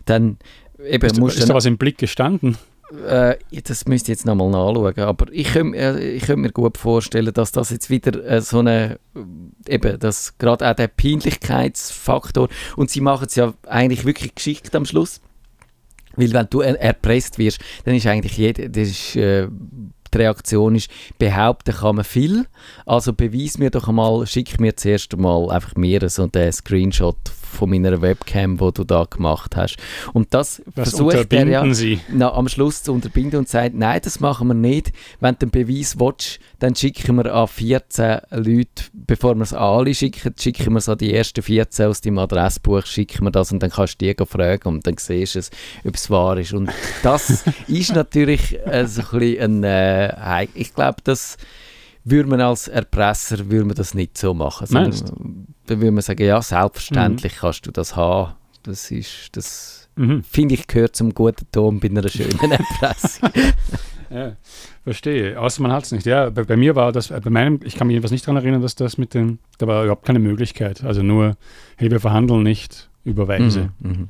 Dann 0.06 0.38
eben 0.84 1.06
Ist, 1.06 1.20
musst 1.20 1.38
ist 1.38 1.50
da 1.50 1.54
was 1.54 1.66
im 1.66 1.78
Blick 1.78 1.98
gestanden? 1.98 2.58
Äh, 2.92 3.38
das 3.64 3.86
müsste 3.86 4.12
ich 4.12 4.18
jetzt 4.18 4.26
nochmal 4.26 4.50
nachschauen, 4.50 5.00
aber 5.00 5.32
ich 5.32 5.54
könnte 5.54 5.78
äh, 5.78 6.12
ich 6.12 6.24
könnte 6.24 6.42
mir 6.42 6.52
gut 6.52 6.78
vorstellen, 6.78 7.34
dass 7.34 7.52
das 7.52 7.70
jetzt 7.70 7.90
wieder 7.90 8.24
äh, 8.26 8.42
so 8.42 8.60
eine, 8.60 9.00
äh, 9.16 9.76
eben, 9.76 10.00
dass 10.00 10.38
gerade 10.38 10.70
auch 10.70 10.76
der 10.76 10.88
Peinlichkeitsfaktor, 10.88 12.50
und 12.78 12.90
sie 12.90 13.02
machen 13.02 13.28
es 13.28 13.36
ja 13.36 13.54
eigentlich 13.68 14.06
wirklich 14.06 14.34
geschickt 14.34 14.76
am 14.76 14.86
Schluss, 14.86 15.22
weil 16.16 16.34
wenn 16.34 16.48
du 16.50 16.62
er 16.62 16.80
erpresst 16.82 17.38
wirst, 17.38 17.60
dann 17.86 17.94
ist 17.94 18.08
eigentlich 18.08 18.38
jeder, 18.38 18.68
das 18.70 18.90
ist, 18.90 19.16
äh, 19.16 19.48
die 20.14 20.18
Reaktion 20.18 20.76
ist, 20.76 20.90
behaupten 21.18 21.74
kann 21.74 21.96
man 21.96 22.06
viel, 22.06 22.46
also 22.86 23.14
beweis 23.14 23.58
mir 23.58 23.70
doch 23.70 23.88
einmal, 23.88 24.26
schick 24.28 24.60
mir 24.60 24.76
zuerst 24.76 25.14
einmal 25.14 25.50
einfach 25.52 25.76
mir 25.76 26.08
so 26.10 26.30
einen 26.32 26.52
Screenshot 26.52 27.18
von 27.50 27.70
meiner 27.70 28.02
Webcam, 28.02 28.60
wo 28.60 28.72
du 28.72 28.84
da 28.84 29.06
gemacht 29.10 29.56
hast. 29.56 29.78
Und 30.14 30.34
das, 30.34 30.62
Das 30.76 30.92
versucht 30.92 31.34
er 31.34 31.48
ja 31.48 31.74
Sie. 31.74 32.00
na, 32.10 32.32
am 32.34 32.48
Schluss 32.48 32.84
zu 32.84 32.94
unterbinden 32.94 33.40
und 33.40 33.50
sagt, 33.50 33.76
nein, 33.76 34.00
das 34.04 34.20
machen 34.20 34.48
wir 34.48 34.54
nicht. 34.54 34.92
Wenn 35.20 35.36
du 35.36 35.48
den 35.48 35.52
Beweis 35.52 36.00
willst, 36.00 36.40
dann 36.60 36.76
schicken 36.76 37.16
wir 37.18 37.34
an 37.34 37.48
14 37.48 38.20
Leute, 38.32 38.84
bevor 38.94 39.36
wir 39.36 39.44
es 39.44 39.54
an 39.54 39.64
alle 39.64 39.94
schicken, 39.94 40.34
schicken 40.40 40.74
wir 40.74 40.78
es 40.78 40.90
an 40.90 40.98
die 40.98 41.14
ersten 41.14 41.42
14 41.42 41.88
aus 41.88 42.02
deinem 42.02 42.20
Adressbuch, 42.20 42.86
schicken 42.86 43.26
wir 43.26 43.32
das 43.32 43.52
und 43.52 43.62
dann 43.64 43.72
kannst 43.72 44.02
du 44.02 44.14
die 44.14 44.26
fragen 44.26 44.70
und 44.70 44.88
dann 44.88 44.96
siehst 44.98 45.36
du 45.36 45.40
es, 45.40 45.52
ob 45.86 45.96
es 45.96 46.10
wahr 46.10 46.38
ist. 46.38 46.54
Und 46.54 46.70
das 47.04 47.44
ist 47.68 47.94
natürlich 47.96 48.58
äh, 48.66 48.86
so 48.86 49.02
ein 49.02 49.20
bisschen 49.20 49.64
ein, 49.64 49.64
äh, 49.64 49.99
heik- 50.08 50.50
ich 50.56 50.74
glaube, 50.74 50.98
das 51.04 51.38
würde 52.04 52.30
man 52.30 52.42
als 52.42 52.68
Erpresser 52.68 53.50
würde 53.50 53.66
man 53.66 53.76
das 53.76 53.94
nicht 53.94 54.18
so 54.18 54.34
machen. 54.34 54.68
Meinst 54.72 55.10
Dann 55.10 55.82
würde 55.82 55.92
man 55.92 56.02
sagen, 56.02 56.24
ja, 56.24 56.42
selbstverständlich 56.42 57.36
kannst 57.38 57.66
du 57.68 57.72
das 57.72 57.96
haben. 57.96 58.34
Das 58.64 58.90
ist, 58.92 59.30
das 59.36 59.76
Mhm. 59.96 60.24
finde 60.24 60.56
ich, 60.56 60.66
gehört 60.68 60.96
zum 60.96 61.14
guten 61.14 61.46
Ton 61.52 61.80
bei 61.80 61.90
einer 61.90 62.08
schönen 62.10 62.52
Erpressung. 62.52 63.30
Ja, 64.12 64.36
verstehe. 64.84 65.40
Außer 65.40 65.62
man 65.62 65.72
hat 65.72 65.84
es 65.84 65.92
nicht. 65.92 66.04
Ja, 66.08 66.32
bei, 66.32 66.44
bei 66.44 66.58
mir 66.58 66.76
war 66.76 66.92
das, 66.92 67.12
äh, 67.12 67.22
bei 67.24 67.30
meinem, 67.30 67.60
ich 67.64 67.76
kann 67.76 67.86
mich 67.86 67.94
jedenfalls 67.94 68.12
nicht 68.12 68.26
daran 68.28 68.38
erinnern, 68.42 68.60
dass 68.64 68.74
das 68.74 68.98
mit 68.98 69.14
dem, 69.14 69.38
da 69.60 69.68
war 69.68 69.84
überhaupt 69.84 70.04
keine 70.04 70.18
Möglichkeit. 70.18 70.84
Also 70.84 71.04
nur, 71.04 71.38
hey, 71.78 71.92
wir 71.92 72.00
verhandeln 72.00 72.42
nicht, 72.42 72.90
überweise. 73.04 73.70
Mhm, 73.80 73.90
mhm. 73.92 74.10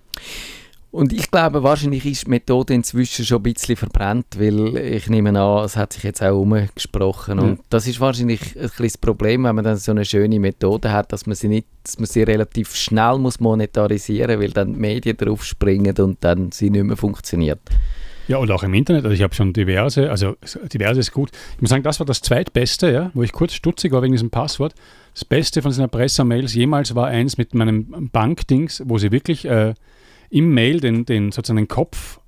Und 0.92 1.14
ich 1.14 1.30
glaube, 1.30 1.62
wahrscheinlich 1.62 2.04
ist 2.06 2.26
die 2.26 2.32
Methode 2.32 2.74
inzwischen 2.74 3.24
schon 3.24 3.38
ein 3.38 3.44
bisschen 3.44 3.76
verbrannt, 3.76 4.26
weil 4.40 4.76
ich 4.78 5.08
nehme 5.08 5.40
an, 5.40 5.64
es 5.64 5.78
hat 5.78 5.94
sich 5.94 6.02
jetzt 6.02 6.24
auch 6.24 6.42
umgesprochen. 6.42 7.38
Ja. 7.38 7.44
Und 7.44 7.62
das 7.70 7.86
ist 7.86 8.00
wahrscheinlich 8.00 8.60
ein 8.60 8.72
das 8.76 8.98
Problem, 8.98 9.44
wenn 9.44 9.56
man 9.56 9.64
dann 9.64 9.78
so 9.78 9.92
eine 9.92 10.04
schöne 10.04 10.40
Methode 10.40 10.92
hat, 10.92 11.14
dass 11.14 11.28
man 11.28 11.36
sie 11.36 11.48
nicht, 11.48 11.68
dass 11.84 12.00
man 12.00 12.08
sie 12.08 12.24
relativ 12.24 12.76
schnell 12.76 13.20
muss 13.20 13.40
monetarisieren, 13.40 14.40
weil 14.40 14.50
dann 14.50 14.74
die 14.74 14.80
Medien 14.80 15.16
drauf 15.16 15.46
springen 15.46 15.96
und 16.00 16.24
dann 16.24 16.52
sie 16.52 16.72
nicht 16.72 16.84
mehr 16.84 16.98
funktioniert. 16.98 17.60
Ja, 18.28 18.38
und 18.38 18.50
auch 18.52 18.64
im 18.64 18.74
Internet. 18.74 19.06
Also 19.06 19.14
ich 19.14 19.22
habe 19.22 19.36
schon 19.36 19.54
diverse, 19.54 20.10
also 20.10 20.38
diverse 20.72 21.00
ist 21.00 21.12
gut. 21.12 21.30
Ich 21.56 21.62
muss 21.62 21.70
sagen, 21.70 21.84
das 21.84 22.00
war 22.00 22.06
das 22.06 22.22
zweitbeste, 22.22 22.92
ja, 22.92 23.12
wo 23.14 23.22
ich 23.22 23.32
kurz 23.32 23.54
stutzig 23.54 23.92
war 23.92 24.02
wegen 24.02 24.14
diesem 24.14 24.32
Passwort. 24.32 24.74
Das 25.14 25.26
Beste 25.26 25.62
von 25.62 25.70
diesen 25.70 25.82
Erpresser-Mails 25.82 26.54
jemals 26.54 26.96
war 26.96 27.08
eins 27.08 27.38
mit 27.38 27.54
meinem 27.54 28.10
Bankdings, 28.12 28.84
wo 28.86 28.98
sie 28.98 29.12
wirklich 29.12 29.46
äh, 29.46 29.74
im 30.30 30.54
Mail 30.54 30.80
den, 30.80 31.06
den 31.06 31.32
sozusagen 31.32 31.58
den 31.58 31.68
Kopf, 31.68 32.20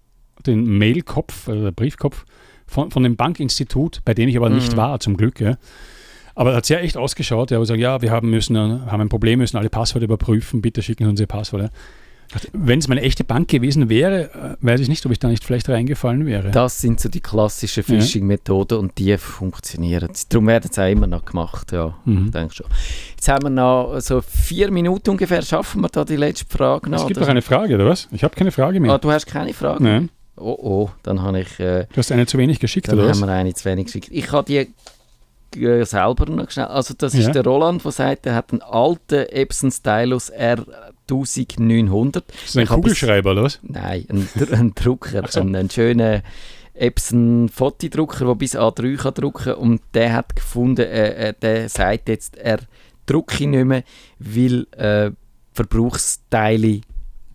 den 0.46 0.78
Mailkopf, 0.78 1.48
äh, 1.48 1.62
der 1.62 1.72
Briefkopf 1.72 2.26
von, 2.68 2.92
von 2.92 3.04
dem 3.04 3.16
Bankinstitut, 3.16 4.02
bei 4.06 4.14
dem 4.14 4.30
ich 4.30 4.38
aber 4.38 4.50
nicht 4.50 4.74
Mhm. 4.74 4.78
war, 4.78 5.00
zum 5.00 5.18
Glück, 5.18 5.40
ja. 5.40 5.58
Aber 6.34 6.56
hat 6.56 6.66
sehr 6.66 6.82
echt 6.82 6.96
ausgeschaut, 6.98 7.52
ja, 7.52 7.60
wo 7.60 7.64
sie 7.66 7.70
sagen, 7.70 7.82
ja, 7.82 8.02
wir 8.02 8.12
haben, 8.12 8.30
müssen, 8.30 8.56
äh, 8.56 8.60
haben 8.60 9.02
ein 9.02 9.10
Problem, 9.10 9.40
müssen 9.40 9.58
alle 9.58 9.70
Passwörter 9.70 10.06
überprüfen, 10.06 10.62
bitte 10.62 10.82
schicken 10.82 11.04
Sie 11.04 11.10
uns 11.10 11.20
Ihr 11.20 11.28
Passwort. 11.28 11.72
Ja. 12.34 12.40
Wenn 12.54 12.80
es 12.80 12.88
meine 12.88 13.02
echte 13.02 13.24
Bank 13.24 13.48
gewesen 13.50 13.90
wäre, 13.90 14.58
äh, 14.62 14.66
weiß 14.66 14.80
ich 14.82 14.88
nicht, 14.90 15.06
ob 15.06 15.12
ich 15.12 15.20
da 15.20 15.28
nicht 15.28 15.44
vielleicht 15.44 15.70
reingefallen 15.70 16.26
wäre. 16.26 16.52
Das 16.52 16.80
sind 16.82 17.00
so 17.00 17.10
die 17.10 17.20
klassischen 17.22 17.84
Phishing-Methoden 17.84 18.78
und 18.78 18.98
die 18.98 19.18
funktionieren. 19.18 20.10
Darum 20.30 20.48
werden 20.48 20.70
sie 20.72 20.82
auch 20.82 20.90
immer 20.92 21.08
noch 21.08 21.26
gemacht, 21.26 21.72
ja. 21.72 21.96
Mhm. 22.06 22.26
Ich 22.26 22.32
denke 22.32 22.54
schon. 22.54 22.68
Jetzt 23.16 23.28
haben 23.28 23.44
wir 23.44 23.50
noch 23.50 24.00
so 24.00 24.22
vier 24.22 24.72
Minuten 24.72 25.10
ungefähr. 25.12 25.42
Schaffen 25.42 25.82
wir 25.82 25.90
da 25.90 26.06
die 26.06 26.16
letzte 26.16 26.46
Frage 26.46 26.90
noch? 26.90 27.02
Es 27.02 27.08
gibt 27.08 27.18
oder? 27.18 27.26
noch 27.28 27.32
eine 27.32 27.42
Frage, 27.42 27.76
oder 27.76 27.86
was? 27.88 28.08
Ich 28.12 28.24
habe 28.24 28.36
keine 28.36 28.52
Frage 28.52 28.80
mehr. 28.80 28.92
Ah, 28.94 28.98
du 28.98 29.12
hast 29.12 29.26
keine 29.28 29.54
Frage? 29.54 29.84
Nein, 29.84 30.10
Oh, 30.38 30.58
oh, 30.60 30.90
dann 31.04 31.22
habe 31.22 31.42
ich, 31.42 31.60
äh, 31.60 31.86
du 31.92 31.98
hast 31.98 32.12
eine 32.12 32.26
zu 32.26 32.38
wenig 32.38 32.60
geschickt, 32.60 32.88
dann 32.88 32.96
oder 32.96 33.10
haben 33.10 33.22
was? 33.22 33.28
wir 33.28 33.32
eine 33.32 33.54
zu 33.54 33.66
wenig 33.66 33.86
geschickt. 33.86 34.08
Ich 34.12 34.32
habe 34.32 34.46
die 34.48 34.68
äh, 35.56 35.84
selber 35.86 36.26
noch 36.28 36.50
schnell. 36.50 36.66
Also 36.66 36.94
das 36.98 37.14
ist 37.14 37.28
Ja. 37.28 37.32
der 37.32 37.44
Roland, 37.44 37.84
der 37.84 37.92
sagt, 37.92 38.26
er 38.26 38.36
hat 38.36 38.52
einen 38.52 38.62
alten 38.62 39.26
Epson 39.30 39.72
Stylus 39.72 40.32
R1900. 40.32 42.12
Das 42.12 42.24
ist 42.46 42.58
ein 42.58 42.64
ich 42.64 42.70
hab 42.70 42.76
Kugelschreiber, 42.78 43.32
oder 43.32 43.44
was? 43.44 43.60
Nein, 43.64 44.06
ein, 44.10 44.28
ein 44.52 44.74
Drucker, 44.76 45.24
ein, 45.36 45.56
ein 45.56 45.70
schöner 45.70 46.22
Epson 46.74 47.50
Fotodrucker, 47.50 48.26
der 48.26 48.36
bis 48.36 48.56
A3 48.56 48.98
kann 48.98 49.14
drucken 49.14 49.54
und 49.56 49.82
der 49.94 50.14
hat 50.14 50.36
gefunden, 50.36 50.82
äh, 50.86 51.30
äh, 51.30 51.34
der 51.40 51.70
sagt 51.70 52.10
jetzt, 52.10 52.38
er 52.38 52.60
drucke 53.06 53.46
nicht 53.46 53.66
mehr, 53.66 53.84
weil 54.20 54.68
äh, 54.78 55.12
Verbrauchsteile 55.54 56.82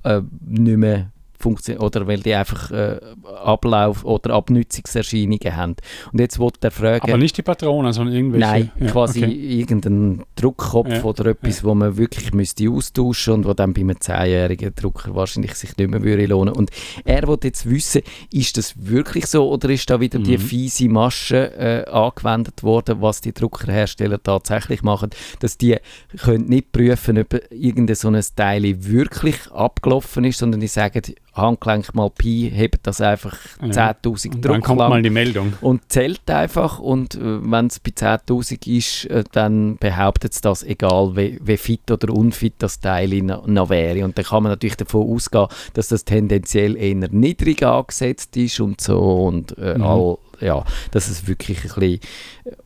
äh, 0.04 0.22
nicht 0.46 0.76
mehr 0.78 1.10
funktionieren 1.38 1.84
oder 1.84 2.06
weil 2.06 2.20
die 2.20 2.34
einfach 2.34 2.70
äh, 2.70 2.98
Ablauf- 3.44 4.04
oder 4.04 4.34
Abnützungserscheinungen 4.34 5.56
haben. 5.56 5.76
Und 6.12 6.20
jetzt 6.20 6.38
wollte 6.38 6.58
er 6.68 6.70
fragen, 6.70 7.02
Aber 7.08 7.18
nicht 7.18 7.36
die 7.36 7.42
Patronen, 7.42 7.92
sondern 7.92 8.14
irgendwelche. 8.14 8.46
Nein, 8.46 8.70
Ja, 8.78 8.90
quasi 8.90 9.24
okay. 9.24 9.32
irgendein 9.32 10.24
Druckkopf 10.36 10.88
Ja, 10.88 11.04
oder 11.04 11.26
etwas, 11.26 11.64
wo 11.64 11.74
man 11.74 11.96
wirklich 11.96 12.32
müsste 12.34 12.70
austauschen 12.70 13.34
und 13.34 13.44
wo 13.46 13.54
dann 13.54 13.72
bei 13.74 13.80
einem 13.82 13.96
10-jährigen 13.96 14.74
Drucker 14.74 15.14
wahrscheinlich 15.14 15.54
sich 15.54 15.76
nicht 15.76 15.90
mehr 15.90 16.02
würde 16.02 16.26
lohnen. 16.26 16.54
Und 16.54 16.70
er 17.04 17.26
wollte 17.26 17.48
jetzt 17.48 17.68
wissen, 17.68 18.02
ist 18.32 18.56
das 18.56 18.74
wirklich 18.76 19.26
so 19.26 19.48
oder 19.50 19.68
ist 19.70 19.88
da 19.90 20.00
wieder 20.00 20.18
die 20.18 20.36
Mhm. 20.38 20.42
fiese 20.42 20.88
Masche 20.88 21.52
äh, 21.56 21.90
angewendet 21.90 22.62
worden, 22.62 23.00
was 23.00 23.20
die 23.20 23.32
Druckerhersteller 23.32 24.22
tatsächlich 24.22 24.82
machen, 24.82 25.10
dass 25.40 25.58
die 25.58 25.76
können 26.18 26.46
nicht 26.46 26.72
prüfen, 26.72 27.18
ob 27.18 27.40
irgendein 27.50 27.96
so 27.96 28.08
ein 28.08 28.20
Teil 28.34 28.64
wirklich 28.84 29.50
abgelaufen 29.52 30.24
ist, 30.24 30.38
sondern 30.38 30.60
die 30.60 30.66
sagen, 30.68 31.02
Handgelenk 31.36 31.94
mal 31.94 32.10
Pi, 32.10 32.50
hebt 32.54 32.86
das 32.86 33.00
einfach 33.00 33.36
Ja. 33.62 33.68
10'000 33.92 34.34
Und 34.34 34.44
dann 34.44 34.60
kommt 34.62 34.80
Druck 34.80 34.88
mal 34.88 35.02
die 35.02 35.10
Meldung. 35.10 35.52
und 35.60 35.82
zählt 35.90 36.28
einfach 36.30 36.78
und 36.78 37.14
äh, 37.14 37.18
wenn 37.50 37.66
es 37.66 37.78
bei 37.80 37.90
10'000 37.90 38.66
ist, 38.66 39.04
äh, 39.06 39.24
dann 39.32 39.76
behauptet 39.76 40.32
es 40.32 40.40
das, 40.40 40.62
egal 40.62 41.16
wie, 41.16 41.38
wie 41.42 41.56
fit 41.56 41.90
oder 41.90 42.12
unfit 42.12 42.54
das 42.58 42.80
Teil 42.80 43.22
noch, 43.22 43.46
noch 43.46 43.68
wäre. 43.70 44.04
Und 44.04 44.16
dann 44.18 44.24
kann 44.24 44.42
man 44.42 44.52
natürlich 44.52 44.76
davon 44.76 45.08
ausgehen, 45.14 45.46
dass 45.74 45.88
das 45.88 46.04
tendenziell 46.04 46.76
eher 46.76 47.08
niedrig 47.10 47.62
angesetzt 47.64 48.36
ist 48.36 48.60
und 48.60 48.80
so 48.80 48.98
und 49.26 49.56
äh, 49.58 49.76
Mhm. 49.76 49.82
all, 49.84 50.18
ja, 50.40 50.64
dass 50.90 51.08
es 51.08 51.26
wirklich 51.26 51.58
ein 51.58 51.74
bisschen 51.74 52.00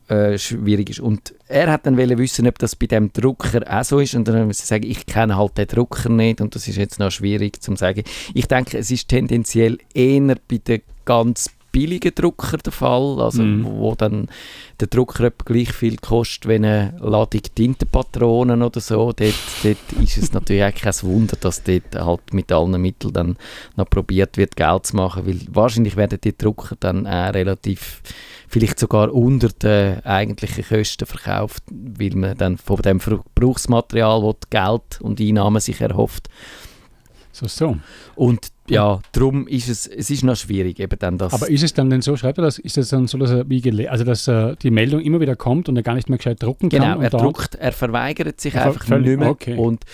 äh, 0.08 0.38
schwierig 0.38 0.90
ist. 0.90 1.00
Und 1.00 1.34
er 1.48 1.70
hat 1.70 1.86
dann 1.86 1.96
wissen, 1.96 2.46
ob 2.46 2.58
das 2.58 2.76
bei 2.76 2.86
dem 2.86 3.12
Drucker 3.12 3.62
auch 3.68 3.84
so 3.84 3.98
ist 3.98 4.14
und 4.14 4.26
dann 4.28 4.46
muss 4.46 4.60
ich 4.60 4.66
sagen, 4.66 4.84
ich 4.84 5.06
kenne 5.06 5.36
halt 5.36 5.58
den 5.58 5.66
Drucker 5.66 6.08
nicht 6.08 6.40
und 6.40 6.54
das 6.54 6.68
ist 6.68 6.76
jetzt 6.76 6.98
noch 6.98 7.10
schwierig 7.10 7.62
zu 7.62 7.74
sagen. 7.76 8.02
Ich 8.34 8.46
denke, 8.46 8.78
es 8.78 8.90
ist 8.90 9.08
tendenziell 9.08 9.78
eher 9.94 10.36
bei 10.48 10.58
den 10.58 10.82
ganz 11.04 11.50
billigen 11.72 12.14
Drucker 12.14 12.58
der 12.58 12.72
Fall, 12.72 13.20
also 13.20 13.42
Mhm. 13.42 13.64
wo, 13.64 13.94
dann 13.94 14.28
der 14.80 14.88
Drucker 14.88 15.30
gleich 15.30 15.72
viel 15.72 15.96
kostet 15.96 16.48
wie 16.48 16.54
eine 16.54 16.94
Ladung 17.00 17.42
Tintenpatronen 17.54 18.62
oder 18.62 18.80
so. 18.80 19.12
Dort, 19.12 19.34
dort 19.62 19.92
ist 20.02 20.18
es 20.18 20.32
natürlich 20.32 20.64
auch 20.64 20.74
kein 20.74 20.94
Wunder, 21.02 21.36
dass 21.40 21.62
dort 21.62 21.94
halt 21.94 22.32
mit 22.32 22.50
allen 22.52 22.80
Mitteln 22.80 23.12
dann 23.12 23.36
noch 23.76 23.88
probiert 23.88 24.36
wird, 24.36 24.56
Geld 24.56 24.86
zu 24.86 24.96
machen, 24.96 25.26
weil 25.26 25.40
wahrscheinlich 25.50 25.96
werden 25.96 26.18
die 26.22 26.36
Drucker 26.36 26.76
dann 26.80 27.06
auch 27.06 27.34
relativ 27.34 28.02
vielleicht 28.48 28.80
sogar 28.80 29.14
unter 29.14 29.48
den 29.48 30.04
eigentlichen 30.04 30.64
Kosten 30.64 31.06
verkauft, 31.06 31.62
weil 31.70 32.16
man 32.16 32.36
dann 32.36 32.58
von 32.58 32.82
dem 32.82 32.98
Verbrauchsmaterial, 32.98 34.22
wo 34.22 34.34
Geld 34.50 35.00
und 35.00 35.20
Einnahmen 35.20 35.60
sich 35.60 35.80
erhofft. 35.80 36.28
So, 37.32 37.46
so. 37.46 37.76
Und 38.16 38.48
ja, 38.70 39.00
darum 39.12 39.46
ist 39.46 39.68
es, 39.68 39.86
es 39.86 40.10
ist 40.10 40.22
noch 40.24 40.36
schwierig, 40.36 40.78
eben 40.80 40.98
dann 40.98 41.18
das... 41.18 41.32
Aber 41.32 41.48
ist 41.50 41.62
es 41.62 41.74
dann 41.74 41.90
denn 41.90 42.02
so, 42.02 42.16
schreibt 42.16 42.38
er 42.38 42.42
das, 42.44 42.58
ist 42.58 42.78
es 42.78 42.88
dann 42.90 43.06
so, 43.06 43.18
dass 43.18 43.30
er 43.30 43.48
wie 43.48 43.88
also 43.88 44.04
dass 44.04 44.26
äh, 44.28 44.56
die 44.62 44.70
Meldung 44.70 45.00
immer 45.00 45.20
wieder 45.20 45.36
kommt 45.36 45.68
und 45.68 45.76
er 45.76 45.82
gar 45.82 45.94
nicht 45.94 46.08
mehr 46.08 46.18
gescheit 46.18 46.42
drucken 46.42 46.68
kann? 46.68 46.80
Genau, 46.80 47.00
er 47.00 47.10
druckt, 47.10 47.54
er 47.56 47.72
verweigert 47.72 48.40
sich 48.40 48.54
Er 48.54 48.66
einfach 48.66 48.84
völlig- 48.84 49.08
nicht 49.08 49.18
mehr. 49.20 49.30
okay. 49.30 49.56
Und, 49.56 49.84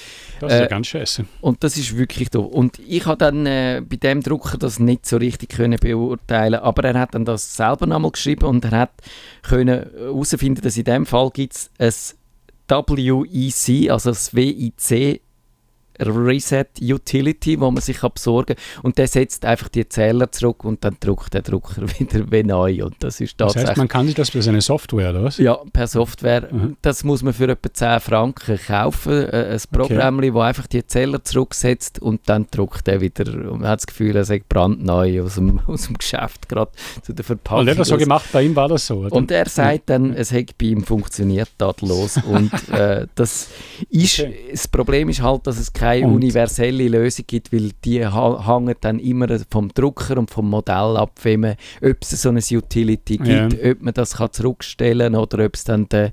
Das 0.40 0.52
ist 0.52 0.58
ja 0.58 0.64
äh, 0.66 0.68
ganz 0.68 0.86
scheiße. 0.86 1.24
und 1.40 1.64
das 1.64 1.76
ist 1.76 1.96
wirklich 1.96 2.30
doof. 2.30 2.52
Und 2.52 2.78
ich 2.86 3.06
habe 3.06 3.18
dann 3.18 3.46
äh, 3.46 3.82
bei 3.88 3.96
dem 3.96 4.22
Drucker 4.22 4.58
das 4.58 4.78
nicht 4.78 5.06
so 5.06 5.16
richtig 5.16 5.50
können 5.50 5.78
beurteilen 5.80 6.60
aber 6.60 6.84
er 6.84 6.98
hat 6.98 7.14
dann 7.14 7.24
das 7.24 7.56
selber 7.56 7.86
nochmal 7.86 8.10
geschrieben 8.10 8.44
und 8.44 8.64
er 8.64 8.72
hat 8.72 8.90
können 9.42 9.86
herausfinden, 9.96 10.60
dass 10.62 10.76
in 10.76 10.84
dem 10.84 11.06
Fall 11.06 11.30
gibt 11.30 11.54
es 11.54 12.14
ein 12.68 12.84
WEC, 12.86 13.90
also 13.90 14.10
das 14.10 14.34
WIC 14.34 15.20
Reset 16.00 16.66
Utility, 16.80 17.60
wo 17.60 17.70
man 17.70 17.82
sich 17.82 18.00
besorgen 18.00 18.56
kann. 18.56 18.82
Und 18.82 18.98
der 18.98 19.08
setzt 19.08 19.44
einfach 19.44 19.68
die 19.68 19.88
Zähler 19.88 20.30
zurück 20.32 20.64
und 20.64 20.84
dann 20.84 20.96
druckt 21.00 21.34
der 21.34 21.42
Drucker 21.42 21.82
wieder 21.98 22.30
wie 22.30 22.42
neu. 22.42 22.84
Und 22.84 22.96
das 23.00 23.20
ist 23.20 23.40
Das 23.40 23.56
heißt, 23.56 23.76
man 23.76 23.88
kann 23.88 24.06
sich 24.06 24.14
das 24.14 24.30
für 24.30 24.42
seine 24.42 24.60
Software, 24.60 25.10
oder 25.10 25.24
was? 25.24 25.38
Ja, 25.38 25.58
per 25.72 25.86
Software. 25.86 26.48
Mhm. 26.52 26.76
Das 26.82 27.04
muss 27.04 27.22
man 27.22 27.32
für 27.32 27.48
etwa 27.48 27.72
10 27.72 28.00
Franken 28.00 28.58
kaufen. 28.58 29.12
Äh, 29.12 29.52
ein 29.52 29.60
Programm, 29.70 30.20
das 30.20 30.42
einfach 30.42 30.66
die 30.66 30.86
Zähler 30.86 31.22
zurücksetzt 31.24 32.00
und 32.00 32.20
dann 32.26 32.46
druckt 32.50 32.88
er 32.88 33.00
wieder. 33.00 33.26
Und 33.50 33.60
man 33.60 33.68
hat 33.68 33.80
das 33.80 33.86
Gefühl, 33.86 34.16
er 34.16 34.24
sei 34.24 34.42
brandneu 34.46 35.22
aus 35.22 35.34
dem, 35.34 35.60
aus 35.66 35.86
dem 35.86 35.98
Geschäft, 35.98 36.48
gerade 36.48 36.70
zu 37.02 37.12
der 37.12 37.24
Verpackung. 37.24 37.60
Und 37.60 37.68
er 37.68 37.72
hat 37.72 37.80
das 37.80 37.88
so 37.88 37.96
gemacht, 37.96 38.26
bei 38.32 38.42
ihm 38.42 38.56
war 38.56 38.68
das 38.68 38.86
so. 38.86 38.96
Oder? 38.96 39.12
und 39.12 39.30
er 39.30 39.48
sagt 39.48 39.90
dann, 39.90 40.12
es 40.12 40.32
hat 40.32 40.58
bei 40.58 40.66
ihm 40.66 40.82
funktioniert 40.82 41.50
tadellos. 41.58 42.16
und 42.26 42.50
äh, 42.70 43.06
das 43.14 43.48
ist, 43.90 44.20
Okay. 44.20 44.48
das 44.50 44.68
Problem 44.68 45.08
ist 45.08 45.22
halt, 45.22 45.46
dass 45.46 45.58
es 45.58 45.72
keine 45.72 45.85
keine 45.86 46.06
Und- 46.06 46.14
universelle 46.14 46.88
Lösung 46.88 47.24
gibt, 47.26 47.52
weil 47.52 47.70
die 47.84 48.06
hängen 48.08 48.74
dann 48.80 48.98
immer 48.98 49.26
vom 49.50 49.68
Drucker 49.72 50.18
und 50.18 50.30
vom 50.30 50.50
Modell 50.50 50.96
ab, 50.96 51.12
wenn 51.22 51.40
man, 51.40 51.54
ob 51.82 51.96
es 52.02 52.10
so 52.22 52.28
eine 52.30 52.40
Utility 52.40 53.16
gibt, 53.18 53.52
Ja. 53.54 53.70
ob 53.70 53.82
man 53.82 53.94
das 53.94 54.16
kann 54.16 54.32
zurückstellen 54.32 55.14
oder 55.14 55.44
ob 55.44 55.54
es 55.54 55.64
dann 55.64 55.88
der 55.88 56.10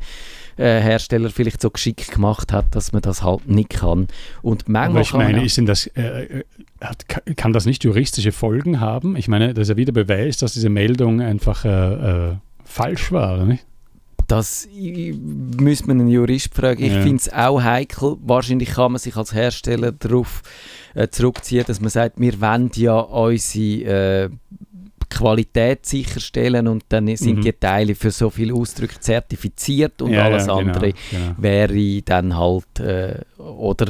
äh, 0.56 0.80
Hersteller 0.82 1.32
vielleicht 1.32 1.62
so 1.64 1.72
geschickt 1.72 2.12
gemacht 2.12 2.54
hat, 2.54 2.76
dass 2.76 2.92
man 2.94 3.02
das 3.02 3.24
halt 3.24 3.48
nicht 3.48 3.72
kann. 3.72 4.08
Und 4.44 4.64
Aber 4.66 4.72
manchmal 4.72 5.02
ich 5.02 5.10
kann 5.10 5.18
man 5.18 5.28
meine, 5.28 5.40
auch- 5.42 5.46
ist 5.46 5.58
denn 5.58 5.66
das, 5.66 5.88
äh, 5.88 6.02
äh, 6.02 6.44
hat, 6.80 7.10
ka- 7.10 7.22
kann 7.36 7.54
das 7.54 7.66
nicht 7.66 7.84
juristische 7.84 8.32
Folgen 8.32 8.80
haben? 8.80 9.16
Ich 9.16 9.28
meine, 9.28 9.56
das 9.56 9.64
ist 9.64 9.70
ja 9.70 9.78
wieder 9.78 9.92
Beweis, 9.94 10.38
dass 10.38 10.54
diese 10.54 10.70
Meldung 10.70 11.22
einfach 11.22 11.66
äh, 11.66 12.30
äh, 12.30 12.36
falsch 12.66 13.12
war, 13.12 13.34
oder 13.36 13.46
nicht? 13.46 13.66
Das 14.28 14.68
müsste 14.74 15.88
man 15.88 16.00
einen 16.00 16.10
Jurist 16.10 16.54
fragen. 16.56 16.84
Ich 16.84 16.94
Ja. 16.94 17.02
finde 17.02 17.18
es 17.18 17.32
auch 17.34 17.62
heikel. 17.62 18.18
Wahrscheinlich 18.22 18.70
kann 18.72 18.94
man 18.94 19.00
sich 19.00 19.16
als 19.16 19.34
Hersteller 19.34 19.92
darauf 19.92 20.42
äh, 20.96 21.08
zurückziehen, 21.10 21.66
dass 21.68 21.80
man 21.82 21.90
sagt, 21.90 22.20
wir 22.20 22.40
wollen 22.40 22.70
ja 22.76 23.00
unsere 23.00 24.26
äh, 24.26 24.30
Qualität 25.10 25.86
sicherstellen 25.86 26.68
und 26.68 26.86
dann 26.90 27.08
sind 27.16 27.38
Mhm. 27.38 27.42
die 27.42 27.54
Teile 27.54 27.94
für 27.96 28.10
so 28.12 28.30
viele 28.30 28.54
Ausdrücke 28.54 29.00
zertifiziert 29.00 30.02
und 30.02 30.12
Ja, 30.12 30.24
alles 30.26 30.48
ja, 30.48 30.58
genau, 30.58 30.70
andere 30.70 30.94
genau. 31.12 31.36
wäre 31.38 32.02
dann 32.04 32.36
halt 32.38 32.80
äh, 32.80 33.20
oder 33.64 33.86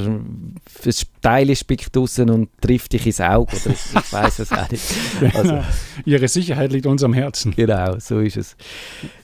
das 0.83 1.05
Teil 1.21 1.49
ist 1.49 1.61
spickt 1.61 1.95
draussen 1.95 2.29
und 2.29 2.49
trifft 2.61 2.93
dich 2.93 3.07
ins 3.07 3.19
Auge 3.19 3.55
oder 3.55 3.73
ich, 3.73 4.13
weiß 4.13 4.39
es 4.39 4.51
auch 4.51 4.69
nicht. 4.69 4.83
Also, 5.33 5.63
Ihre 6.05 6.27
Sicherheit 6.27 6.71
liegt 6.71 6.85
uns 6.85 7.03
am 7.03 7.13
Herzen. 7.13 7.53
Genau, 7.55 7.97
so 7.97 8.19
ist 8.19 8.37
es. 8.37 8.55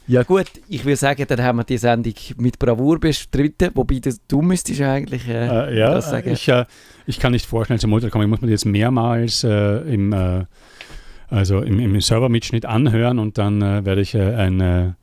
Ja 0.08 0.24
gut, 0.24 0.48
ich 0.68 0.84
würde 0.86 0.96
sagen, 0.96 1.24
dann 1.28 1.44
haben 1.44 1.58
wir 1.58 1.64
die 1.64 1.78
Sendung 1.78 2.14
mit 2.38 2.58
Bravour 2.58 3.00
bestritten, 3.00 3.70
wobei 3.76 4.00
das, 4.00 4.20
du 4.28 4.42
müsstest 4.42 4.82
eigentlich 4.82 5.28
äh, 5.28 5.48
Äh, 5.48 5.78
ja, 5.78 5.94
das 5.94 6.10
sagen. 6.10 6.32
ich, 6.32 6.48
äh, 6.48 6.66
ich 7.06 7.20
kann 7.20 7.32
nicht 7.34 7.46
vorschnell 7.46 7.80
zum 7.80 7.94
Urteil 7.94 8.10
kommen. 8.10 8.24
Ich 8.24 8.30
muss 8.30 8.42
mir 8.42 8.48
das 8.48 8.64
jetzt 8.64 8.66
mehrmals 8.66 9.44
äh, 9.44 9.78
im, 9.94 10.14
äh, 10.14 10.46
also 11.28 11.62
im, 11.62 11.80
im 11.80 12.02
Servermitschnitt 12.02 12.66
anhören 12.66 13.20
und 13.20 13.38
dann 13.38 13.62
äh, 13.62 13.86
werde 13.86 14.02
ich, 14.02 14.16
äh, 14.16 14.34
ein, 14.34 14.96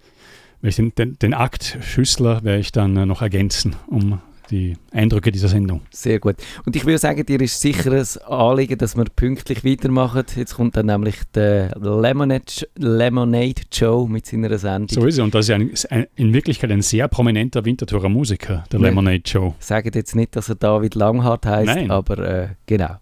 den, 0.62 0.94
den, 0.97 1.18
den 1.20 1.34
Akt 1.34 1.78
Schüssler 1.82 2.42
werde 2.42 2.59
ich 2.59 2.72
dann 2.72 2.94
noch 3.07 3.22
ergänzen, 3.22 3.76
um 3.86 4.20
die 4.51 4.76
Eindrücke 4.92 5.30
dieser 5.32 5.49
Sendung. 5.49 5.82
Sehr 5.90 6.18
gut. 6.18 6.36
Und 6.64 6.76
ich 6.76 6.84
würde 6.84 6.99
sagen, 6.99 7.24
dir 7.24 7.40
ist 7.40 7.61
sicher 7.61 7.92
ein 7.92 8.05
Anliegen, 8.30 8.78
dass 8.78 8.97
wir 8.97 9.05
pünktlich 9.05 9.64
weitermachen. 9.64 10.24
Jetzt 10.36 10.55
kommt 10.55 10.76
dann 10.76 10.86
nämlich 10.86 11.16
der 11.34 11.76
Lemonade, 11.80 12.44
Lemonade 12.76 13.62
Joe 13.72 14.09
mit 14.09 14.26
seiner 14.26 14.57
Sendung. 14.59 14.88
So 14.88 15.07
ist 15.07 15.14
es. 15.14 15.20
Und 15.20 15.34
das 15.34 15.49
ist 15.49 15.55
ein, 15.55 15.70
ein, 15.90 16.07
in 16.16 16.32
Wirklichkeit 16.32 16.70
ein 16.70 16.82
sehr 16.82 17.09
prominenter 17.09 17.64
Winterthurer 17.64 18.09
Musiker, 18.09 18.64
der 18.70 18.80
Ja. 18.80 18.86
Lemonade 18.86 19.22
Joe. 19.24 19.55
Sagt 19.59 19.94
jetzt 19.94 20.14
nicht, 20.14 20.36
dass 20.36 20.49
er 20.49 20.55
David 20.57 20.94
Langhardt 20.94 21.47
heißt, 21.47 21.66
Nein. 21.66 21.90
aber 21.90 22.18
äh, 22.18 22.49
genau. 22.66 22.97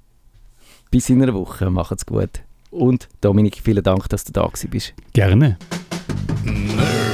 Bis 0.91 1.09
in 1.09 1.23
einer 1.23 1.35
Woche. 1.35 1.71
Macht's 1.71 2.07
gut. 2.07 2.31
Und 2.71 3.09
Dominik, 3.21 3.61
vielen 3.63 3.83
Dank, 3.83 4.09
dass 4.09 4.25
du 4.25 4.33
da 4.33 4.51
bist. 4.71 4.95
Gerne. 5.13 5.57
Nerdfunk. 6.45 7.14